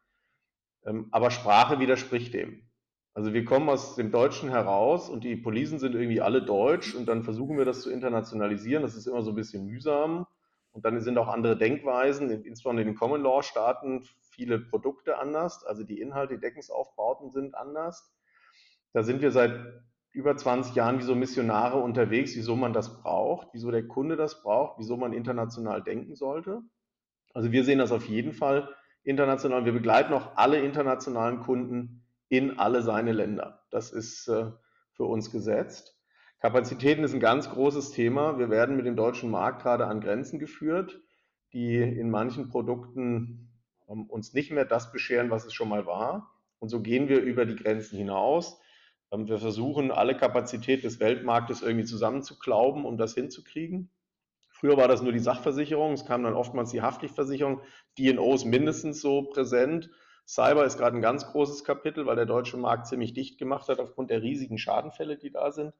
Ähm, 0.85 1.07
aber 1.11 1.31
Sprache 1.31 1.79
widerspricht 1.79 2.33
dem. 2.33 2.69
Also 3.13 3.33
wir 3.33 3.43
kommen 3.43 3.69
aus 3.69 3.95
dem 3.95 4.11
Deutschen 4.11 4.49
heraus 4.49 5.09
und 5.09 5.23
die 5.23 5.35
Polisen 5.35 5.79
sind 5.79 5.93
irgendwie 5.93 6.21
alle 6.21 6.41
deutsch 6.41 6.95
und 6.95 7.07
dann 7.07 7.23
versuchen 7.23 7.57
wir 7.57 7.65
das 7.65 7.81
zu 7.81 7.89
internationalisieren. 7.89 8.83
Das 8.83 8.95
ist 8.95 9.07
immer 9.07 9.23
so 9.23 9.31
ein 9.31 9.35
bisschen 9.35 9.65
mühsam. 9.65 10.25
Und 10.71 10.85
dann 10.85 11.01
sind 11.01 11.17
auch 11.17 11.27
andere 11.27 11.57
Denkweisen, 11.57 12.29
insbesondere 12.29 12.83
in 12.83 12.93
den 12.93 12.97
Common 12.97 13.23
Law 13.23 13.41
Staaten, 13.41 14.03
viele 14.31 14.59
Produkte 14.59 15.17
anders. 15.17 15.65
Also 15.65 15.83
die 15.83 15.99
Inhalte, 15.99 16.35
die 16.35 16.39
Deckungsaufbauten 16.39 17.31
sind 17.31 17.55
anders. 17.55 18.13
Da 18.93 19.03
sind 19.03 19.21
wir 19.21 19.31
seit 19.31 19.59
über 20.11 20.35
20 20.35 20.75
Jahren 20.75 20.99
wie 20.99 21.03
so 21.03 21.15
Missionare 21.15 21.79
unterwegs, 21.79 22.35
wieso 22.35 22.55
man 22.55 22.73
das 22.73 23.01
braucht, 23.01 23.49
wieso 23.53 23.71
der 23.71 23.87
Kunde 23.87 24.15
das 24.15 24.41
braucht, 24.41 24.79
wieso 24.79 24.97
man 24.97 25.13
international 25.13 25.83
denken 25.83 26.15
sollte. 26.15 26.61
Also 27.33 27.51
wir 27.51 27.63
sehen 27.63 27.79
das 27.79 27.91
auf 27.91 28.07
jeden 28.07 28.33
Fall 28.33 28.69
international. 29.09 29.65
Wir 29.65 29.73
begleiten 29.73 30.13
auch 30.13 30.35
alle 30.35 30.61
internationalen 30.61 31.39
Kunden 31.39 32.03
in 32.29 32.59
alle 32.59 32.83
seine 32.83 33.11
Länder. 33.11 33.63
Das 33.71 33.91
ist 33.91 34.27
äh, 34.27 34.51
für 34.93 35.05
uns 35.05 35.31
gesetzt. 35.31 35.97
Kapazitäten 36.39 37.03
ist 37.03 37.13
ein 37.13 37.19
ganz 37.19 37.49
großes 37.49 37.91
Thema. 37.91 38.37
Wir 38.37 38.49
werden 38.49 38.77
mit 38.77 38.85
dem 38.85 38.95
deutschen 38.95 39.29
Markt 39.29 39.63
gerade 39.63 39.87
an 39.87 39.99
Grenzen 39.99 40.39
geführt, 40.39 41.01
die 41.51 41.77
in 41.77 42.09
manchen 42.09 42.49
Produkten 42.49 43.49
ähm, 43.89 44.05
uns 44.05 44.33
nicht 44.33 44.51
mehr 44.51 44.65
das 44.65 44.91
bescheren, 44.91 45.31
was 45.31 45.45
es 45.45 45.53
schon 45.53 45.69
mal 45.69 45.85
war. 45.85 46.31
Und 46.59 46.69
so 46.69 46.81
gehen 46.81 47.09
wir 47.09 47.21
über 47.21 47.45
die 47.45 47.55
Grenzen 47.55 47.97
hinaus. 47.97 48.61
Ähm, 49.11 49.27
wir 49.27 49.39
versuchen, 49.39 49.91
alle 49.91 50.15
Kapazität 50.15 50.83
des 50.83 50.99
Weltmarktes 50.99 51.61
irgendwie 51.61 51.85
zusammenzuklauben, 51.85 52.85
um 52.85 52.97
das 52.97 53.15
hinzukriegen. 53.15 53.89
Früher 54.59 54.75
war 54.75 54.89
das 54.89 55.01
nur 55.01 55.13
die 55.13 55.19
Sachversicherung, 55.19 55.93
es 55.93 56.05
kam 56.05 56.23
dann 56.23 56.33
oftmals 56.33 56.71
die 56.71 56.81
Haftpflichtversicherung, 56.81 57.61
D&O 57.97 58.35
ist 58.35 58.43
mindestens 58.43 58.99
so 59.01 59.23
präsent. 59.23 59.89
Cyber 60.27 60.65
ist 60.65 60.77
gerade 60.77 60.97
ein 60.97 61.01
ganz 61.01 61.25
großes 61.27 61.63
Kapitel, 61.63 62.05
weil 62.05 62.17
der 62.17 62.25
deutsche 62.25 62.57
Markt 62.57 62.87
ziemlich 62.87 63.13
dicht 63.13 63.39
gemacht 63.39 63.69
hat 63.69 63.79
aufgrund 63.79 64.09
der 64.09 64.21
riesigen 64.21 64.57
Schadenfälle, 64.57 65.17
die 65.17 65.31
da 65.31 65.51
sind. 65.51 65.73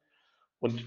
Und, 0.60 0.86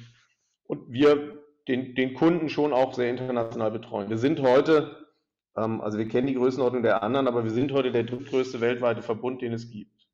und 0.64 0.90
wir 0.90 1.38
den, 1.68 1.94
den 1.94 2.14
Kunden 2.14 2.48
schon 2.48 2.72
auch 2.72 2.94
sehr 2.94 3.10
international 3.10 3.70
betreuen. 3.70 4.08
Wir 4.08 4.18
sind 4.18 4.40
heute, 4.40 5.06
ähm, 5.54 5.82
also 5.82 5.98
wir 5.98 6.08
kennen 6.08 6.26
die 6.26 6.34
Größenordnung 6.34 6.82
der 6.82 7.02
anderen, 7.02 7.28
aber 7.28 7.44
wir 7.44 7.50
sind 7.50 7.72
heute 7.72 7.92
der 7.92 8.04
drittgrößte 8.04 8.62
weltweite 8.62 9.02
Verbund, 9.02 9.42
den 9.42 9.52
es 9.52 9.70
gibt. 9.70 10.08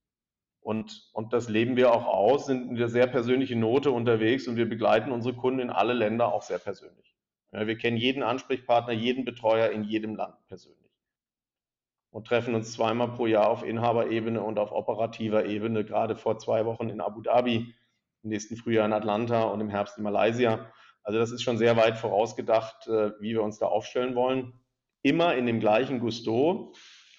Und, 0.61 1.09
und 1.13 1.33
das 1.33 1.49
leben 1.49 1.77
wir 1.77 1.93
auch 1.93 2.07
aus, 2.07 2.47
sind 2.47 2.71
in 2.71 2.75
der 2.75 2.89
sehr 2.89 3.07
persönlichen 3.07 3.61
Note 3.61 3.93
unterwegs 3.93 4.49
und 4.49 4.57
wir 4.57 4.69
begleiten 4.69 5.13
unsere 5.13 5.35
Kunden 5.35 5.61
in 5.61 5.71
alle 5.71 5.95
Länder 5.95 6.35
auch 6.35 6.43
sehr 6.43 6.59
persönlich. 6.59 7.08
Ja, 7.53 7.67
wir 7.67 7.79
kennen 7.79 7.97
jeden 7.97 8.23
Ansprechpartner, 8.23 8.93
jeden 8.93 9.25
Betreuer 9.25 9.71
in 9.71 9.85
jedem 9.85 10.15
Land 10.17 10.35
persönlich 10.49 10.89
und 12.11 12.27
treffen 12.27 12.55
uns 12.55 12.73
zweimal 12.73 13.13
pro 13.13 13.27
Jahr 13.27 13.49
auf 13.49 13.63
Inhaberebene 13.63 14.43
und 14.43 14.59
auf 14.59 14.73
operativer 14.73 15.47
Ebene, 15.47 15.85
gerade 15.85 16.17
vor 16.17 16.39
zwei 16.39 16.65
Wochen 16.65 16.89
in 16.89 17.01
Abu 17.01 17.21
Dhabi, 17.21 17.75
im 18.23 18.31
nächsten 18.31 18.57
Frühjahr 18.57 18.87
in 18.87 18.93
Atlanta 18.93 19.43
und 19.45 19.61
im 19.61 19.69
Herbst 19.69 19.99
in 19.99 20.05
Malaysia. 20.05 20.73
Also 21.03 21.19
das 21.19 21.31
ist 21.31 21.43
schon 21.43 21.59
sehr 21.59 21.77
weit 21.77 21.99
vorausgedacht, 21.99 22.89
äh, 22.89 23.13
wie 23.21 23.33
wir 23.33 23.43
uns 23.43 23.59
da 23.59 23.67
aufstellen 23.67 24.15
wollen. 24.15 24.53
Immer 25.03 25.37
in 25.37 25.47
dem 25.47 25.61
gleichen 25.61 26.01
Gusto, 26.01 26.73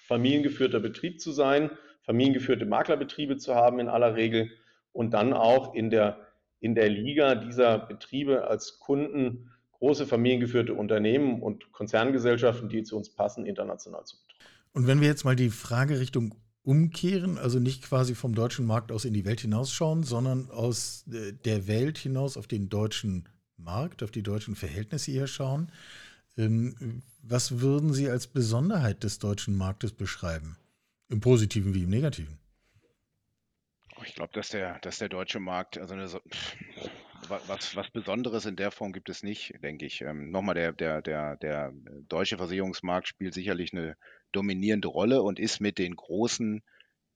familiengeführter 0.06 0.80
Betrieb 0.80 1.20
zu 1.20 1.32
sein, 1.32 1.70
familiengeführte 2.02 2.66
Maklerbetriebe 2.66 3.36
zu 3.36 3.54
haben 3.54 3.78
in 3.78 3.88
aller 3.88 4.16
Regel 4.16 4.50
und 4.92 5.14
dann 5.14 5.32
auch 5.32 5.74
in 5.74 5.90
der, 5.90 6.26
in 6.60 6.74
der 6.74 6.88
Liga 6.88 7.36
dieser 7.36 7.78
Betriebe 7.78 8.48
als 8.48 8.80
Kunden 8.80 9.50
große 9.80 10.06
familiengeführte 10.06 10.74
Unternehmen 10.74 11.42
und 11.42 11.72
Konzerngesellschaften, 11.72 12.68
die 12.68 12.84
zu 12.84 12.96
uns 12.96 13.10
passen, 13.10 13.44
international 13.46 14.04
zu 14.04 14.16
betreuen. 14.16 14.40
Und 14.72 14.86
wenn 14.86 15.00
wir 15.00 15.08
jetzt 15.08 15.24
mal 15.24 15.34
die 15.36 15.50
Fragerichtung 15.50 16.34
umkehren, 16.62 17.38
also 17.38 17.58
nicht 17.58 17.82
quasi 17.82 18.14
vom 18.14 18.34
deutschen 18.34 18.66
Markt 18.66 18.92
aus 18.92 19.04
in 19.04 19.14
die 19.14 19.24
Welt 19.24 19.40
hinausschauen, 19.40 20.04
sondern 20.04 20.50
aus 20.50 21.06
äh, 21.10 21.32
der 21.32 21.66
Welt 21.66 21.98
hinaus 21.98 22.36
auf 22.36 22.46
den 22.46 22.68
deutschen 22.68 23.28
Markt, 23.56 24.02
auf 24.02 24.10
die 24.10 24.22
deutschen 24.22 24.54
Verhältnisse 24.54 25.10
hier 25.10 25.26
schauen. 25.26 25.72
Ähm, 26.36 27.02
was 27.22 27.60
würden 27.60 27.92
Sie 27.92 28.08
als 28.08 28.26
Besonderheit 28.26 29.02
des 29.02 29.18
deutschen 29.18 29.56
Marktes 29.56 29.92
beschreiben? 29.92 30.56
Im 31.08 31.20
Positiven 31.20 31.74
wie 31.74 31.84
im 31.84 31.90
Negativen? 31.90 32.38
Ich 34.04 34.14
glaube, 34.14 34.32
dass 34.32 34.50
der, 34.50 34.78
dass 34.80 34.98
der 34.98 35.08
deutsche 35.08 35.40
Markt, 35.40 35.76
also 35.76 35.94
eine, 35.94 36.08
was, 37.30 37.76
was 37.76 37.90
Besonderes 37.90 38.44
in 38.46 38.56
der 38.56 38.70
Form 38.70 38.92
gibt 38.92 39.08
es 39.08 39.22
nicht, 39.22 39.54
denke 39.62 39.86
ich. 39.86 40.02
Ähm, 40.02 40.30
nochmal, 40.30 40.54
der, 40.54 40.72
der, 40.72 41.02
der, 41.02 41.36
der 41.36 41.72
deutsche 42.08 42.36
Versicherungsmarkt 42.36 43.08
spielt 43.08 43.34
sicherlich 43.34 43.72
eine 43.72 43.96
dominierende 44.32 44.88
Rolle 44.88 45.22
und 45.22 45.38
ist 45.38 45.60
mit 45.60 45.78
den 45.78 45.96
großen, 45.96 46.62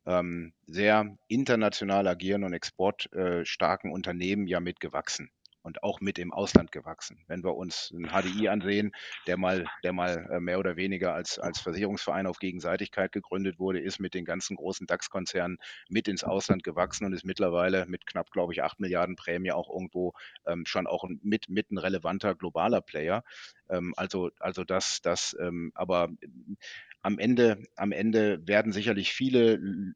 ähm, 0.07 0.53
sehr 0.67 1.17
international 1.29 2.07
agierenden 2.07 2.49
und 2.49 2.55
exportstarken 2.55 3.93
Unternehmen 3.93 4.47
ja 4.47 4.61
mitgewachsen 4.61 5.31
und 5.65 5.83
auch 5.83 6.01
mit 6.01 6.19
im 6.19 6.33
Ausland 6.33 6.71
gewachsen. 6.73 7.19
Wenn 7.27 7.43
wir 7.43 7.57
uns 7.57 7.91
ein 7.91 8.11
HDI 8.11 8.49
ansehen, 8.49 8.93
der 9.27 9.39
mal, 9.39 9.67
der 9.83 9.93
mal 9.93 10.29
äh, 10.31 10.39
mehr 10.39 10.59
oder 10.59 10.77
weniger 10.77 11.15
als, 11.15 11.39
als 11.39 11.59
Versicherungsverein 11.59 12.27
auf 12.27 12.39
Gegenseitigkeit 12.39 13.13
gegründet 13.13 13.59
wurde, 13.59 13.81
ist 13.81 13.99
mit 13.99 14.13
den 14.15 14.27
ganzen 14.27 14.57
großen 14.57 14.87
DAX-Konzernen 14.87 15.59
mit 15.89 16.07
ins 16.07 16.23
Ausland 16.23 16.63
gewachsen 16.65 17.07
und 17.07 17.15
ist 17.15 17.25
mittlerweile 17.25 17.87
mit 17.87 18.07
knapp, 18.07 18.31
glaube 18.31 18.53
ich, 18.53 18.63
8 18.63 18.79
Milliarden 18.79 19.17
Prämie 19.17 19.53
auch 19.53 19.71
irgendwo 19.71 20.13
ähm, 20.47 20.67
schon 20.67 20.87
auch 20.87 21.05
mit, 21.23 21.49
mit 21.49 21.71
ein 21.71 21.79
relevanter 21.79 22.35
globaler 22.35 22.83
Player. 22.83 23.25
Ähm, 23.71 23.95
also, 23.97 24.31
also 24.39 24.65
das, 24.65 25.01
das, 25.01 25.35
ähm, 25.41 25.73
aber 25.75 26.11
am 27.01 27.19
Ende, 27.19 27.63
am 27.75 27.93
Ende 27.93 28.47
werden 28.47 28.73
sicherlich 28.73 29.15
viele 29.15 29.95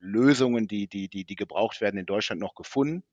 Lösungen, 0.00 0.66
die, 0.66 0.88
die, 0.88 1.08
die, 1.08 1.24
die 1.24 1.36
gebraucht 1.36 1.80
werden, 1.80 1.98
in 1.98 2.06
Deutschland 2.06 2.40
noch 2.40 2.56
gefunden. 2.56 3.04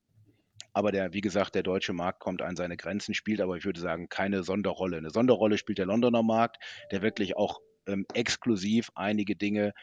Aber 0.73 0.91
der, 0.91 1.13
wie 1.13 1.21
gesagt, 1.21 1.55
der 1.55 1.63
deutsche 1.63 1.93
Markt 1.93 2.19
kommt 2.19 2.41
an 2.41 2.55
seine 2.55 2.77
Grenzen, 2.77 3.13
spielt 3.13 3.41
aber, 3.41 3.57
ich 3.57 3.65
würde 3.65 3.79
sagen, 3.79 4.09
keine 4.09 4.43
Sonderrolle. 4.43 4.97
Eine 4.97 5.09
Sonderrolle 5.09 5.57
spielt 5.57 5.77
der 5.77 5.85
Londoner 5.85 6.23
Markt, 6.23 6.57
der 6.91 7.01
wirklich 7.01 7.35
auch 7.35 7.59
ähm, 7.87 8.05
exklusiv 8.13 8.89
einige 8.95 9.35
Dinge 9.35 9.73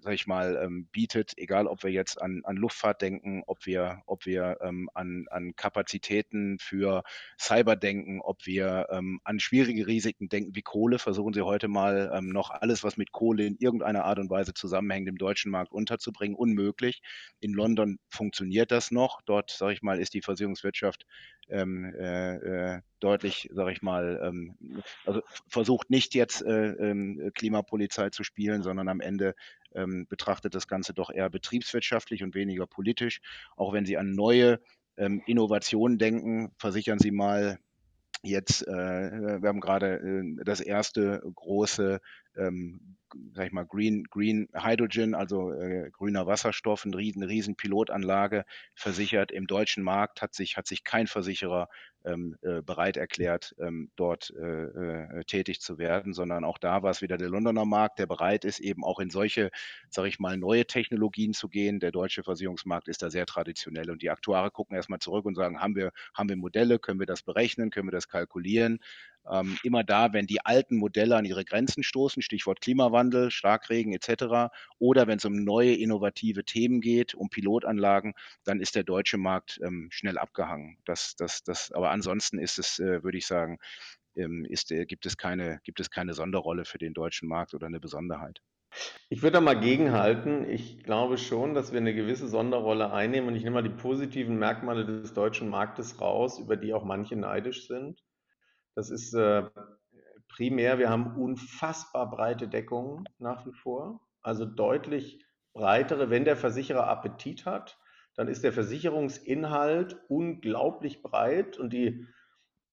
sag 0.00 0.14
ich 0.14 0.26
mal, 0.26 0.60
ähm, 0.62 0.88
bietet, 0.92 1.32
egal 1.36 1.66
ob 1.66 1.82
wir 1.82 1.90
jetzt 1.90 2.20
an, 2.20 2.42
an 2.44 2.56
Luftfahrt 2.56 3.02
denken, 3.02 3.42
ob 3.46 3.66
wir, 3.66 4.02
ob 4.06 4.26
wir 4.26 4.58
ähm, 4.62 4.88
an, 4.94 5.26
an 5.30 5.54
Kapazitäten 5.56 6.58
für 6.58 7.02
Cyber 7.38 7.76
denken, 7.76 8.20
ob 8.20 8.46
wir 8.46 8.86
ähm, 8.90 9.20
an 9.24 9.40
schwierige 9.40 9.86
Risiken 9.86 10.28
denken 10.28 10.54
wie 10.54 10.62
Kohle, 10.62 10.98
versuchen 10.98 11.34
Sie 11.34 11.42
heute 11.42 11.68
mal 11.68 12.10
ähm, 12.14 12.28
noch 12.28 12.50
alles, 12.50 12.84
was 12.84 12.96
mit 12.96 13.12
Kohle 13.12 13.46
in 13.46 13.56
irgendeiner 13.58 14.04
Art 14.04 14.18
und 14.18 14.30
Weise 14.30 14.54
zusammenhängt, 14.54 15.08
im 15.08 15.18
deutschen 15.18 15.50
Markt 15.50 15.72
unterzubringen. 15.72 16.36
Unmöglich. 16.36 17.02
In 17.40 17.52
London 17.52 17.98
funktioniert 18.10 18.70
das 18.70 18.90
noch. 18.90 19.20
Dort, 19.22 19.50
sage 19.50 19.72
ich 19.72 19.82
mal, 19.82 20.00
ist 20.00 20.14
die 20.14 20.22
Versicherungswirtschaft 20.22 21.06
ähm, 21.48 21.92
äh, 21.94 22.36
äh, 22.36 22.80
deutlich, 23.00 23.48
sage 23.52 23.72
ich 23.72 23.82
mal, 23.82 24.20
ähm, 24.22 24.56
also 25.04 25.22
versucht 25.48 25.90
nicht 25.90 26.14
jetzt 26.14 26.42
äh, 26.42 26.72
ähm, 26.72 27.30
Klimapolizei 27.34 28.10
zu 28.10 28.24
spielen, 28.24 28.62
sondern 28.62 28.88
am 28.88 29.00
Ende 29.00 29.34
ähm, 29.74 30.06
betrachtet 30.08 30.54
das 30.54 30.68
Ganze 30.68 30.94
doch 30.94 31.10
eher 31.10 31.30
betriebswirtschaftlich 31.30 32.22
und 32.22 32.34
weniger 32.34 32.66
politisch. 32.66 33.20
Auch 33.56 33.72
wenn 33.72 33.86
Sie 33.86 33.96
an 33.96 34.14
neue 34.14 34.60
ähm, 34.96 35.22
Innovationen 35.26 35.98
denken, 35.98 36.52
versichern 36.58 36.98
Sie 36.98 37.10
mal 37.10 37.58
jetzt, 38.22 38.66
äh, 38.66 38.72
wir 39.42 39.48
haben 39.48 39.60
gerade 39.60 39.96
äh, 39.96 40.44
das 40.44 40.60
erste 40.60 41.22
große 41.34 42.00
ähm, 42.38 42.96
sag 43.34 43.46
ich 43.46 43.52
mal, 43.52 43.64
Green, 43.64 44.04
Green 44.04 44.48
Hydrogen, 44.54 45.14
also 45.14 45.52
äh, 45.52 45.90
grüner 45.90 46.26
Wasserstoff, 46.26 46.84
eine 46.84 46.96
riesen, 46.96 47.22
riesen 47.22 47.56
Pilotanlage 47.56 48.44
versichert. 48.74 49.32
Im 49.32 49.46
deutschen 49.46 49.82
Markt 49.82 50.22
hat 50.22 50.34
sich, 50.34 50.56
hat 50.56 50.66
sich 50.66 50.84
kein 50.84 51.06
Versicherer 51.06 51.68
ähm, 52.04 52.36
äh, 52.42 52.62
bereit 52.62 52.96
erklärt, 52.96 53.54
ähm, 53.58 53.90
dort 53.96 54.32
äh, 54.36 54.42
äh, 54.42 55.24
tätig 55.24 55.60
zu 55.60 55.78
werden, 55.78 56.12
sondern 56.12 56.44
auch 56.44 56.58
da 56.58 56.82
war 56.82 56.90
es 56.90 57.02
wieder 57.02 57.18
der 57.18 57.28
Londoner 57.28 57.64
Markt, 57.64 57.98
der 57.98 58.06
bereit 58.06 58.44
ist, 58.44 58.60
eben 58.60 58.84
auch 58.84 59.00
in 59.00 59.10
solche, 59.10 59.50
sage 59.90 60.08
ich 60.08 60.18
mal, 60.18 60.36
neue 60.36 60.66
Technologien 60.66 61.32
zu 61.32 61.48
gehen. 61.48 61.80
Der 61.80 61.90
deutsche 61.92 62.22
Versicherungsmarkt 62.22 62.88
ist 62.88 63.02
da 63.02 63.10
sehr 63.10 63.26
traditionell 63.26 63.90
und 63.90 64.02
die 64.02 64.10
Aktuare 64.10 64.50
gucken 64.50 64.76
erstmal 64.76 65.00
zurück 65.00 65.24
und 65.24 65.34
sagen, 65.34 65.60
haben 65.60 65.76
wir, 65.76 65.92
haben 66.14 66.28
wir 66.28 66.36
Modelle, 66.36 66.78
können 66.78 67.00
wir 67.00 67.06
das 67.06 67.22
berechnen, 67.22 67.70
können 67.70 67.88
wir 67.88 67.92
das 67.92 68.08
kalkulieren? 68.08 68.78
Ähm, 69.30 69.58
immer 69.62 69.84
da, 69.84 70.12
wenn 70.12 70.26
die 70.26 70.44
alten 70.44 70.76
Modelle 70.76 71.16
an 71.16 71.24
ihre 71.24 71.44
Grenzen 71.44 71.82
stoßen, 71.82 72.22
Stichwort 72.22 72.60
Klimawandel, 72.60 73.30
Starkregen 73.30 73.92
etc., 73.92 74.50
oder 74.78 75.06
wenn 75.06 75.18
es 75.18 75.24
um 75.24 75.44
neue 75.44 75.74
innovative 75.74 76.44
Themen 76.44 76.80
geht, 76.80 77.14
um 77.14 77.30
Pilotanlagen, 77.30 78.14
dann 78.44 78.60
ist 78.60 78.74
der 78.74 78.84
deutsche 78.84 79.18
Markt 79.18 79.60
ähm, 79.62 79.88
schnell 79.90 80.18
abgehangen. 80.18 80.78
Das, 80.84 81.16
das, 81.16 81.42
das, 81.42 81.72
aber 81.72 81.90
ansonsten 81.90 82.38
ist 82.38 82.58
es, 82.58 82.78
äh, 82.78 83.02
würde 83.02 83.18
ich 83.18 83.26
sagen, 83.26 83.58
ähm, 84.16 84.44
ist, 84.44 84.70
äh, 84.72 84.84
gibt, 84.86 85.06
es 85.06 85.16
keine, 85.16 85.60
gibt 85.64 85.80
es 85.80 85.90
keine 85.90 86.14
Sonderrolle 86.14 86.64
für 86.64 86.78
den 86.78 86.94
deutschen 86.94 87.28
Markt 87.28 87.54
oder 87.54 87.66
eine 87.66 87.80
Besonderheit. 87.80 88.42
Ich 89.08 89.22
würde 89.22 89.34
da 89.34 89.40
mal 89.40 89.58
gegenhalten. 89.58 90.48
Ich 90.48 90.82
glaube 90.84 91.16
schon, 91.18 91.54
dass 91.54 91.72
wir 91.72 91.80
eine 91.80 91.94
gewisse 91.94 92.28
Sonderrolle 92.28 92.92
einnehmen 92.92 93.28
und 93.28 93.36
ich 93.36 93.42
nehme 93.42 93.54
mal 93.54 93.62
die 93.62 93.70
positiven 93.70 94.38
Merkmale 94.38 94.84
des 94.84 95.14
deutschen 95.14 95.48
Marktes 95.48 96.00
raus, 96.00 96.38
über 96.38 96.56
die 96.56 96.74
auch 96.74 96.84
manche 96.84 97.16
neidisch 97.16 97.66
sind. 97.66 98.02
Das 98.78 98.90
ist 98.90 99.12
äh, 99.12 99.42
primär, 100.28 100.78
wir 100.78 100.88
haben 100.88 101.16
unfassbar 101.16 102.08
breite 102.08 102.46
Deckungen 102.46 103.08
nach 103.18 103.44
wie 103.44 103.52
vor, 103.52 104.06
also 104.22 104.44
deutlich 104.44 105.26
breitere, 105.52 106.10
wenn 106.10 106.24
der 106.24 106.36
Versicherer 106.36 106.86
Appetit 106.86 107.44
hat, 107.44 107.76
dann 108.14 108.28
ist 108.28 108.44
der 108.44 108.52
Versicherungsinhalt 108.52 109.96
unglaublich 110.06 111.02
breit 111.02 111.58
und 111.58 111.72
die 111.72 112.06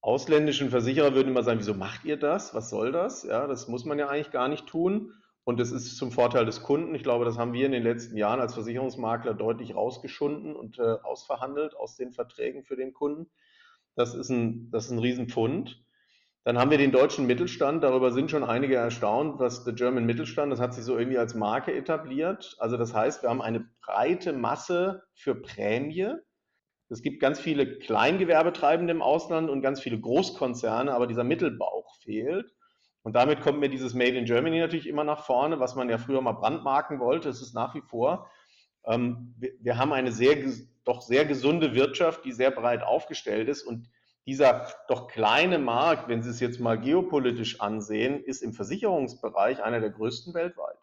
ausländischen 0.00 0.70
Versicherer 0.70 1.12
würden 1.16 1.30
immer 1.30 1.42
sagen, 1.42 1.58
wieso 1.58 1.74
macht 1.74 2.04
ihr 2.04 2.16
das? 2.16 2.54
Was 2.54 2.70
soll 2.70 2.92
das? 2.92 3.24
Ja, 3.24 3.48
das 3.48 3.66
muss 3.66 3.84
man 3.84 3.98
ja 3.98 4.06
eigentlich 4.08 4.30
gar 4.30 4.46
nicht 4.46 4.68
tun. 4.68 5.12
Und 5.42 5.58
das 5.58 5.72
ist 5.72 5.96
zum 5.96 6.12
Vorteil 6.12 6.46
des 6.46 6.62
Kunden. 6.62 6.94
Ich 6.94 7.02
glaube, 7.02 7.24
das 7.24 7.36
haben 7.36 7.52
wir 7.52 7.66
in 7.66 7.72
den 7.72 7.82
letzten 7.82 8.16
Jahren 8.16 8.38
als 8.38 8.54
Versicherungsmakler 8.54 9.34
deutlich 9.34 9.74
rausgeschunden 9.74 10.54
und 10.54 10.78
äh, 10.78 10.98
ausverhandelt 11.02 11.74
aus 11.76 11.96
den 11.96 12.12
Verträgen 12.12 12.62
für 12.62 12.76
den 12.76 12.92
Kunden. 12.92 13.28
Das 13.96 14.14
ist 14.14 14.28
ein, 14.28 14.70
das 14.70 14.84
ist 14.84 14.90
ein 14.92 15.00
Riesenpfund. 15.00 15.84
Dann 16.46 16.58
haben 16.58 16.70
wir 16.70 16.78
den 16.78 16.92
deutschen 16.92 17.26
Mittelstand, 17.26 17.82
darüber 17.82 18.12
sind 18.12 18.30
schon 18.30 18.44
einige 18.44 18.76
erstaunt, 18.76 19.40
was 19.40 19.64
der 19.64 19.74
German 19.74 20.06
Mittelstand, 20.06 20.52
das 20.52 20.60
hat 20.60 20.74
sich 20.74 20.84
so 20.84 20.96
irgendwie 20.96 21.18
als 21.18 21.34
Marke 21.34 21.74
etabliert. 21.74 22.54
Also 22.60 22.76
das 22.76 22.94
heißt, 22.94 23.24
wir 23.24 23.30
haben 23.30 23.42
eine 23.42 23.68
breite 23.84 24.32
Masse 24.32 25.02
für 25.12 25.34
Prämie. 25.34 26.12
Es 26.88 27.02
gibt 27.02 27.18
ganz 27.18 27.40
viele 27.40 27.80
Kleingewerbetreibende 27.80 28.92
im 28.92 29.02
Ausland 29.02 29.50
und 29.50 29.60
ganz 29.60 29.80
viele 29.80 29.98
Großkonzerne, 29.98 30.94
aber 30.94 31.08
dieser 31.08 31.24
Mittelbauch 31.24 31.96
fehlt. 31.96 32.54
Und 33.02 33.16
damit 33.16 33.40
kommt 33.40 33.58
mir 33.58 33.68
dieses 33.68 33.94
Made 33.94 34.16
in 34.16 34.24
Germany 34.24 34.60
natürlich 34.60 34.86
immer 34.86 35.02
nach 35.02 35.24
vorne, 35.24 35.58
was 35.58 35.74
man 35.74 35.90
ja 35.90 35.98
früher 35.98 36.20
mal 36.20 36.34
brandmarken 36.34 37.00
wollte. 37.00 37.28
Es 37.28 37.42
ist 37.42 37.54
nach 37.54 37.74
wie 37.74 37.82
vor. 37.82 38.30
Ähm, 38.84 39.34
wir, 39.36 39.50
wir 39.58 39.78
haben 39.78 39.92
eine 39.92 40.12
sehr, 40.12 40.36
doch 40.84 41.02
sehr 41.02 41.24
gesunde 41.24 41.74
Wirtschaft, 41.74 42.24
die 42.24 42.30
sehr 42.30 42.52
breit 42.52 42.84
aufgestellt 42.84 43.48
ist 43.48 43.64
und 43.64 43.88
dieser 44.26 44.68
doch 44.88 45.06
kleine 45.06 45.58
Markt, 45.58 46.08
wenn 46.08 46.22
Sie 46.22 46.30
es 46.30 46.40
jetzt 46.40 46.60
mal 46.60 46.78
geopolitisch 46.78 47.60
ansehen, 47.60 48.22
ist 48.22 48.42
im 48.42 48.52
Versicherungsbereich 48.52 49.62
einer 49.62 49.80
der 49.80 49.90
größten 49.90 50.34
weltweit. 50.34 50.76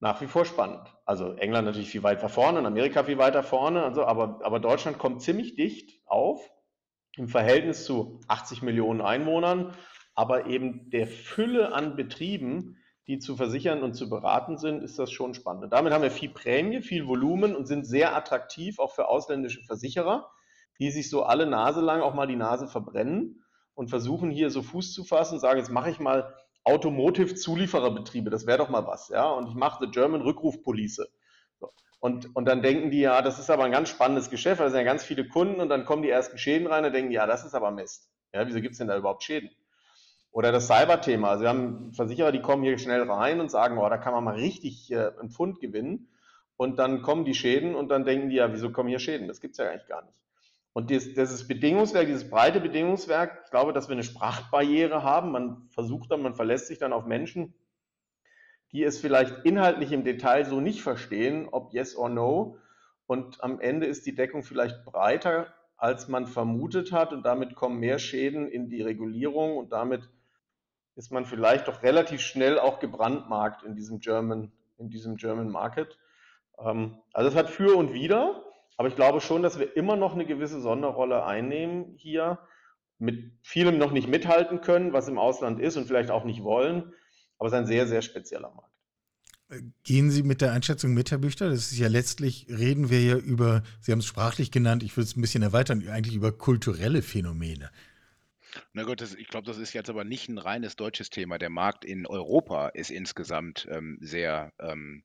Nach 0.00 0.20
wie 0.20 0.26
vor 0.26 0.44
spannend. 0.44 0.94
Also 1.04 1.32
England 1.34 1.66
natürlich 1.66 1.90
viel 1.90 2.02
weiter 2.02 2.28
vorne 2.28 2.58
und 2.58 2.66
Amerika 2.66 3.04
viel 3.04 3.18
weiter 3.18 3.42
vorne, 3.42 3.82
also, 3.82 4.04
aber, 4.04 4.40
aber 4.42 4.60
Deutschland 4.60 4.98
kommt 4.98 5.22
ziemlich 5.22 5.54
dicht 5.54 6.02
auf 6.06 6.50
im 7.16 7.28
Verhältnis 7.28 7.84
zu 7.84 8.20
80 8.28 8.62
Millionen 8.62 9.00
Einwohnern, 9.00 9.74
aber 10.14 10.46
eben 10.46 10.90
der 10.90 11.06
Fülle 11.06 11.72
an 11.72 11.96
Betrieben, 11.96 12.78
die 13.06 13.18
zu 13.18 13.36
versichern 13.36 13.82
und 13.82 13.94
zu 13.94 14.10
beraten 14.10 14.58
sind, 14.58 14.82
ist 14.82 14.98
das 14.98 15.10
schon 15.10 15.34
spannend. 15.34 15.64
Und 15.64 15.70
damit 15.70 15.92
haben 15.92 16.02
wir 16.02 16.10
viel 16.10 16.30
Prämie, 16.30 16.82
viel 16.82 17.06
Volumen 17.06 17.54
und 17.54 17.66
sind 17.66 17.86
sehr 17.86 18.16
attraktiv 18.16 18.78
auch 18.78 18.92
für 18.94 19.08
ausländische 19.08 19.62
Versicherer, 19.62 20.30
die 20.78 20.90
sich 20.90 21.10
so 21.10 21.24
alle 21.24 21.46
Nase 21.46 21.80
lang 21.80 22.00
auch 22.00 22.14
mal 22.14 22.26
die 22.26 22.36
Nase 22.36 22.68
verbrennen 22.68 23.44
und 23.74 23.88
versuchen 23.88 24.30
hier 24.30 24.50
so 24.50 24.62
Fuß 24.62 24.92
zu 24.92 25.04
fassen 25.04 25.34
und 25.34 25.40
sagen, 25.40 25.58
jetzt 25.58 25.70
mache 25.70 25.90
ich 25.90 26.00
mal 26.00 26.34
Automotive-Zuliefererbetriebe, 26.64 28.30
das 28.30 28.46
wäre 28.46 28.58
doch 28.58 28.68
mal 28.68 28.86
was, 28.86 29.08
ja. 29.08 29.30
Und 29.30 29.48
ich 29.48 29.54
mache 29.54 29.84
The 29.84 29.90
German 29.90 30.22
Rückrufpolice. 30.22 31.08
Und, 32.00 32.34
und 32.36 32.44
dann 32.44 32.62
denken 32.62 32.90
die, 32.90 33.00
ja, 33.00 33.22
das 33.22 33.38
ist 33.38 33.50
aber 33.50 33.64
ein 33.64 33.72
ganz 33.72 33.88
spannendes 33.88 34.30
Geschäft, 34.30 34.60
da 34.60 34.68
sind 34.68 34.78
ja 34.78 34.84
ganz 34.84 35.04
viele 35.04 35.26
Kunden 35.28 35.60
und 35.60 35.68
dann 35.68 35.84
kommen 35.84 36.02
die 36.02 36.10
ersten 36.10 36.38
Schäden 36.38 36.66
rein 36.66 36.84
und 36.84 36.92
denken, 36.92 37.10
ja, 37.10 37.26
das 37.26 37.44
ist 37.44 37.54
aber 37.54 37.70
Mist. 37.70 38.10
Ja, 38.34 38.46
wieso 38.46 38.60
gibt 38.60 38.72
es 38.72 38.78
denn 38.78 38.88
da 38.88 38.96
überhaupt 38.96 39.22
Schäden? 39.22 39.50
Oder 40.30 40.52
das 40.52 40.66
Cyber-Thema. 40.66 41.30
Also 41.30 41.42
wir 41.44 41.48
haben 41.48 41.94
Versicherer, 41.94 42.30
die 42.30 42.42
kommen 42.42 42.62
hier 42.62 42.76
schnell 42.76 43.10
rein 43.10 43.40
und 43.40 43.50
sagen, 43.50 43.78
oh, 43.78 43.88
da 43.88 43.96
kann 43.96 44.12
man 44.12 44.22
mal 44.22 44.34
richtig 44.34 44.90
äh, 44.92 45.12
einen 45.18 45.30
Pfund 45.30 45.60
gewinnen. 45.60 46.10
Und 46.58 46.78
dann 46.78 47.00
kommen 47.02 47.24
die 47.24 47.34
Schäden 47.34 47.74
und 47.74 47.88
dann 47.88 48.04
denken 48.04 48.28
die, 48.28 48.36
ja, 48.36 48.52
wieso 48.52 48.70
kommen 48.70 48.88
hier 48.88 48.98
Schäden? 48.98 49.28
Das 49.28 49.40
gibt 49.40 49.52
es 49.52 49.58
ja 49.58 49.70
eigentlich 49.70 49.88
gar 49.88 50.04
nicht. 50.04 50.18
Und 50.76 50.90
dieses, 50.90 51.14
dieses 51.14 51.48
Bedingungswerk, 51.48 52.04
dieses 52.04 52.28
breite 52.28 52.60
Bedingungswerk, 52.60 53.40
ich 53.46 53.50
glaube, 53.50 53.72
dass 53.72 53.88
wir 53.88 53.94
eine 53.94 54.02
Sprachbarriere 54.02 55.02
haben. 55.02 55.32
Man 55.32 55.70
versucht 55.70 56.10
dann, 56.10 56.20
man 56.20 56.34
verlässt 56.34 56.66
sich 56.66 56.76
dann 56.76 56.92
auf 56.92 57.06
Menschen, 57.06 57.54
die 58.72 58.84
es 58.84 58.98
vielleicht 58.98 59.46
inhaltlich 59.46 59.90
im 59.92 60.04
Detail 60.04 60.44
so 60.44 60.60
nicht 60.60 60.82
verstehen, 60.82 61.48
ob 61.50 61.72
yes 61.72 61.96
or 61.96 62.10
no. 62.10 62.58
Und 63.06 63.42
am 63.42 63.58
Ende 63.58 63.86
ist 63.86 64.04
die 64.04 64.14
Deckung 64.14 64.42
vielleicht 64.42 64.84
breiter, 64.84 65.46
als 65.78 66.08
man 66.08 66.26
vermutet 66.26 66.92
hat. 66.92 67.14
Und 67.14 67.24
damit 67.24 67.54
kommen 67.54 67.80
mehr 67.80 67.98
Schäden 67.98 68.46
in 68.46 68.68
die 68.68 68.82
Regulierung 68.82 69.56
und 69.56 69.72
damit 69.72 70.10
ist 70.94 71.10
man 71.10 71.24
vielleicht 71.24 71.68
doch 71.68 71.82
relativ 71.82 72.20
schnell 72.20 72.58
auch 72.58 72.80
gebrandmarkt 72.80 73.62
in 73.62 73.76
diesem 73.76 74.00
German, 74.00 74.52
in 74.76 74.90
diesem 74.90 75.16
German 75.16 75.48
Market. 75.48 75.98
Ähm, 76.58 76.98
also 77.14 77.30
es 77.30 77.34
hat 77.34 77.48
für 77.48 77.78
und 77.78 77.94
wider. 77.94 78.42
Aber 78.76 78.88
ich 78.88 78.96
glaube 78.96 79.20
schon, 79.20 79.42
dass 79.42 79.58
wir 79.58 79.76
immer 79.76 79.96
noch 79.96 80.14
eine 80.14 80.26
gewisse 80.26 80.60
Sonderrolle 80.60 81.24
einnehmen 81.24 81.94
hier, 81.96 82.38
mit 82.98 83.32
vielem 83.42 83.78
noch 83.78 83.92
nicht 83.92 84.08
mithalten 84.08 84.60
können, 84.60 84.92
was 84.92 85.08
im 85.08 85.18
Ausland 85.18 85.60
ist 85.60 85.76
und 85.76 85.86
vielleicht 85.86 86.10
auch 86.10 86.24
nicht 86.24 86.42
wollen. 86.42 86.92
Aber 87.38 87.48
es 87.48 87.52
ist 87.52 87.58
ein 87.58 87.66
sehr, 87.66 87.86
sehr 87.86 88.02
spezieller 88.02 88.50
Markt. 88.54 88.72
Gehen 89.84 90.10
Sie 90.10 90.24
mit 90.24 90.40
der 90.40 90.52
Einschätzung 90.52 90.92
mit, 90.92 91.10
Herr 91.10 91.18
Büchter? 91.18 91.48
Das 91.48 91.70
ist 91.70 91.78
ja 91.78 91.88
letztlich, 91.88 92.46
reden 92.48 92.90
wir 92.90 93.00
ja 93.00 93.16
über, 93.16 93.62
Sie 93.80 93.92
haben 93.92 94.00
es 94.00 94.06
sprachlich 94.06 94.50
genannt, 94.50 94.82
ich 94.82 94.96
würde 94.96 95.08
es 95.08 95.16
ein 95.16 95.20
bisschen 95.20 95.42
erweitern, 95.42 95.86
eigentlich 95.88 96.16
über 96.16 96.32
kulturelle 96.32 97.00
Phänomene. 97.00 97.70
Na 98.72 98.82
gut, 98.82 99.00
das, 99.00 99.14
ich 99.14 99.28
glaube, 99.28 99.46
das 99.46 99.58
ist 99.58 99.72
jetzt 99.72 99.90
aber 99.90 100.02
nicht 100.02 100.28
ein 100.28 100.38
reines 100.38 100.74
deutsches 100.74 101.10
Thema. 101.10 101.38
Der 101.38 101.50
Markt 101.50 101.84
in 101.84 102.06
Europa 102.06 102.68
ist 102.68 102.90
insgesamt 102.90 103.68
ähm, 103.70 103.98
sehr 104.00 104.52
ähm, 104.58 105.04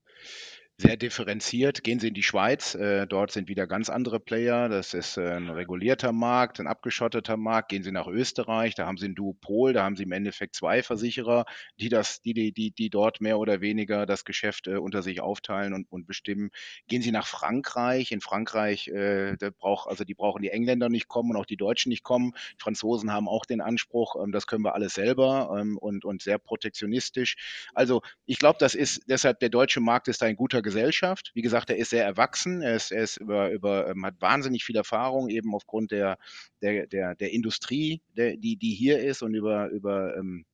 sehr 0.82 0.98
differenziert. 0.98 1.84
Gehen 1.84 2.00
Sie 2.00 2.08
in 2.08 2.14
die 2.14 2.24
Schweiz, 2.24 2.74
äh, 2.74 3.06
dort 3.06 3.32
sind 3.32 3.48
wieder 3.48 3.68
ganz 3.68 3.90
andere 3.90 4.20
Player. 4.20 4.68
Das 4.68 4.94
ist 4.94 5.18
äh, 5.18 5.36
ein 5.36 5.50
regulierter 5.50 6.12
Markt, 6.12 6.60
ein 6.60 6.68
abgeschotteter 6.68 7.38
Markt. 7.38 7.70
Gehen 7.70 7.84
Sie 7.84 7.92
nach 7.92 8.08
Österreich, 8.08 8.74
da 8.74 8.88
haben 8.88 8.98
Sie 8.98 9.06
ein 9.06 9.16
Duopol, 9.16 9.74
da 9.74 9.84
haben 9.84 9.96
Sie 9.96 10.04
im 10.04 10.12
Endeffekt 10.12 10.56
zwei 10.56 10.82
Versicherer, 10.82 11.46
die 11.80 11.90
das, 11.90 12.22
die, 12.24 12.34
die, 12.34 12.52
die, 12.52 12.72
die 12.72 12.90
dort 12.90 13.22
mehr 13.22 13.38
oder 13.38 13.62
weniger 13.62 14.08
das 14.08 14.26
Geschäft 14.26 14.68
äh, 14.68 14.78
unter 14.78 15.04
sich 15.04 15.22
aufteilen 15.22 15.74
und, 15.74 15.92
und 15.92 16.08
bestimmen. 16.08 16.50
Gehen 16.88 17.04
Sie 17.04 17.12
nach 17.12 17.28
Frankreich. 17.28 18.12
In 18.12 18.22
Frankreich, 18.22 18.88
äh, 18.88 19.38
da 19.38 19.52
braucht, 19.52 19.88
also 19.88 20.04
die 20.04 20.16
brauchen 20.16 20.42
die 20.42 20.50
Engländer 20.50 20.90
nicht 20.90 21.08
kommen 21.08 21.30
und 21.30 21.38
auch 21.38 21.46
die 21.46 21.58
Deutschen 21.58 21.90
nicht 21.90 22.04
kommen. 22.04 22.34
Die 22.54 22.62
Franzosen 22.62 23.12
haben 23.14 23.28
auch 23.28 23.46
den 23.46 23.62
Anspruch, 23.62 24.16
ähm, 24.16 24.32
das 24.32 24.48
können 24.48 24.64
wir 24.64 24.74
alles 24.74 24.96
selber 24.96 25.56
ähm, 25.60 25.78
und, 25.78 26.06
und 26.06 26.24
sehr 26.24 26.40
protektionistisch. 26.40 27.70
Also 27.76 28.02
ich 28.26 28.40
glaube, 28.40 28.58
das 28.60 28.74
ist 28.74 29.04
deshalb 29.08 29.40
der 29.42 29.50
deutsche 29.50 29.80
Markt 29.80 30.08
ist 30.08 30.24
ein 30.24 30.36
guter 30.36 30.64
Gesellschaft. 30.72 31.32
Wie 31.34 31.42
gesagt, 31.42 31.70
er 31.70 31.78
ist 31.78 31.90
sehr 31.90 32.06
erwachsen, 32.06 32.62
er, 32.62 32.76
ist, 32.76 32.92
er 32.92 33.04
ist 33.04 33.18
über, 33.18 33.52
über, 33.52 33.90
ähm, 33.90 34.06
hat 34.06 34.16
wahnsinnig 34.20 34.64
viel 34.64 34.78
Erfahrung, 34.78 35.30
eben 35.30 35.54
aufgrund 35.54 35.92
der, 35.92 36.18
der, 36.62 36.88
der, 36.88 37.16
der 37.16 37.34
Industrie, 37.34 38.02
der, 38.16 38.38
die, 38.38 38.56
die 38.56 38.74
hier 38.74 39.00
ist 39.00 39.22
und 39.22 39.34
über, 39.36 39.68
über 39.70 40.16
ähm, 40.16 40.46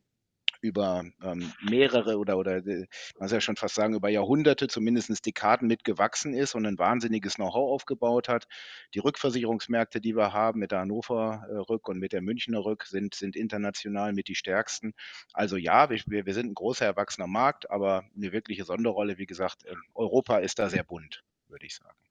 über 0.62 1.04
ähm, 1.24 1.52
mehrere 1.62 2.18
oder, 2.18 2.38
oder 2.38 2.58
äh, 2.58 2.86
man 3.16 3.26
muss 3.26 3.32
ja 3.32 3.42
schon 3.42 3.56
fast 3.56 3.76
sagen, 3.76 3.96
über 3.96 4.10
Jahrhunderte, 4.10 4.68
zumindest 4.68 5.26
Dekaden 5.26 5.68
mitgewachsen 5.68 6.34
ist 6.34 6.56
und 6.56 6.66
ein 6.66 6.78
wahnsinniges 6.78 7.36
Know-how 7.36 7.72
aufgebaut 7.72 8.28
hat. 8.28 8.48
Die 8.94 9.00
Rückversicherungsmärkte, 9.00 10.02
die 10.02 10.16
wir 10.16 10.34
haben 10.34 10.60
mit 10.60 10.72
der 10.72 10.80
Hannover 10.80 11.46
äh, 11.50 11.56
Rück 11.58 11.88
und 11.88 12.00
mit 12.00 12.14
der 12.14 12.22
Münchner 12.22 12.64
Rück, 12.64 12.86
sind, 12.86 13.16
sind 13.16 13.36
international 13.36 14.14
mit 14.14 14.28
die 14.28 14.36
stärksten. 14.36 14.94
Also 15.34 15.58
ja, 15.58 15.90
wir, 15.90 16.26
wir 16.26 16.34
sind 16.34 16.48
ein 16.48 16.56
großer 16.56 16.86
erwachsener 16.86 17.28
Markt, 17.28 17.70
aber 17.70 18.04
eine 18.16 18.32
wirkliche 18.32 18.66
Sonderrolle, 18.66 19.18
wie 19.18 19.26
gesagt, 19.26 19.64
Europa 19.94 20.38
ist 20.40 20.60
da 20.60 20.70
sehr 20.70 20.84
bunt, 20.84 21.24
würde 21.48 21.66
ich 21.66 21.76
sagen. 21.76 22.07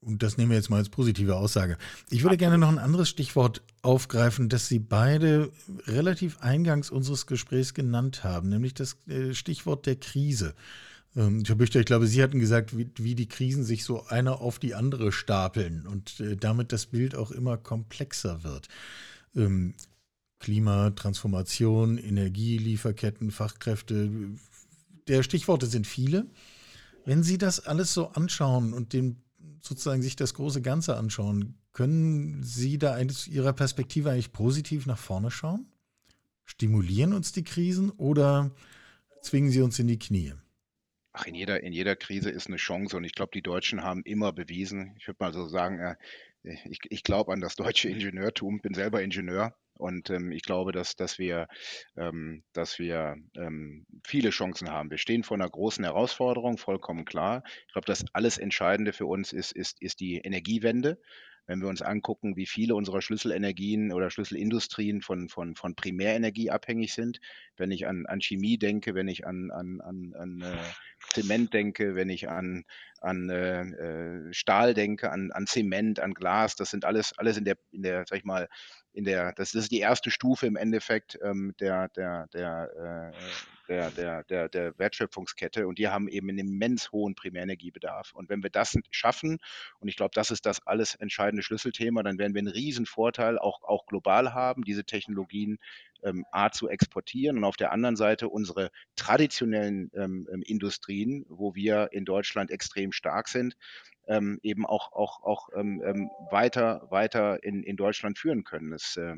Und 0.00 0.22
das 0.22 0.36
nehmen 0.36 0.50
wir 0.50 0.56
jetzt 0.56 0.70
mal 0.70 0.76
als 0.76 0.90
positive 0.90 1.36
Aussage. 1.36 1.76
Ich 2.08 2.22
würde 2.22 2.36
gerne 2.36 2.56
noch 2.56 2.68
ein 2.68 2.78
anderes 2.78 3.08
Stichwort 3.08 3.62
aufgreifen, 3.82 4.48
das 4.48 4.68
Sie 4.68 4.78
beide 4.78 5.50
relativ 5.86 6.38
eingangs 6.40 6.90
unseres 6.90 7.26
Gesprächs 7.26 7.74
genannt 7.74 8.22
haben, 8.22 8.48
nämlich 8.48 8.74
das 8.74 8.96
äh, 9.08 9.34
Stichwort 9.34 9.86
der 9.86 9.96
Krise. 9.96 10.54
Ähm, 11.16 11.42
Herr 11.44 11.56
Büchter, 11.56 11.80
ich 11.80 11.86
glaube, 11.86 12.06
Sie 12.06 12.22
hatten 12.22 12.38
gesagt, 12.38 12.76
wie, 12.76 13.14
die 13.14 13.28
Krisen 13.28 13.64
sich 13.64 13.84
so 13.84 14.06
einer 14.06 14.40
auf 14.40 14.60
die 14.60 14.74
andere 14.74 15.10
stapeln 15.10 15.86
und 15.86 16.20
äh, 16.20 16.36
damit 16.36 16.72
das 16.72 16.86
Bild 16.86 17.16
auch 17.16 17.32
immer 17.32 17.56
komplexer 17.56 18.44
wird. 18.44 18.68
Ähm, 19.34 19.74
Klima, 20.38 20.90
Transformation, 20.90 21.98
Energielieferketten, 21.98 23.32
Fachkräfte, 23.32 24.10
der 25.08 25.24
Stichworte 25.24 25.66
sind 25.66 25.88
viele. 25.88 26.26
Wenn 27.04 27.24
Sie 27.24 27.38
das 27.38 27.66
alles 27.66 27.94
so 27.94 28.10
anschauen 28.10 28.72
und 28.72 28.92
den 28.92 29.16
sozusagen 29.60 30.02
sich 30.02 30.16
das 30.16 30.34
große 30.34 30.62
Ganze 30.62 30.96
anschauen, 30.96 31.58
können 31.72 32.42
Sie 32.42 32.78
da 32.78 32.96
aus 32.96 33.28
Ihrer 33.28 33.52
Perspektive 33.52 34.10
eigentlich 34.10 34.32
positiv 34.32 34.86
nach 34.86 34.98
vorne 34.98 35.30
schauen? 35.30 35.66
Stimulieren 36.44 37.12
uns 37.12 37.32
die 37.32 37.44
Krisen 37.44 37.90
oder 37.90 38.50
zwingen 39.22 39.50
sie 39.50 39.60
uns 39.60 39.78
in 39.78 39.86
die 39.86 39.98
Knie? 39.98 40.32
Ach, 41.12 41.26
in 41.26 41.34
jeder, 41.34 41.62
in 41.62 41.72
jeder 41.72 41.94
Krise 41.96 42.30
ist 42.30 42.46
eine 42.46 42.56
Chance 42.56 42.96
und 42.96 43.04
ich 43.04 43.12
glaube, 43.12 43.32
die 43.34 43.42
Deutschen 43.42 43.82
haben 43.82 44.02
immer 44.04 44.32
bewiesen, 44.32 44.94
ich 44.98 45.06
würde 45.06 45.18
mal 45.20 45.32
so 45.32 45.46
sagen, 45.46 45.78
äh, 45.78 45.96
ich, 46.64 46.80
ich 46.88 47.02
glaube 47.02 47.32
an 47.32 47.40
das 47.40 47.56
deutsche 47.56 47.88
Ingenieurtum, 47.88 48.60
bin 48.60 48.74
selber 48.74 49.02
Ingenieur 49.02 49.54
und 49.78 50.10
ähm, 50.10 50.32
ich 50.32 50.42
glaube, 50.42 50.72
dass, 50.72 50.96
dass 50.96 51.18
wir, 51.18 51.48
ähm, 51.96 52.42
dass 52.52 52.78
wir 52.78 53.16
ähm, 53.36 53.86
viele 54.06 54.30
Chancen 54.30 54.70
haben. 54.70 54.90
Wir 54.90 54.98
stehen 54.98 55.22
vor 55.22 55.36
einer 55.36 55.48
großen 55.48 55.84
Herausforderung, 55.84 56.58
vollkommen 56.58 57.04
klar. 57.04 57.42
Ich 57.66 57.72
glaube, 57.72 57.86
das 57.86 58.04
alles 58.12 58.38
Entscheidende 58.38 58.92
für 58.92 59.06
uns 59.06 59.32
ist, 59.32 59.52
ist, 59.52 59.80
ist 59.80 60.00
die 60.00 60.18
Energiewende 60.18 60.98
wenn 61.48 61.60
wir 61.60 61.68
uns 61.68 61.82
angucken, 61.82 62.36
wie 62.36 62.46
viele 62.46 62.74
unserer 62.74 63.00
Schlüsselenergien 63.00 63.90
oder 63.90 64.10
Schlüsselindustrien 64.10 65.00
von, 65.00 65.28
von, 65.30 65.56
von 65.56 65.74
Primärenergie 65.74 66.50
abhängig 66.50 66.92
sind, 66.92 67.20
wenn 67.56 67.72
ich 67.72 67.86
an, 67.86 68.04
an 68.06 68.20
Chemie 68.20 68.58
denke, 68.58 68.94
wenn 68.94 69.08
ich 69.08 69.26
an, 69.26 69.50
an, 69.50 69.80
an, 69.80 70.14
an 70.14 70.42
äh, 70.42 70.56
Zement 71.14 71.52
denke, 71.54 71.94
wenn 71.94 72.10
ich 72.10 72.28
an, 72.28 72.64
an 73.00 73.30
äh, 73.30 73.62
äh 73.62 74.32
Stahl 74.32 74.74
denke, 74.74 75.10
an, 75.10 75.32
an 75.32 75.46
Zement, 75.46 76.00
an 76.00 76.12
Glas, 76.12 76.54
das 76.54 76.70
sind 76.70 76.84
alles, 76.84 77.18
alles 77.18 77.38
in 77.38 77.46
der, 77.46 77.56
in 77.72 77.82
der, 77.82 78.04
sag 78.06 78.18
ich 78.18 78.24
mal, 78.24 78.48
in 78.92 79.04
der, 79.04 79.32
das, 79.32 79.54
ist 79.54 79.70
die 79.70 79.80
erste 79.80 80.10
Stufe 80.10 80.46
im 80.46 80.56
Endeffekt 80.56 81.18
ähm, 81.22 81.54
der, 81.60 81.88
der, 81.90 82.26
der, 82.32 83.12
äh, 83.12 83.68
der, 83.68 83.90
der, 83.90 84.24
der, 84.24 84.48
der 84.48 84.78
Wertschöpfungskette 84.78 85.66
und 85.66 85.78
die 85.78 85.88
haben 85.88 86.08
eben 86.08 86.30
einen 86.30 86.38
immens 86.38 86.90
hohen 86.90 87.14
Primärenergiebedarf. 87.14 88.12
Und 88.14 88.28
wenn 88.28 88.42
wir 88.42 88.50
das 88.50 88.74
schaffen, 88.90 89.38
und 89.78 89.88
ich 89.88 89.96
glaube, 89.96 90.12
das 90.14 90.30
ist 90.30 90.46
das 90.46 90.66
alles 90.66 90.94
entscheidende 90.94 91.42
Schlüsselthema, 91.42 92.02
dann 92.02 92.18
werden 92.18 92.34
wir 92.34 92.40
einen 92.40 92.48
riesen 92.48 92.86
Vorteil 92.86 93.38
auch, 93.38 93.62
auch 93.62 93.86
global 93.86 94.32
haben, 94.34 94.64
diese 94.64 94.84
Technologien 94.84 95.58
ähm, 96.02 96.24
A 96.32 96.50
zu 96.50 96.68
exportieren 96.68 97.36
und 97.36 97.44
auf 97.44 97.56
der 97.56 97.72
anderen 97.72 97.96
Seite 97.96 98.28
unsere 98.28 98.70
traditionellen 98.96 99.90
ähm 99.94 100.26
Industrien, 100.44 101.24
wo 101.28 101.54
wir 101.54 101.90
in 101.92 102.04
Deutschland 102.04 102.50
extrem 102.50 102.92
stark 102.92 103.28
sind, 103.28 103.56
ähm, 104.08 104.38
eben 104.42 104.66
auch, 104.66 104.92
auch, 104.92 105.22
auch 105.22 105.48
ähm, 105.54 105.82
ähm 105.84 106.10
weiter, 106.30 106.86
weiter 106.90 107.42
in, 107.44 107.62
in 107.62 107.76
Deutschland 107.76 108.18
führen 108.18 108.44
können. 108.44 108.70
Das, 108.70 108.96
äh, 108.96 109.14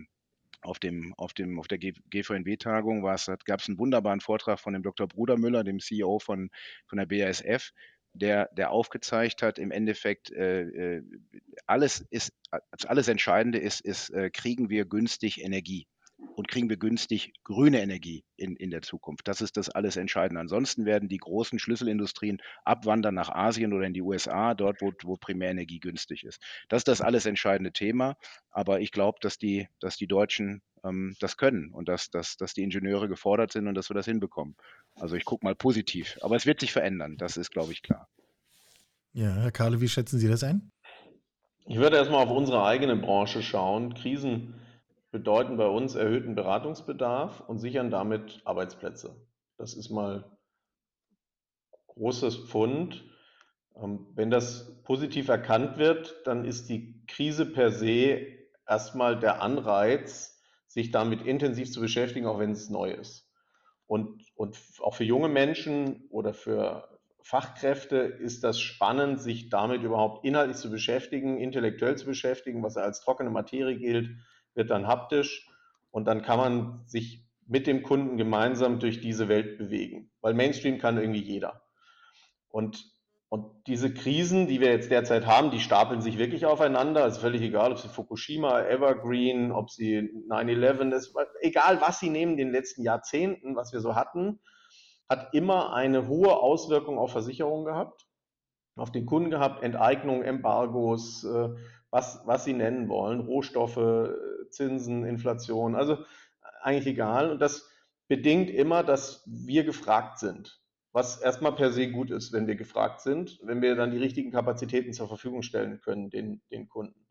auf, 0.62 0.78
dem, 0.78 1.14
auf, 1.14 1.32
dem, 1.32 1.58
auf 1.58 1.68
der 1.68 1.78
GVNW-Tagung 1.78 3.02
gab 3.02 3.16
es 3.60 3.68
einen 3.68 3.78
wunderbaren 3.78 4.20
Vortrag 4.20 4.60
von 4.60 4.74
dem 4.74 4.82
Dr. 4.82 5.08
Brudermüller, 5.08 5.64
dem 5.64 5.80
CEO 5.80 6.18
von, 6.18 6.50
von 6.86 6.98
der 6.98 7.06
BASF, 7.06 7.70
der, 8.12 8.50
der 8.52 8.70
aufgezeigt 8.70 9.42
hat, 9.42 9.58
im 9.58 9.70
Endeffekt, 9.70 10.30
äh, 10.32 10.62
äh 10.98 11.02
alles 11.66 12.00
ist, 12.10 12.32
also 12.50 12.88
alles 12.88 13.08
Entscheidende 13.08 13.58
ist, 13.58 13.80
ist, 13.80 14.10
äh, 14.10 14.30
kriegen 14.30 14.68
wir 14.68 14.84
günstig 14.84 15.42
Energie 15.42 15.86
und 16.40 16.48
kriegen 16.48 16.70
wir 16.70 16.78
günstig 16.78 17.34
grüne 17.44 17.82
Energie 17.82 18.24
in, 18.36 18.56
in 18.56 18.70
der 18.70 18.80
Zukunft. 18.80 19.28
Das 19.28 19.42
ist 19.42 19.58
das 19.58 19.68
alles 19.68 19.96
Entscheidende. 19.96 20.40
Ansonsten 20.40 20.86
werden 20.86 21.06
die 21.10 21.18
großen 21.18 21.58
Schlüsselindustrien 21.58 22.40
abwandern 22.64 23.14
nach 23.14 23.28
Asien 23.28 23.74
oder 23.74 23.84
in 23.84 23.92
die 23.92 24.00
USA, 24.00 24.54
dort, 24.54 24.80
wo, 24.80 24.90
wo 25.02 25.18
Primärenergie 25.18 25.80
günstig 25.80 26.24
ist. 26.24 26.40
Das 26.70 26.78
ist 26.78 26.88
das 26.88 27.02
alles 27.02 27.26
entscheidende 27.26 27.72
Thema. 27.72 28.16
Aber 28.50 28.80
ich 28.80 28.90
glaube, 28.90 29.18
dass 29.20 29.36
die, 29.36 29.68
dass 29.80 29.98
die 29.98 30.06
Deutschen 30.06 30.62
ähm, 30.82 31.14
das 31.20 31.36
können 31.36 31.74
und 31.74 31.90
dass, 31.90 32.08
dass, 32.10 32.38
dass 32.38 32.54
die 32.54 32.62
Ingenieure 32.62 33.06
gefordert 33.06 33.52
sind 33.52 33.68
und 33.68 33.74
dass 33.74 33.90
wir 33.90 33.94
das 33.94 34.06
hinbekommen. 34.06 34.56
Also 34.94 35.16
ich 35.16 35.26
gucke 35.26 35.44
mal 35.44 35.54
positiv. 35.54 36.16
Aber 36.22 36.36
es 36.36 36.46
wird 36.46 36.60
sich 36.60 36.72
verändern, 36.72 37.18
das 37.18 37.36
ist, 37.36 37.50
glaube 37.50 37.72
ich, 37.72 37.82
klar. 37.82 38.08
Ja, 39.12 39.34
Herr 39.34 39.52
Kahle, 39.52 39.82
wie 39.82 39.88
schätzen 39.88 40.18
Sie 40.18 40.28
das 40.28 40.42
ein? 40.42 40.70
Ich 41.66 41.76
würde 41.76 41.98
erstmal 41.98 42.24
auf 42.24 42.30
unsere 42.30 42.64
eigene 42.64 42.96
Branche 42.96 43.42
schauen. 43.42 43.92
Krisen 43.92 44.54
bedeuten 45.10 45.56
bei 45.56 45.66
uns 45.66 45.94
erhöhten 45.94 46.34
Beratungsbedarf 46.34 47.40
und 47.40 47.58
sichern 47.58 47.90
damit 47.90 48.42
Arbeitsplätze. 48.44 49.16
Das 49.56 49.74
ist 49.74 49.90
mal 49.90 50.38
großes 51.88 52.48
Pfund. 52.48 53.04
Ähm, 53.76 54.06
wenn 54.14 54.30
das 54.30 54.82
positiv 54.84 55.28
erkannt 55.28 55.78
wird, 55.78 56.22
dann 56.24 56.44
ist 56.44 56.68
die 56.68 57.04
Krise 57.06 57.46
per 57.46 57.70
se 57.70 58.26
erstmal 58.66 59.18
der 59.18 59.42
Anreiz, 59.42 60.40
sich 60.66 60.92
damit 60.92 61.22
intensiv 61.22 61.72
zu 61.72 61.80
beschäftigen, 61.80 62.26
auch 62.26 62.38
wenn 62.38 62.52
es 62.52 62.70
neu 62.70 62.92
ist. 62.92 63.28
Und, 63.86 64.22
und 64.36 64.56
auch 64.80 64.94
für 64.94 65.04
junge 65.04 65.28
Menschen 65.28 66.06
oder 66.10 66.32
für 66.32 67.00
Fachkräfte 67.22 67.96
ist 67.96 68.44
das 68.44 68.60
spannend, 68.60 69.20
sich 69.20 69.50
damit 69.50 69.82
überhaupt 69.82 70.24
inhaltlich 70.24 70.58
zu 70.58 70.70
beschäftigen, 70.70 71.38
intellektuell 71.38 71.96
zu 71.96 72.06
beschäftigen. 72.06 72.62
Was 72.62 72.76
als 72.76 73.00
trockene 73.00 73.30
Materie 73.30 73.76
gilt, 73.76 74.10
wird 74.54 74.70
dann 74.70 74.86
haptisch 74.86 75.48
und 75.90 76.06
dann 76.06 76.22
kann 76.22 76.38
man 76.38 76.82
sich 76.86 77.24
mit 77.46 77.66
dem 77.66 77.82
Kunden 77.82 78.16
gemeinsam 78.16 78.78
durch 78.78 79.00
diese 79.00 79.28
Welt 79.28 79.58
bewegen. 79.58 80.10
Weil 80.20 80.34
Mainstream 80.34 80.78
kann 80.78 80.98
irgendwie 80.98 81.22
jeder. 81.22 81.62
Und, 82.48 82.84
und 83.28 83.66
diese 83.66 83.92
Krisen, 83.92 84.46
die 84.46 84.60
wir 84.60 84.70
jetzt 84.70 84.90
derzeit 84.90 85.26
haben, 85.26 85.50
die 85.50 85.58
stapeln 85.58 86.00
sich 86.00 86.16
wirklich 86.16 86.46
aufeinander. 86.46 87.04
Es 87.06 87.14
ist 87.16 87.22
völlig 87.22 87.42
egal, 87.42 87.72
ob 87.72 87.78
sie 87.78 87.88
Fukushima, 87.88 88.60
Evergreen, 88.62 89.50
ob 89.50 89.70
sie 89.70 89.98
9-11 90.28 90.94
ist, 90.94 91.14
egal 91.40 91.80
was 91.80 91.98
sie 91.98 92.10
nehmen 92.10 92.32
in 92.32 92.38
den 92.38 92.52
letzten 92.52 92.82
Jahrzehnten, 92.82 93.56
was 93.56 93.72
wir 93.72 93.80
so 93.80 93.96
hatten, 93.96 94.38
hat 95.08 95.34
immer 95.34 95.72
eine 95.72 96.06
hohe 96.06 96.36
Auswirkung 96.36 96.98
auf 96.98 97.10
Versicherungen 97.10 97.64
gehabt, 97.66 98.06
auf 98.76 98.92
den 98.92 99.06
Kunden 99.06 99.30
gehabt, 99.30 99.64
Enteignung, 99.64 100.22
Embargos, 100.22 101.24
äh, 101.24 101.48
was, 101.90 102.22
was 102.26 102.44
sie 102.44 102.52
nennen 102.52 102.88
wollen, 102.88 103.18
Rohstoffe, 103.18 103.76
Zinsen, 104.50 105.04
Inflation, 105.04 105.74
also 105.74 105.98
eigentlich 106.62 106.86
egal. 106.86 107.30
Und 107.30 107.40
das 107.40 107.70
bedingt 108.08 108.50
immer, 108.50 108.82
dass 108.82 109.22
wir 109.26 109.64
gefragt 109.64 110.18
sind 110.18 110.60
was 110.92 111.20
erstmal 111.20 111.54
per 111.54 111.70
se 111.70 111.90
gut 111.90 112.10
ist, 112.10 112.32
wenn 112.32 112.46
wir 112.46 112.56
gefragt 112.56 113.00
sind, 113.00 113.38
wenn 113.42 113.62
wir 113.62 113.76
dann 113.76 113.92
die 113.92 113.98
richtigen 113.98 114.32
Kapazitäten 114.32 114.92
zur 114.92 115.08
Verfügung 115.08 115.42
stellen 115.42 115.80
können, 115.80 116.10
den, 116.10 116.42
den 116.50 116.68
Kunden. 116.68 117.06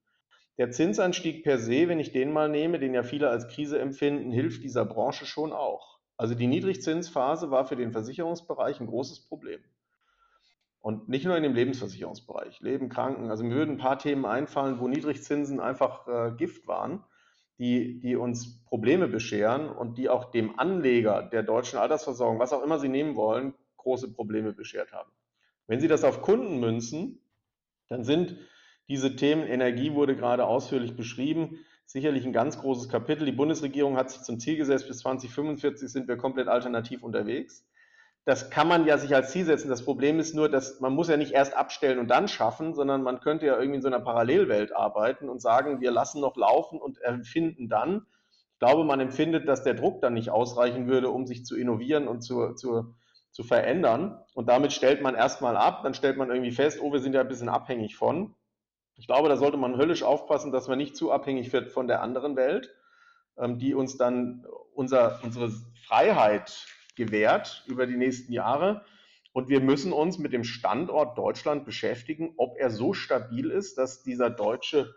Der 0.58 0.72
Zinsanstieg 0.72 1.44
per 1.44 1.58
se, 1.58 1.88
wenn 1.88 2.00
ich 2.00 2.12
den 2.12 2.34
mal 2.34 2.50
nehme, 2.50 2.80
den 2.80 2.94
ja 2.94 3.04
viele 3.04 3.30
als 3.30 3.48
Krise 3.48 3.80
empfinden, 3.80 4.32
hilft 4.32 4.64
dieser 4.64 4.86
Branche 4.86 5.26
schon 5.26 5.54
auch. 5.54 6.00
Also 6.18 6.36
die 6.36 6.48
Niedrigzinsphase 6.48 7.50
war 7.50 7.66
für 7.66 7.78
den 7.78 7.94
Versicherungsbereich 7.94 8.82
ein 8.82 8.88
großes 8.88 9.22
Problem. 9.22 9.62
Und 10.82 11.08
nicht 11.08 11.26
nur 11.26 11.38
in 11.38 11.44
dem 11.44 11.54
Lebensversicherungsbereich, 11.54 12.60
Leben, 12.60 12.90
Kranken. 12.90 13.30
Also 13.30 13.46
mir 13.46 13.56
würden 13.56 13.76
ein 13.76 13.78
paar 13.78 14.00
Themen 14.00 14.26
einfallen, 14.26 14.80
wo 14.80 14.90
Niedrigzinsen 14.90 15.62
einfach 15.62 16.08
äh, 16.08 16.32
Gift 16.36 16.68
waren, 16.68 17.06
die, 17.60 17.99
die 17.99 18.16
uns 18.16 18.64
Probleme 18.64 19.07
bescheren 19.07 19.70
und 19.70 19.97
die 19.97 20.10
auch 20.10 20.32
dem 20.32 20.57
Anleger 20.57 21.24
der 21.24 21.43
deutschen 21.43 21.78
Altersversorgung, 21.78 22.39
was 22.39 22.53
auch 22.53 22.64
immer 22.64 22.80
sie 22.80 22.89
nehmen 22.89 23.16
wollen, 23.16 23.53
große 23.78 24.12
Probleme 24.14 24.53
beschert 24.53 24.93
haben. 24.93 25.12
Wenn 25.68 25.80
Sie 25.80 25.88
das 25.88 26.03
auf 26.03 26.22
Kunden 26.22 26.60
münzen, 26.60 27.20
dann 27.89 28.03
sind 28.03 28.38
diese 28.88 29.16
Themen, 29.16 29.45
Energie 29.45 29.93
wurde 29.93 30.16
gerade 30.16 30.45
ausführlich 30.45 30.95
beschrieben, 30.95 31.60
sicherlich 31.86 32.26
ein 32.26 32.34
ganz 32.34 32.60
großes 32.60 32.89
Kapitel. 32.89 33.26
Die 33.26 33.32
Bundesregierung 33.32 33.97
hat 33.97 34.10
sich 34.10 34.22
zum 34.22 34.39
Ziel 34.39 34.57
gesetzt, 34.57 34.88
bis 34.88 34.99
2045 34.99 35.89
sind 35.89 36.07
wir 36.07 36.18
komplett 36.18 36.47
alternativ 36.47 37.03
unterwegs. 37.03 37.68
Das 38.26 38.49
kann 38.49 38.67
man 38.67 38.86
ja 38.86 38.97
sich 38.97 39.15
als 39.15 39.32
Ziel 39.32 39.45
setzen. 39.45 39.70
Das 39.70 39.84
Problem 39.84 40.20
ist 40.20 40.36
nur, 40.36 40.49
dass 40.49 40.80
man 40.80 40.93
muss 40.93 41.09
ja 41.09 41.17
nicht 41.17 41.32
erst 41.32 41.55
abstellen 41.55 41.99
und 41.99 42.09
dann 42.09 42.28
schaffen, 42.28 42.74
sondern 42.74 43.01
man 43.01 43.22
könnte 43.22 43.45
ja 43.45 43.57
irgendwie 43.57 43.78
in 43.78 43.82
so 43.82 43.88
einer 43.88 44.01
Parallelwelt 44.01 44.76
arbeiten 44.76 45.30
und 45.30 45.41
sagen, 45.41 45.82
wir 45.82 45.91
lassen 45.91 46.22
noch 46.22 46.36
laufen 46.36 46.80
und 46.80 47.01
empfinden 47.01 47.70
dann. 47.70 48.05
Ich 48.53 48.59
glaube, 48.59 48.84
man 48.84 48.99
empfindet, 48.99 49.47
dass 49.47 49.63
der 49.63 49.74
Druck 49.74 50.01
dann 50.01 50.13
nicht 50.13 50.30
ausreichen 50.30 50.88
würde, 50.88 51.09
um 51.09 51.26
sich 51.26 51.45
zu 51.45 51.55
innovieren 51.55 52.07
und 52.07 52.22
zu, 52.22 52.53
zu, 52.55 52.93
zu 53.32 53.43
verändern. 53.43 54.22
Und 54.34 54.49
damit 54.49 54.74
stellt 54.74 55.01
man 55.01 55.15
erstmal 55.15 55.55
ab, 55.55 55.82
dann 55.84 55.93
stellt 55.93 56.17
man 56.17 56.30
irgendwie 56.30 56.51
fest, 56.51 56.80
oh, 56.82 56.91
wir 56.91 56.99
sind 56.99 57.13
ja 57.13 57.22
ein 57.22 57.28
bisschen 57.28 57.49
abhängig 57.49 57.95
von. 57.95 58.36
Ich 58.95 59.07
glaube, 59.07 59.30
da 59.30 59.38
sollte 59.38 59.55
man 59.55 59.78
höllisch 59.78 60.03
aufpassen, 60.03 60.51
dass 60.51 60.67
man 60.67 60.78
nicht 60.78 60.97
zu 60.97 61.11
abhängig 61.11 61.53
wird 61.53 61.70
von 61.70 61.88
der 61.88 62.01
anderen 62.01 62.36
Welt, 62.36 62.70
ähm, 63.38 63.57
die 63.57 63.74
uns 63.74 63.97
dann 63.97 64.45
unser, 64.74 65.22
unsere 65.24 65.49
Freiheit 65.88 66.67
gewährt 67.00 67.64
über 67.66 67.88
die 67.88 67.97
nächsten 67.97 68.32
Jahre. 68.32 68.86
Und 69.34 69.50
wir 69.50 69.62
müssen 69.62 69.93
uns 69.93 70.20
mit 70.20 70.34
dem 70.34 70.43
Standort 70.43 71.18
Deutschland 71.18 71.66
beschäftigen, 71.66 72.34
ob 72.38 72.58
er 72.60 72.70
so 72.70 72.93
stabil 72.93 73.50
ist, 73.50 73.78
dass 73.78 74.04
dieser 74.04 74.30
deutsche 74.30 74.93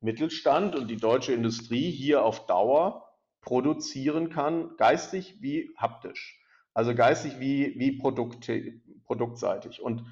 Mittelstand 0.00 0.74
und 0.74 0.88
die 0.88 0.96
deutsche 0.96 1.32
Industrie 1.32 1.90
hier 1.90 2.24
auf 2.24 2.46
Dauer 2.46 3.08
produzieren 3.40 4.30
kann, 4.30 4.76
geistig 4.76 5.36
wie 5.40 5.70
haptisch. 5.76 6.40
Also 6.74 6.94
geistig 6.94 7.40
wie, 7.40 7.74
wie 7.78 7.92
Produkt, 7.92 8.50
produktseitig. 9.04 9.80
Und, 9.80 10.04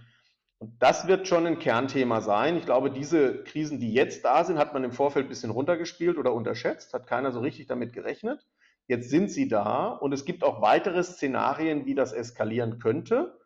und 0.59 0.73
das 0.81 1.07
wird 1.07 1.29
schon 1.29 1.47
ein 1.47 1.59
Kernthema 1.59 2.21
sein. 2.21 2.57
Ich 2.57 2.65
glaube, 2.65 2.91
diese 2.91 3.43
Krisen, 3.45 3.79
die 3.79 3.93
jetzt 3.93 4.25
da 4.25 4.45
sind, 4.45 4.59
hat 4.59 4.75
man 4.75 4.85
im 4.85 4.93
Vorfeld 4.93 5.27
ein 5.27 5.29
bisschen 5.29 5.51
runtergespielt 5.51 6.19
oder 6.19 6.33
unterschätzt, 6.33 6.93
hat 6.95 7.07
keiner 7.07 7.33
so 7.33 7.41
richtig 7.41 7.67
damit 7.67 7.93
gerechnet. 7.93 8.47
Jetzt 8.89 9.11
sind 9.11 9.31
sie 9.31 9.49
da 9.49 9.89
und 9.89 10.13
es 10.13 10.25
gibt 10.25 10.45
auch 10.45 10.63
weitere 10.63 11.03
Szenarien, 11.03 11.87
wie 11.87 11.95
das 11.95 12.13
eskalieren 12.13 12.79
könnte. 12.79 13.37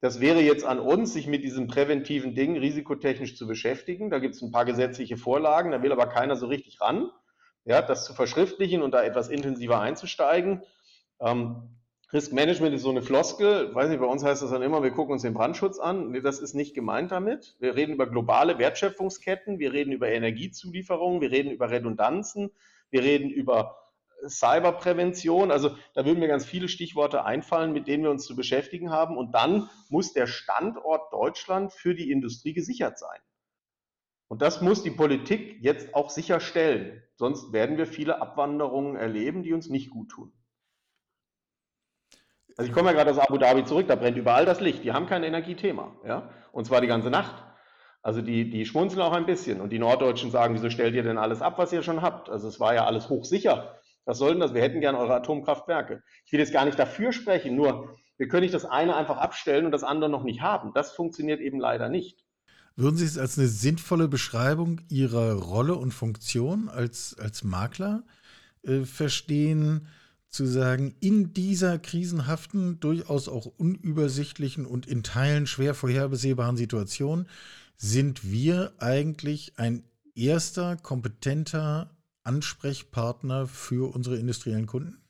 Das 0.00 0.20
wäre 0.20 0.40
jetzt 0.40 0.64
an 0.64 0.80
uns, 0.80 1.12
sich 1.12 1.26
mit 1.28 1.44
diesen 1.44 1.68
präventiven 1.68 2.34
Dingen 2.34 2.56
risikotechnisch 2.56 3.36
zu 3.36 3.46
beschäftigen. 3.46 4.10
Da 4.10 4.18
gibt 4.18 4.34
es 4.34 4.42
ein 4.42 4.50
paar 4.50 4.64
gesetzliche 4.64 5.16
Vorlagen, 5.16 5.70
da 5.70 5.82
will 5.82 5.92
aber 5.92 6.08
keiner 6.08 6.36
so 6.36 6.46
richtig 6.46 6.80
ran, 6.80 7.10
ja, 7.64 7.80
das 7.80 8.04
zu 8.04 8.12
verschriftlichen 8.12 8.82
und 8.82 8.92
da 8.92 9.02
etwas 9.02 9.28
intensiver 9.28 9.80
einzusteigen. 9.80 10.62
Ähm, 11.20 11.78
Risk 12.12 12.32
Management 12.32 12.74
ist 12.74 12.82
so 12.82 12.90
eine 12.90 13.00
Floskel, 13.00 13.74
weiß 13.74 13.88
nicht, 13.88 14.00
bei 14.00 14.06
uns 14.06 14.22
heißt 14.22 14.42
das 14.42 14.50
dann 14.50 14.60
immer, 14.60 14.82
wir 14.82 14.90
gucken 14.90 15.12
uns 15.12 15.22
den 15.22 15.32
Brandschutz 15.32 15.78
an. 15.78 16.10
Nee, 16.10 16.20
das 16.20 16.40
ist 16.40 16.52
nicht 16.52 16.74
gemeint 16.74 17.10
damit. 17.10 17.56
Wir 17.58 17.74
reden 17.74 17.94
über 17.94 18.06
globale 18.06 18.58
Wertschöpfungsketten, 18.58 19.58
wir 19.58 19.72
reden 19.72 19.92
über 19.92 20.08
Energiezulieferungen, 20.08 21.22
wir 21.22 21.30
reden 21.30 21.50
über 21.50 21.70
Redundanzen, 21.70 22.50
wir 22.90 23.02
reden 23.02 23.30
über 23.30 23.81
Cyberprävention. 24.26 25.50
Also 25.50 25.76
da 25.94 26.04
würden 26.04 26.20
mir 26.20 26.28
ganz 26.28 26.44
viele 26.44 26.68
Stichworte 26.68 27.24
einfallen, 27.24 27.72
mit 27.72 27.86
denen 27.88 28.04
wir 28.04 28.10
uns 28.10 28.24
zu 28.24 28.36
beschäftigen 28.36 28.90
haben. 28.90 29.16
Und 29.16 29.32
dann 29.34 29.68
muss 29.88 30.12
der 30.12 30.26
Standort 30.26 31.12
Deutschland 31.12 31.72
für 31.72 31.94
die 31.94 32.10
Industrie 32.10 32.52
gesichert 32.52 32.98
sein. 32.98 33.20
Und 34.28 34.40
das 34.40 34.62
muss 34.62 34.82
die 34.82 34.90
Politik 34.90 35.58
jetzt 35.60 35.94
auch 35.94 36.08
sicherstellen. 36.08 37.02
Sonst 37.16 37.52
werden 37.52 37.76
wir 37.76 37.86
viele 37.86 38.22
Abwanderungen 38.22 38.96
erleben, 38.96 39.42
die 39.42 39.52
uns 39.52 39.68
nicht 39.68 39.90
gut 39.90 40.08
tun. 40.08 40.32
Also 42.56 42.68
ich 42.68 42.74
komme 42.74 42.90
ja 42.90 42.94
gerade 42.94 43.10
aus 43.10 43.18
Abu 43.18 43.38
Dhabi 43.38 43.64
zurück, 43.64 43.88
da 43.88 43.94
brennt 43.94 44.16
überall 44.16 44.44
das 44.44 44.60
Licht. 44.60 44.84
Die 44.84 44.92
haben 44.92 45.06
kein 45.06 45.22
Energiethema, 45.22 45.96
ja, 46.06 46.30
und 46.52 46.66
zwar 46.66 46.80
die 46.80 46.86
ganze 46.86 47.10
Nacht. 47.10 47.44
Also 48.02 48.20
die, 48.20 48.50
die 48.50 48.66
schmunzeln 48.66 49.00
auch 49.02 49.12
ein 49.12 49.26
bisschen 49.26 49.60
und 49.60 49.70
die 49.70 49.78
Norddeutschen 49.78 50.30
sagen, 50.30 50.54
wieso 50.54 50.70
stellt 50.70 50.94
ihr 50.94 51.04
denn 51.04 51.18
alles 51.18 51.40
ab, 51.40 51.58
was 51.58 51.72
ihr 51.72 51.82
schon 51.82 52.02
habt? 52.02 52.28
Also 52.28 52.48
es 52.48 52.58
war 52.58 52.74
ja 52.74 52.84
alles 52.84 53.08
hochsicher. 53.08 53.78
Was 54.04 54.18
soll 54.18 54.32
denn 54.32 54.40
das? 54.40 54.54
Wir 54.54 54.62
hätten 54.62 54.80
gern 54.80 54.94
eure 54.94 55.14
Atomkraftwerke. 55.14 56.02
Ich 56.24 56.32
will 56.32 56.40
jetzt 56.40 56.52
gar 56.52 56.64
nicht 56.64 56.78
dafür 56.78 57.12
sprechen, 57.12 57.54
nur 57.54 57.96
wir 58.16 58.28
können 58.28 58.42
nicht 58.42 58.54
das 58.54 58.64
eine 58.64 58.96
einfach 58.96 59.16
abstellen 59.16 59.66
und 59.66 59.72
das 59.72 59.84
andere 59.84 60.10
noch 60.10 60.24
nicht 60.24 60.40
haben. 60.40 60.72
Das 60.74 60.92
funktioniert 60.92 61.40
eben 61.40 61.60
leider 61.60 61.88
nicht. 61.88 62.24
Würden 62.76 62.96
Sie 62.96 63.04
es 63.04 63.18
als 63.18 63.38
eine 63.38 63.48
sinnvolle 63.48 64.08
Beschreibung 64.08 64.80
Ihrer 64.88 65.34
Rolle 65.34 65.74
und 65.74 65.92
Funktion 65.92 66.68
als, 66.68 67.16
als 67.18 67.44
Makler 67.44 68.04
äh, 68.62 68.82
verstehen? 68.82 69.88
zu 70.32 70.46
sagen, 70.46 70.94
in 70.98 71.34
dieser 71.34 71.78
krisenhaften, 71.78 72.80
durchaus 72.80 73.28
auch 73.28 73.44
unübersichtlichen 73.44 74.64
und 74.64 74.86
in 74.86 75.02
Teilen 75.02 75.46
schwer 75.46 75.74
vorhersehbaren 75.74 76.56
Situation 76.56 77.26
sind 77.76 78.30
wir 78.30 78.72
eigentlich 78.78 79.52
ein 79.58 79.84
erster 80.14 80.76
kompetenter 80.76 81.90
Ansprechpartner 82.24 83.46
für 83.46 83.94
unsere 83.94 84.16
industriellen 84.18 84.66
Kunden? 84.66 85.02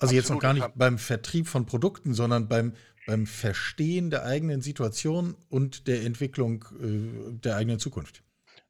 Also 0.00 0.14
Absolut. 0.14 0.14
jetzt 0.14 0.30
noch 0.30 0.40
gar 0.40 0.54
nicht 0.54 0.68
beim 0.76 0.98
Vertrieb 0.98 1.48
von 1.48 1.66
Produkten, 1.66 2.14
sondern 2.14 2.48
beim, 2.48 2.74
beim 3.06 3.26
Verstehen 3.26 4.10
der 4.10 4.24
eigenen 4.24 4.60
Situation 4.60 5.36
und 5.48 5.88
der 5.88 6.04
Entwicklung 6.04 6.64
äh, 6.80 7.32
der 7.38 7.56
eigenen 7.56 7.80
Zukunft. 7.80 8.22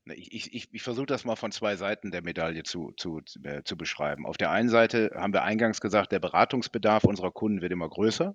Ich, 0.07 0.55
ich, 0.55 0.68
ich 0.72 0.83
versuche 0.83 1.05
das 1.05 1.26
mal 1.26 1.37
von 1.37 1.53
zwei 1.53 1.76
Seiten 1.76 2.11
der 2.11 2.22
Medaille 2.22 2.62
zu, 2.62 2.93
zu, 2.97 3.20
äh, 3.43 3.62
zu 3.62 3.76
beschreiben. 3.76 4.24
Auf 4.24 4.39
der 4.39 4.51
einen 4.51 4.70
Seite 4.70 5.11
haben 5.14 5.35
wir 5.35 5.43
eingangs 5.43 5.83
gesagt, 5.83 6.12
der 6.12 6.18
Beratungsbedarf 6.18 7.05
unserer 7.05 7.31
Kunden 7.31 7.61
wird 7.61 7.72
immer 7.72 7.91
größer. 7.91 8.35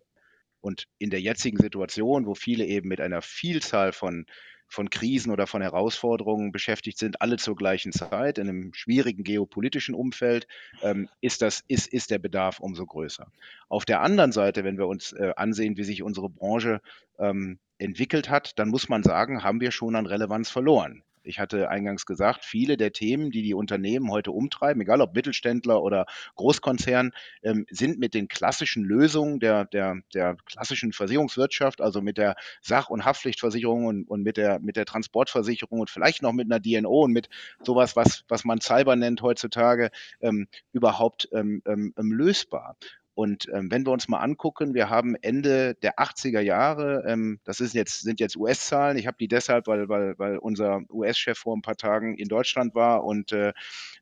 Und 0.62 0.88
in 1.00 1.10
der 1.10 1.20
jetzigen 1.20 1.58
Situation, 1.58 2.28
wo 2.28 2.36
viele 2.36 2.66
eben 2.66 2.88
mit 2.88 3.02
einer 3.02 3.22
Vielzahl 3.22 3.92
von, 3.92 4.28
von 4.74 4.90
Krisen 4.90 5.32
oder 5.32 5.46
von 5.46 5.62
Herausforderungen 5.62 6.52
beschäftigt 6.52 6.98
sind, 6.98 7.22
alle 7.22 7.38
zur 7.38 7.56
gleichen 7.56 7.92
Zeit 7.92 8.40
in 8.40 8.50
einem 8.50 8.74
schwierigen 8.74 9.24
geopolitischen 9.24 9.94
Umfeld, 9.94 10.48
ähm, 10.82 11.08
ist, 11.22 11.44
das, 11.44 11.64
ist, 11.68 11.88
ist 11.88 12.10
der 12.10 12.18
Bedarf 12.18 12.60
umso 12.60 12.86
größer. 12.86 13.28
Auf 13.70 13.86
der 13.86 14.02
anderen 14.02 14.32
Seite, 14.32 14.64
wenn 14.64 14.78
wir 14.78 14.88
uns 14.88 15.14
äh, 15.14 15.34
ansehen, 15.36 15.78
wie 15.78 15.84
sich 15.84 16.02
unsere 16.02 16.30
Branche 16.30 16.82
ähm, 17.20 17.60
entwickelt 17.78 18.30
hat, 18.30 18.58
dann 18.58 18.70
muss 18.70 18.90
man 18.90 19.04
sagen, 19.04 19.44
haben 19.44 19.62
wir 19.62 19.72
schon 19.72 19.96
an 19.96 20.08
Relevanz 20.08 20.50
verloren. 20.50 21.04
Ich 21.24 21.40
hatte 21.40 21.70
eingangs 21.70 22.06
gesagt, 22.06 22.44
viele 22.46 22.78
der 22.78 22.92
Themen, 22.92 23.32
die 23.32 23.42
die 23.42 23.54
Unternehmen 23.54 24.12
heute 24.12 24.32
umtreiben, 24.32 24.82
egal 24.82 25.02
ob 25.02 25.16
Mittelständler 25.16 25.82
oder 25.82 26.06
Großkonzern, 26.36 27.12
ähm, 27.44 27.66
sind 27.70 28.00
mit 28.00 28.14
den 28.14 28.28
klassischen 28.28 28.84
Lösungen 28.84 29.40
der, 29.40 29.66
der, 29.66 29.98
der 30.14 30.36
klassischen 30.46 30.94
Versicherungswirtschaft, 30.94 31.82
also 31.82 32.02
mit 32.02 32.18
der 32.18 32.36
Sach- 32.62 32.90
und 32.90 33.06
Haftpflichtversicherung 33.06 33.86
und, 33.86 34.10
und 34.10 34.24
mit, 34.24 34.38
der, 34.38 34.60
mit 34.60 34.76
der 34.76 34.86
Transportversicherung 34.86 35.80
und 35.80 35.90
vielleicht 35.90 36.22
noch 36.22 36.34
mit 36.34 36.52
einer 36.52 36.60
DNO 36.60 37.04
und 37.04 37.14
mit 37.14 37.30
sowas, 37.62 37.96
was, 37.96 38.24
was 38.28 38.46
man 38.46 38.62
Cyber 38.62 38.96
nennt 38.96 39.22
heutzutage, 39.22 39.90
ähm, 40.22 40.48
überhaupt 40.72 41.30
ähm, 41.32 41.62
ähm, 41.66 41.94
ähm 41.98 42.12
lösbar. 42.12 42.76
Und 43.16 43.48
ähm, 43.54 43.70
wenn 43.70 43.86
wir 43.86 43.92
uns 43.92 44.08
mal 44.08 44.20
angucken, 44.20 44.74
wir 44.74 44.90
haben 44.90 45.16
Ende 45.22 45.76
der 45.76 46.00
80er 46.00 46.40
Jahre, 46.40 47.04
ähm, 47.08 47.40
das 47.44 47.60
ist 47.60 47.74
jetzt, 47.76 48.02
sind 48.02 48.20
jetzt 48.20 48.36
US-Zahlen, 48.36 48.98
ich 48.98 49.06
habe 49.06 49.18
die 49.20 49.28
deshalb, 49.28 49.68
weil, 49.68 49.88
weil, 49.88 50.18
weil 50.18 50.38
unser 50.38 50.82
US-Chef 50.90 51.38
vor 51.38 51.56
ein 51.56 51.62
paar 51.62 51.78
Tagen 51.78 52.16
in 52.18 52.28
Deutschland 52.28 52.74
war 52.74 53.04
und 53.04 53.32
äh, 53.32 53.54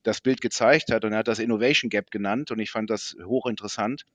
das 0.02 0.20
Bild 0.20 0.40
gezeigt 0.40 0.90
hat 0.90 1.04
und 1.04 1.12
er 1.12 1.18
hat 1.18 1.28
das 1.28 1.40
Innovation 1.40 1.90
Gap 1.90 2.10
genannt 2.10 2.50
und 2.50 2.58
ich 2.58 2.70
fand 2.70 2.88
das 2.88 3.16
hochinteressant 3.22 4.06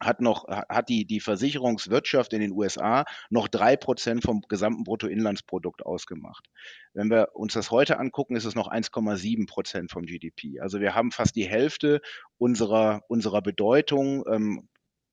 hat 0.00 0.20
noch, 0.20 0.48
hat 0.48 0.88
die, 0.88 1.04
die 1.04 1.20
Versicherungswirtschaft 1.20 2.32
in 2.32 2.40
den 2.40 2.52
USA 2.52 3.04
noch 3.28 3.48
drei 3.48 3.76
Prozent 3.76 4.22
vom 4.22 4.40
gesamten 4.48 4.84
Bruttoinlandsprodukt 4.84 5.84
ausgemacht. 5.84 6.48
Wenn 6.94 7.10
wir 7.10 7.30
uns 7.34 7.52
das 7.52 7.70
heute 7.70 7.98
angucken, 7.98 8.36
ist 8.36 8.46
es 8.46 8.54
noch 8.54 8.70
1,7 8.70 9.46
Prozent 9.46 9.90
vom 9.90 10.06
GDP. 10.06 10.60
Also 10.60 10.80
wir 10.80 10.94
haben 10.94 11.10
fast 11.10 11.36
die 11.36 11.48
Hälfte 11.48 12.00
unserer, 12.38 13.02
unserer 13.08 13.42
Bedeutung 13.42 14.24
ähm, 14.26 14.68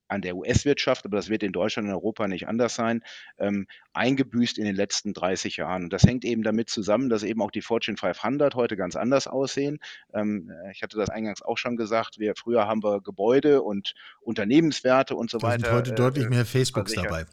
an 0.08 0.22
der 0.22 0.36
US-Wirtschaft, 0.36 1.06
aber 1.06 1.18
das 1.18 1.30
wird 1.30 1.44
in 1.44 1.52
Deutschland 1.52 1.88
und 1.88 1.94
Europa 1.94 2.28
nicht 2.28 2.48
anders 2.48 2.76
sein, 2.76 3.04
ähm, 3.40 3.68
eingebüßt 3.94 4.58
in 4.58 4.66
den 4.66 4.76
letzten 4.76 5.14
30 5.14 5.58
Jahren. 5.58 5.84
Und 5.86 5.94
das 5.94 6.04
hängt 6.04 6.26
eben 6.26 6.44
damit 6.44 6.70
zusammen, 6.70 7.10
dass 7.10 7.24
eben 7.24 7.42
auch 7.42 7.52
die 7.52 7.62
Fortune 7.62 7.98
500 7.98 8.56
heute 8.56 8.78
ganz 8.78 8.96
anders 8.96 9.28
aussehen. 9.28 9.80
Ähm, 10.14 10.52
ich 10.72 10.82
hatte 10.84 10.98
das 10.98 11.10
eingangs 11.10 11.42
auch 11.42 11.58
schon 11.58 11.78
gesagt, 11.78 12.20
wir, 12.20 12.34
früher 12.36 12.68
haben 12.68 12.84
wir 12.84 13.02
Gebäude 13.02 13.62
und 13.62 13.94
Unternehmenswerte 14.22 15.16
und 15.16 15.30
so 15.30 15.38
da 15.38 15.48
weiter. 15.48 15.66
sind 15.66 15.76
heute 15.76 15.92
äh, 15.92 15.96
deutlich 15.96 16.30
mehr 16.30 16.46
Facebooks 16.46 16.94
dabei. 16.94 17.26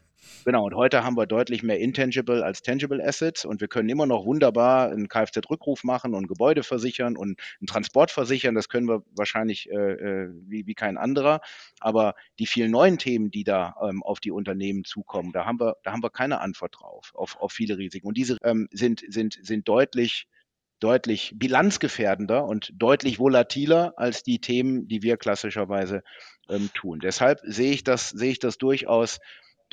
Genau, 0.44 0.66
und 0.66 0.74
heute 0.74 1.04
haben 1.04 1.16
wir 1.16 1.26
deutlich 1.26 1.62
mehr 1.62 1.78
Intangible 1.78 2.44
als 2.44 2.60
Tangible 2.60 3.02
Assets 3.02 3.44
und 3.44 3.60
wir 3.60 3.68
können 3.68 3.88
immer 3.88 4.06
noch 4.06 4.26
wunderbar 4.26 4.90
einen 4.90 5.08
Kfz-Rückruf 5.08 5.84
machen 5.84 6.14
und 6.14 6.28
Gebäude 6.28 6.62
versichern 6.62 7.16
und 7.16 7.40
einen 7.60 7.66
Transport 7.66 8.10
versichern. 8.10 8.54
Das 8.54 8.68
können 8.68 8.86
wir 8.86 9.02
wahrscheinlich 9.16 9.70
äh, 9.70 9.74
äh, 9.74 10.30
wie, 10.46 10.66
wie 10.66 10.74
kein 10.74 10.98
anderer. 10.98 11.40
Aber 11.80 12.14
die 12.38 12.46
vielen 12.46 12.70
neuen 12.70 12.98
Themen, 12.98 13.30
die 13.30 13.44
da 13.44 13.74
ähm, 13.82 14.02
auf 14.02 14.20
die 14.20 14.32
Unternehmen 14.32 14.84
zukommen, 14.84 15.32
da 15.32 15.46
haben 15.46 15.58
wir, 15.58 15.76
da 15.82 15.92
haben 15.92 16.02
wir 16.02 16.10
keine 16.10 16.40
Antwort 16.40 16.76
drauf, 16.78 17.12
auf, 17.14 17.36
auf 17.40 17.52
viele 17.52 17.78
Risiken. 17.78 18.06
Und 18.06 18.18
diese 18.18 18.36
ähm, 18.44 18.68
sind, 18.70 19.02
sind, 19.08 19.38
sind 19.40 19.66
deutlich 19.66 20.26
deutlich 20.80 21.32
bilanzgefährdender 21.36 22.44
und 22.44 22.70
deutlich 22.74 23.18
volatiler 23.18 23.94
als 23.96 24.22
die 24.22 24.40
Themen, 24.40 24.86
die 24.86 25.02
wir 25.02 25.16
klassischerweise 25.16 26.02
ähm, 26.50 26.68
tun. 26.74 27.00
Deshalb 27.00 27.40
sehe 27.44 27.72
ich 27.72 27.84
das, 27.84 28.10
sehe 28.10 28.32
ich 28.32 28.38
das 28.38 28.58
durchaus 28.58 29.18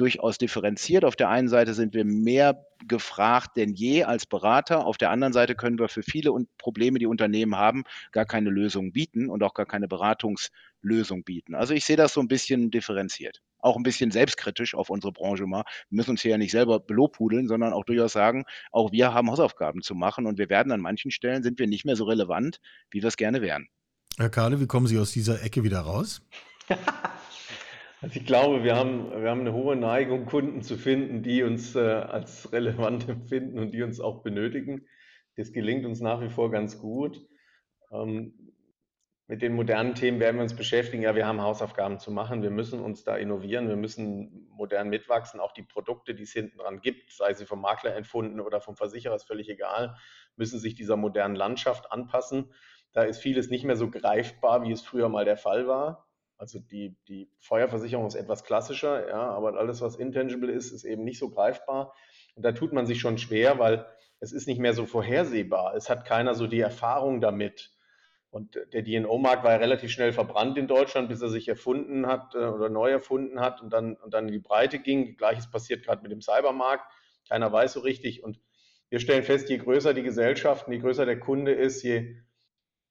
durchaus 0.01 0.39
differenziert. 0.39 1.05
Auf 1.05 1.15
der 1.15 1.29
einen 1.29 1.47
Seite 1.47 1.75
sind 1.75 1.93
wir 1.93 2.05
mehr 2.05 2.65
gefragt 2.87 3.55
denn 3.55 3.73
je 3.75 4.03
als 4.03 4.25
Berater. 4.25 4.87
Auf 4.87 4.97
der 4.97 5.11
anderen 5.11 5.31
Seite 5.31 5.53
können 5.53 5.77
wir 5.77 5.89
für 5.89 6.01
viele 6.01 6.33
Probleme, 6.57 6.97
die 6.97 7.05
Unternehmen 7.05 7.55
haben, 7.55 7.83
gar 8.11 8.25
keine 8.25 8.49
Lösung 8.49 8.93
bieten 8.93 9.29
und 9.29 9.43
auch 9.43 9.53
gar 9.53 9.67
keine 9.67 9.87
Beratungslösung 9.87 11.23
bieten. 11.23 11.53
Also 11.53 11.75
ich 11.75 11.85
sehe 11.85 11.97
das 11.97 12.13
so 12.13 12.19
ein 12.19 12.27
bisschen 12.27 12.71
differenziert. 12.71 13.43
Auch 13.59 13.77
ein 13.77 13.83
bisschen 13.83 14.09
selbstkritisch 14.09 14.73
auf 14.73 14.89
unsere 14.89 15.13
Branche 15.13 15.45
mal. 15.45 15.65
Wir 15.89 15.97
müssen 15.97 16.11
uns 16.11 16.23
hier 16.23 16.31
ja 16.31 16.39
nicht 16.39 16.51
selber 16.51 16.79
belobhudeln, 16.79 17.47
sondern 17.47 17.71
auch 17.71 17.85
durchaus 17.85 18.13
sagen, 18.13 18.45
auch 18.71 18.91
wir 18.91 19.13
haben 19.13 19.29
Hausaufgaben 19.29 19.83
zu 19.83 19.93
machen 19.93 20.25
und 20.25 20.39
wir 20.39 20.49
werden 20.49 20.71
an 20.71 20.81
manchen 20.81 21.11
Stellen 21.11 21.43
sind 21.43 21.59
wir 21.59 21.67
nicht 21.67 21.85
mehr 21.85 21.95
so 21.95 22.05
relevant, 22.05 22.59
wie 22.89 23.03
wir 23.03 23.07
es 23.07 23.17
gerne 23.17 23.43
wären. 23.43 23.67
Herr 24.17 24.31
Kahle, 24.31 24.59
wie 24.59 24.67
kommen 24.67 24.87
Sie 24.87 24.97
aus 24.97 25.11
dieser 25.11 25.43
Ecke 25.43 25.63
wieder 25.63 25.81
raus? 25.81 26.23
Also 28.01 28.19
ich 28.19 28.25
glaube, 28.25 28.63
wir 28.63 28.75
haben, 28.75 29.11
wir 29.11 29.29
haben 29.29 29.41
eine 29.41 29.53
hohe 29.53 29.75
Neigung, 29.75 30.25
Kunden 30.25 30.63
zu 30.63 30.75
finden, 30.75 31.21
die 31.21 31.43
uns 31.43 31.75
äh, 31.75 31.79
als 31.79 32.51
relevant 32.51 33.07
empfinden 33.07 33.59
und 33.59 33.71
die 33.71 33.83
uns 33.83 33.99
auch 33.99 34.23
benötigen. 34.23 34.87
Das 35.35 35.53
gelingt 35.53 35.85
uns 35.85 36.01
nach 36.01 36.19
wie 36.19 36.29
vor 36.29 36.49
ganz 36.49 36.79
gut. 36.79 37.23
Ähm, 37.91 38.33
mit 39.27 39.43
den 39.43 39.53
modernen 39.53 39.93
Themen 39.93 40.19
werden 40.19 40.37
wir 40.37 40.43
uns 40.43 40.55
beschäftigen. 40.55 41.03
Ja, 41.03 41.15
wir 41.15 41.27
haben 41.27 41.41
Hausaufgaben 41.41 41.99
zu 41.99 42.09
machen. 42.11 42.41
Wir 42.41 42.49
müssen 42.49 42.79
uns 42.81 43.03
da 43.03 43.15
innovieren. 43.17 43.69
Wir 43.69 43.75
müssen 43.75 44.49
modern 44.49 44.89
mitwachsen. 44.89 45.39
Auch 45.39 45.51
die 45.51 45.61
Produkte, 45.61 46.15
die 46.15 46.23
es 46.23 46.33
hinten 46.33 46.57
dran 46.57 46.81
gibt, 46.81 47.11
sei 47.13 47.35
sie 47.35 47.45
vom 47.45 47.61
Makler 47.61 47.95
entfunden 47.95 48.41
oder 48.41 48.61
vom 48.61 48.75
Versicherer, 48.75 49.15
ist 49.15 49.27
völlig 49.27 49.47
egal, 49.47 49.95
müssen 50.35 50.59
sich 50.59 50.73
dieser 50.73 50.97
modernen 50.97 51.35
Landschaft 51.35 51.91
anpassen. 51.91 52.51
Da 52.93 53.03
ist 53.03 53.21
vieles 53.21 53.51
nicht 53.51 53.63
mehr 53.63 53.77
so 53.77 53.91
greifbar, 53.91 54.63
wie 54.63 54.71
es 54.71 54.81
früher 54.81 55.07
mal 55.07 55.23
der 55.23 55.37
Fall 55.37 55.67
war. 55.67 56.10
Also 56.41 56.57
die, 56.57 56.95
die 57.07 57.29
Feuerversicherung 57.37 58.07
ist 58.07 58.15
etwas 58.15 58.43
klassischer, 58.43 59.07
ja, 59.07 59.29
aber 59.29 59.59
alles, 59.59 59.79
was 59.81 59.95
intangible 59.95 60.51
ist, 60.51 60.71
ist 60.71 60.85
eben 60.85 61.03
nicht 61.03 61.19
so 61.19 61.29
greifbar. 61.29 61.93
Und 62.33 62.43
da 62.43 62.51
tut 62.51 62.73
man 62.73 62.87
sich 62.87 62.99
schon 62.99 63.19
schwer, 63.19 63.59
weil 63.59 63.85
es 64.19 64.31
ist 64.31 64.47
nicht 64.47 64.59
mehr 64.59 64.73
so 64.73 64.87
vorhersehbar. 64.87 65.75
Es 65.75 65.87
hat 65.87 66.03
keiner 66.03 66.33
so 66.33 66.47
die 66.47 66.59
Erfahrung 66.59 67.21
damit. 67.21 67.71
Und 68.31 68.59
der 68.73 68.81
DNO-Markt 68.81 69.43
war 69.43 69.51
ja 69.51 69.57
relativ 69.57 69.91
schnell 69.91 70.13
verbrannt 70.13 70.57
in 70.57 70.67
Deutschland, 70.67 71.09
bis 71.09 71.21
er 71.21 71.29
sich 71.29 71.47
erfunden 71.47 72.07
hat 72.07 72.33
äh, 72.33 72.39
oder 72.39 72.69
neu 72.69 72.89
erfunden 72.89 73.39
hat 73.39 73.61
und 73.61 73.71
dann, 73.71 73.95
und 73.97 74.11
dann 74.11 74.25
in 74.25 74.33
die 74.33 74.39
Breite 74.39 74.79
ging. 74.79 75.17
Gleiches 75.17 75.51
passiert 75.51 75.85
gerade 75.85 76.01
mit 76.01 76.11
dem 76.11 76.21
Cybermarkt. 76.21 76.91
Keiner 77.29 77.51
weiß 77.51 77.73
so 77.73 77.81
richtig. 77.81 78.23
Und 78.23 78.39
wir 78.89 78.99
stellen 78.99 79.23
fest, 79.23 79.47
je 79.49 79.59
größer 79.59 79.93
die 79.93 80.01
Gesellschaft 80.01 80.65
und 80.65 80.73
je 80.73 80.79
größer 80.79 81.05
der 81.05 81.19
Kunde 81.19 81.51
ist, 81.51 81.83
je 81.83 82.15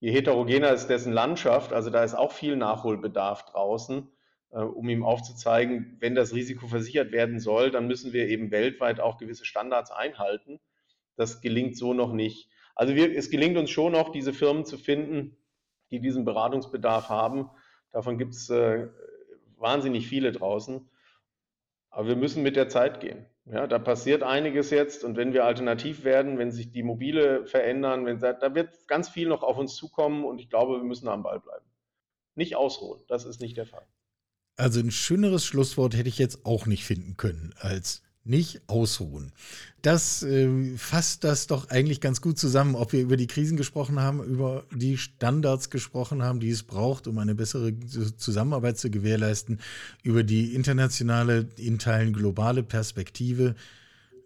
je 0.01 0.11
heterogener 0.11 0.73
ist 0.73 0.89
dessen 0.89 1.13
Landschaft, 1.13 1.73
also 1.73 1.91
da 1.91 2.03
ist 2.03 2.15
auch 2.15 2.33
viel 2.33 2.57
Nachholbedarf 2.57 3.45
draußen, 3.45 4.09
äh, 4.51 4.61
um 4.61 4.89
ihm 4.89 5.05
aufzuzeigen, 5.05 5.97
wenn 6.01 6.15
das 6.15 6.35
Risiko 6.35 6.67
versichert 6.67 7.13
werden 7.13 7.39
soll, 7.39 7.71
dann 7.71 7.87
müssen 7.87 8.13
wir 8.13 8.29
eben 8.29 8.51
weltweit 8.51 9.01
auch 9.01 9.19
gewisse 9.19 9.45
Standards 9.45 9.91
einhalten. 9.91 10.59
Das 11.17 11.41
gelingt 11.41 11.77
so 11.77 11.93
noch 11.93 12.13
nicht. 12.13 12.49
Also 12.75 12.95
wir, 12.95 13.15
es 13.15 13.31
gelingt 13.31 13.59
uns 13.59 13.71
schon 13.71 13.93
noch, 13.93 14.11
diese 14.11 14.33
Firmen 14.33 14.65
zu 14.65 14.79
finden, 14.79 15.37
die 15.91 16.01
diesen 16.01 16.25
Beratungsbedarf 16.25 17.11
haben. 17.11 17.51
Davon 17.93 18.17
gibt 18.17 18.35
es 18.35 18.49
äh, 18.49 18.89
wahnsinnig 19.59 20.09
viele 20.09 20.33
draußen. 20.33 20.89
Aber 21.91 22.09
wir 22.09 22.17
müssen 22.17 22.43
mit 22.43 22.57
der 22.57 22.69
Zeit 22.69 23.01
gehen. 23.01 23.27
Ja, 23.53 23.67
da 23.67 23.81
passiert 23.81 24.23
einiges 24.23 24.71
jetzt 24.71 25.03
und 25.03 25.17
wenn 25.17 25.33
wir 25.33 25.45
alternativ 25.45 26.05
werden, 26.05 26.39
wenn 26.39 26.53
sich 26.53 26.71
die 26.71 26.85
Mobile 26.85 27.47
verändern, 27.47 28.07
wenn, 28.07 28.21
da 28.21 28.55
wird 28.55 28.87
ganz 28.87 29.09
viel 29.09 29.29
noch 29.29 29.43
auf 29.43 29.59
uns 29.59 29.75
zukommen 29.75 30.25
und 30.25 30.39
ich 30.39 30.49
glaube, 30.49 30.77
wir 30.77 30.85
müssen 30.85 31.09
am 31.09 31.25
Ball 31.25 31.41
bleiben. 31.41 31.65
Nicht 32.37 32.55
ausruhen, 32.55 33.03
das 33.09 33.25
ist 33.25 33.41
nicht 33.41 33.57
der 33.57 33.67
Fall. 33.67 33.87
Also 34.57 34.79
ein 34.79 34.93
schöneres 34.93 35.45
Schlusswort 35.45 35.97
hätte 35.97 36.09
ich 36.09 36.19
jetzt 36.19 36.47
auch 36.47 36.67
nicht 36.67 36.85
finden 36.85 37.17
können 37.17 37.53
als 37.59 38.03
nicht 38.25 38.61
ausruhen. 38.67 39.33
Das 39.83 40.23
äh, 40.23 40.77
fasst 40.77 41.25
das 41.25 41.47
doch 41.47 41.71
eigentlich 41.71 42.01
ganz 42.01 42.21
gut 42.21 42.39
zusammen, 42.39 42.75
ob 42.75 42.93
wir 42.93 43.01
über 43.01 43.17
die 43.17 43.27
Krisen 43.27 43.57
gesprochen 43.57 43.99
haben, 43.99 44.23
über 44.23 44.65
die 44.75 44.99
Standards 44.99 45.71
gesprochen 45.71 46.23
haben, 46.23 46.39
die 46.39 46.51
es 46.51 46.63
braucht, 46.63 47.07
um 47.07 47.19
eine 47.19 47.35
bessere 47.35 47.73
Zusammenarbeit 48.17 48.79
zu 48.79 48.91
gewährleisten, 48.91 49.59
über 50.03 50.23
die 50.23 50.55
internationale, 50.55 51.49
in 51.57 51.79
Teilen 51.79 52.13
globale 52.13 52.63
Perspektive. 52.63 53.55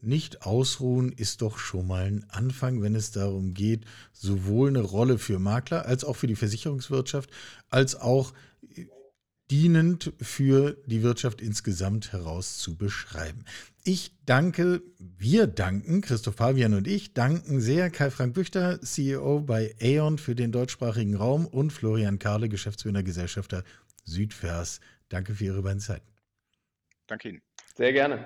Nicht 0.03 0.42
ausruhen 0.42 1.12
ist 1.12 1.40
doch 1.40 1.57
schon 1.57 1.86
mal 1.86 2.05
ein 2.05 2.26
Anfang, 2.28 2.82
wenn 2.82 2.95
es 2.95 3.12
darum 3.12 3.55
geht, 3.55 3.84
sowohl 4.12 4.68
eine 4.68 4.82
Rolle 4.82 5.18
für 5.18 5.38
Makler 5.38 5.86
als 5.86 6.05
auch 6.05 6.16
für 6.16 6.26
die 6.26 6.36
Versicherungswirtschaft, 6.36 7.30
als 7.70 7.95
auch 7.95 8.34
dienend 9.55 10.12
für 10.20 10.76
die 10.86 11.05
Wirtschaft 11.05 11.40
insgesamt 11.40 12.12
heraus 12.12 12.59
zu 12.59 12.76
beschreiben. 12.76 13.44
Ich 13.84 14.11
danke, 14.26 14.82
wir 14.98 15.46
danken, 15.46 16.00
Christoph 16.00 16.34
Pavian 16.34 16.74
und 16.74 16.88
ich 16.88 17.14
danken 17.14 17.61
sehr 17.61 17.88
Kai-Frank 17.88 18.34
Büchter, 18.34 18.80
CEO 18.82 19.42
bei 19.42 19.76
Aeon 19.80 20.18
für 20.18 20.34
den 20.34 20.50
deutschsprachigen 20.50 21.14
Raum 21.14 21.46
und 21.46 21.72
Florian 21.72 22.18
Karle, 22.18 22.48
Geschäftsführer 22.48 23.05
Gesellschafter 23.05 23.62
Südvers. 24.02 24.80
Danke 25.09 25.36
für 25.36 25.44
Ihre 25.44 25.62
beiden 25.62 25.78
Zeiten. 25.78 26.09
Danke 27.07 27.28
Ihnen. 27.28 27.42
Sehr 27.76 27.92
gerne. 27.92 28.24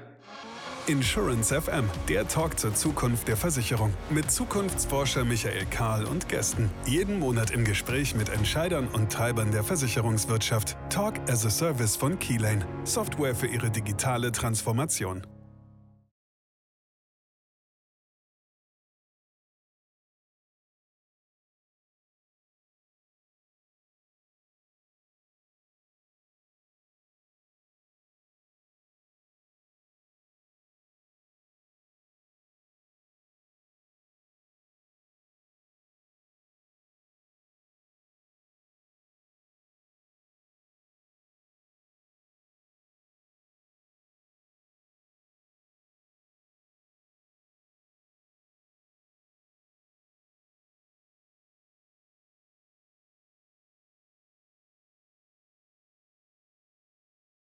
Insurance 0.89 1.55
FM, 1.55 1.84
der 2.09 2.26
Talk 2.26 2.59
zur 2.59 2.74
Zukunft 2.74 3.28
der 3.28 3.36
Versicherung. 3.36 3.93
Mit 4.09 4.30
Zukunftsforscher 4.30 5.24
Michael 5.24 5.66
Kahl 5.66 6.05
und 6.07 6.28
Gästen. 6.28 6.70
Jeden 6.86 7.18
Monat 7.18 7.51
im 7.51 7.64
Gespräch 7.64 8.14
mit 8.14 8.30
Entscheidern 8.30 8.89
und 8.89 9.12
Treibern 9.12 9.51
der 9.51 9.64
Versicherungswirtschaft. 9.64 10.76
Talk 10.89 11.14
as 11.28 11.45
a 11.45 11.51
Service 11.51 11.95
von 11.95 12.18
Keylane. 12.18 12.64
Software 12.84 13.34
für 13.34 13.49
Ihre 13.49 13.70
digitale 13.70 14.32
Transformation. 14.32 15.22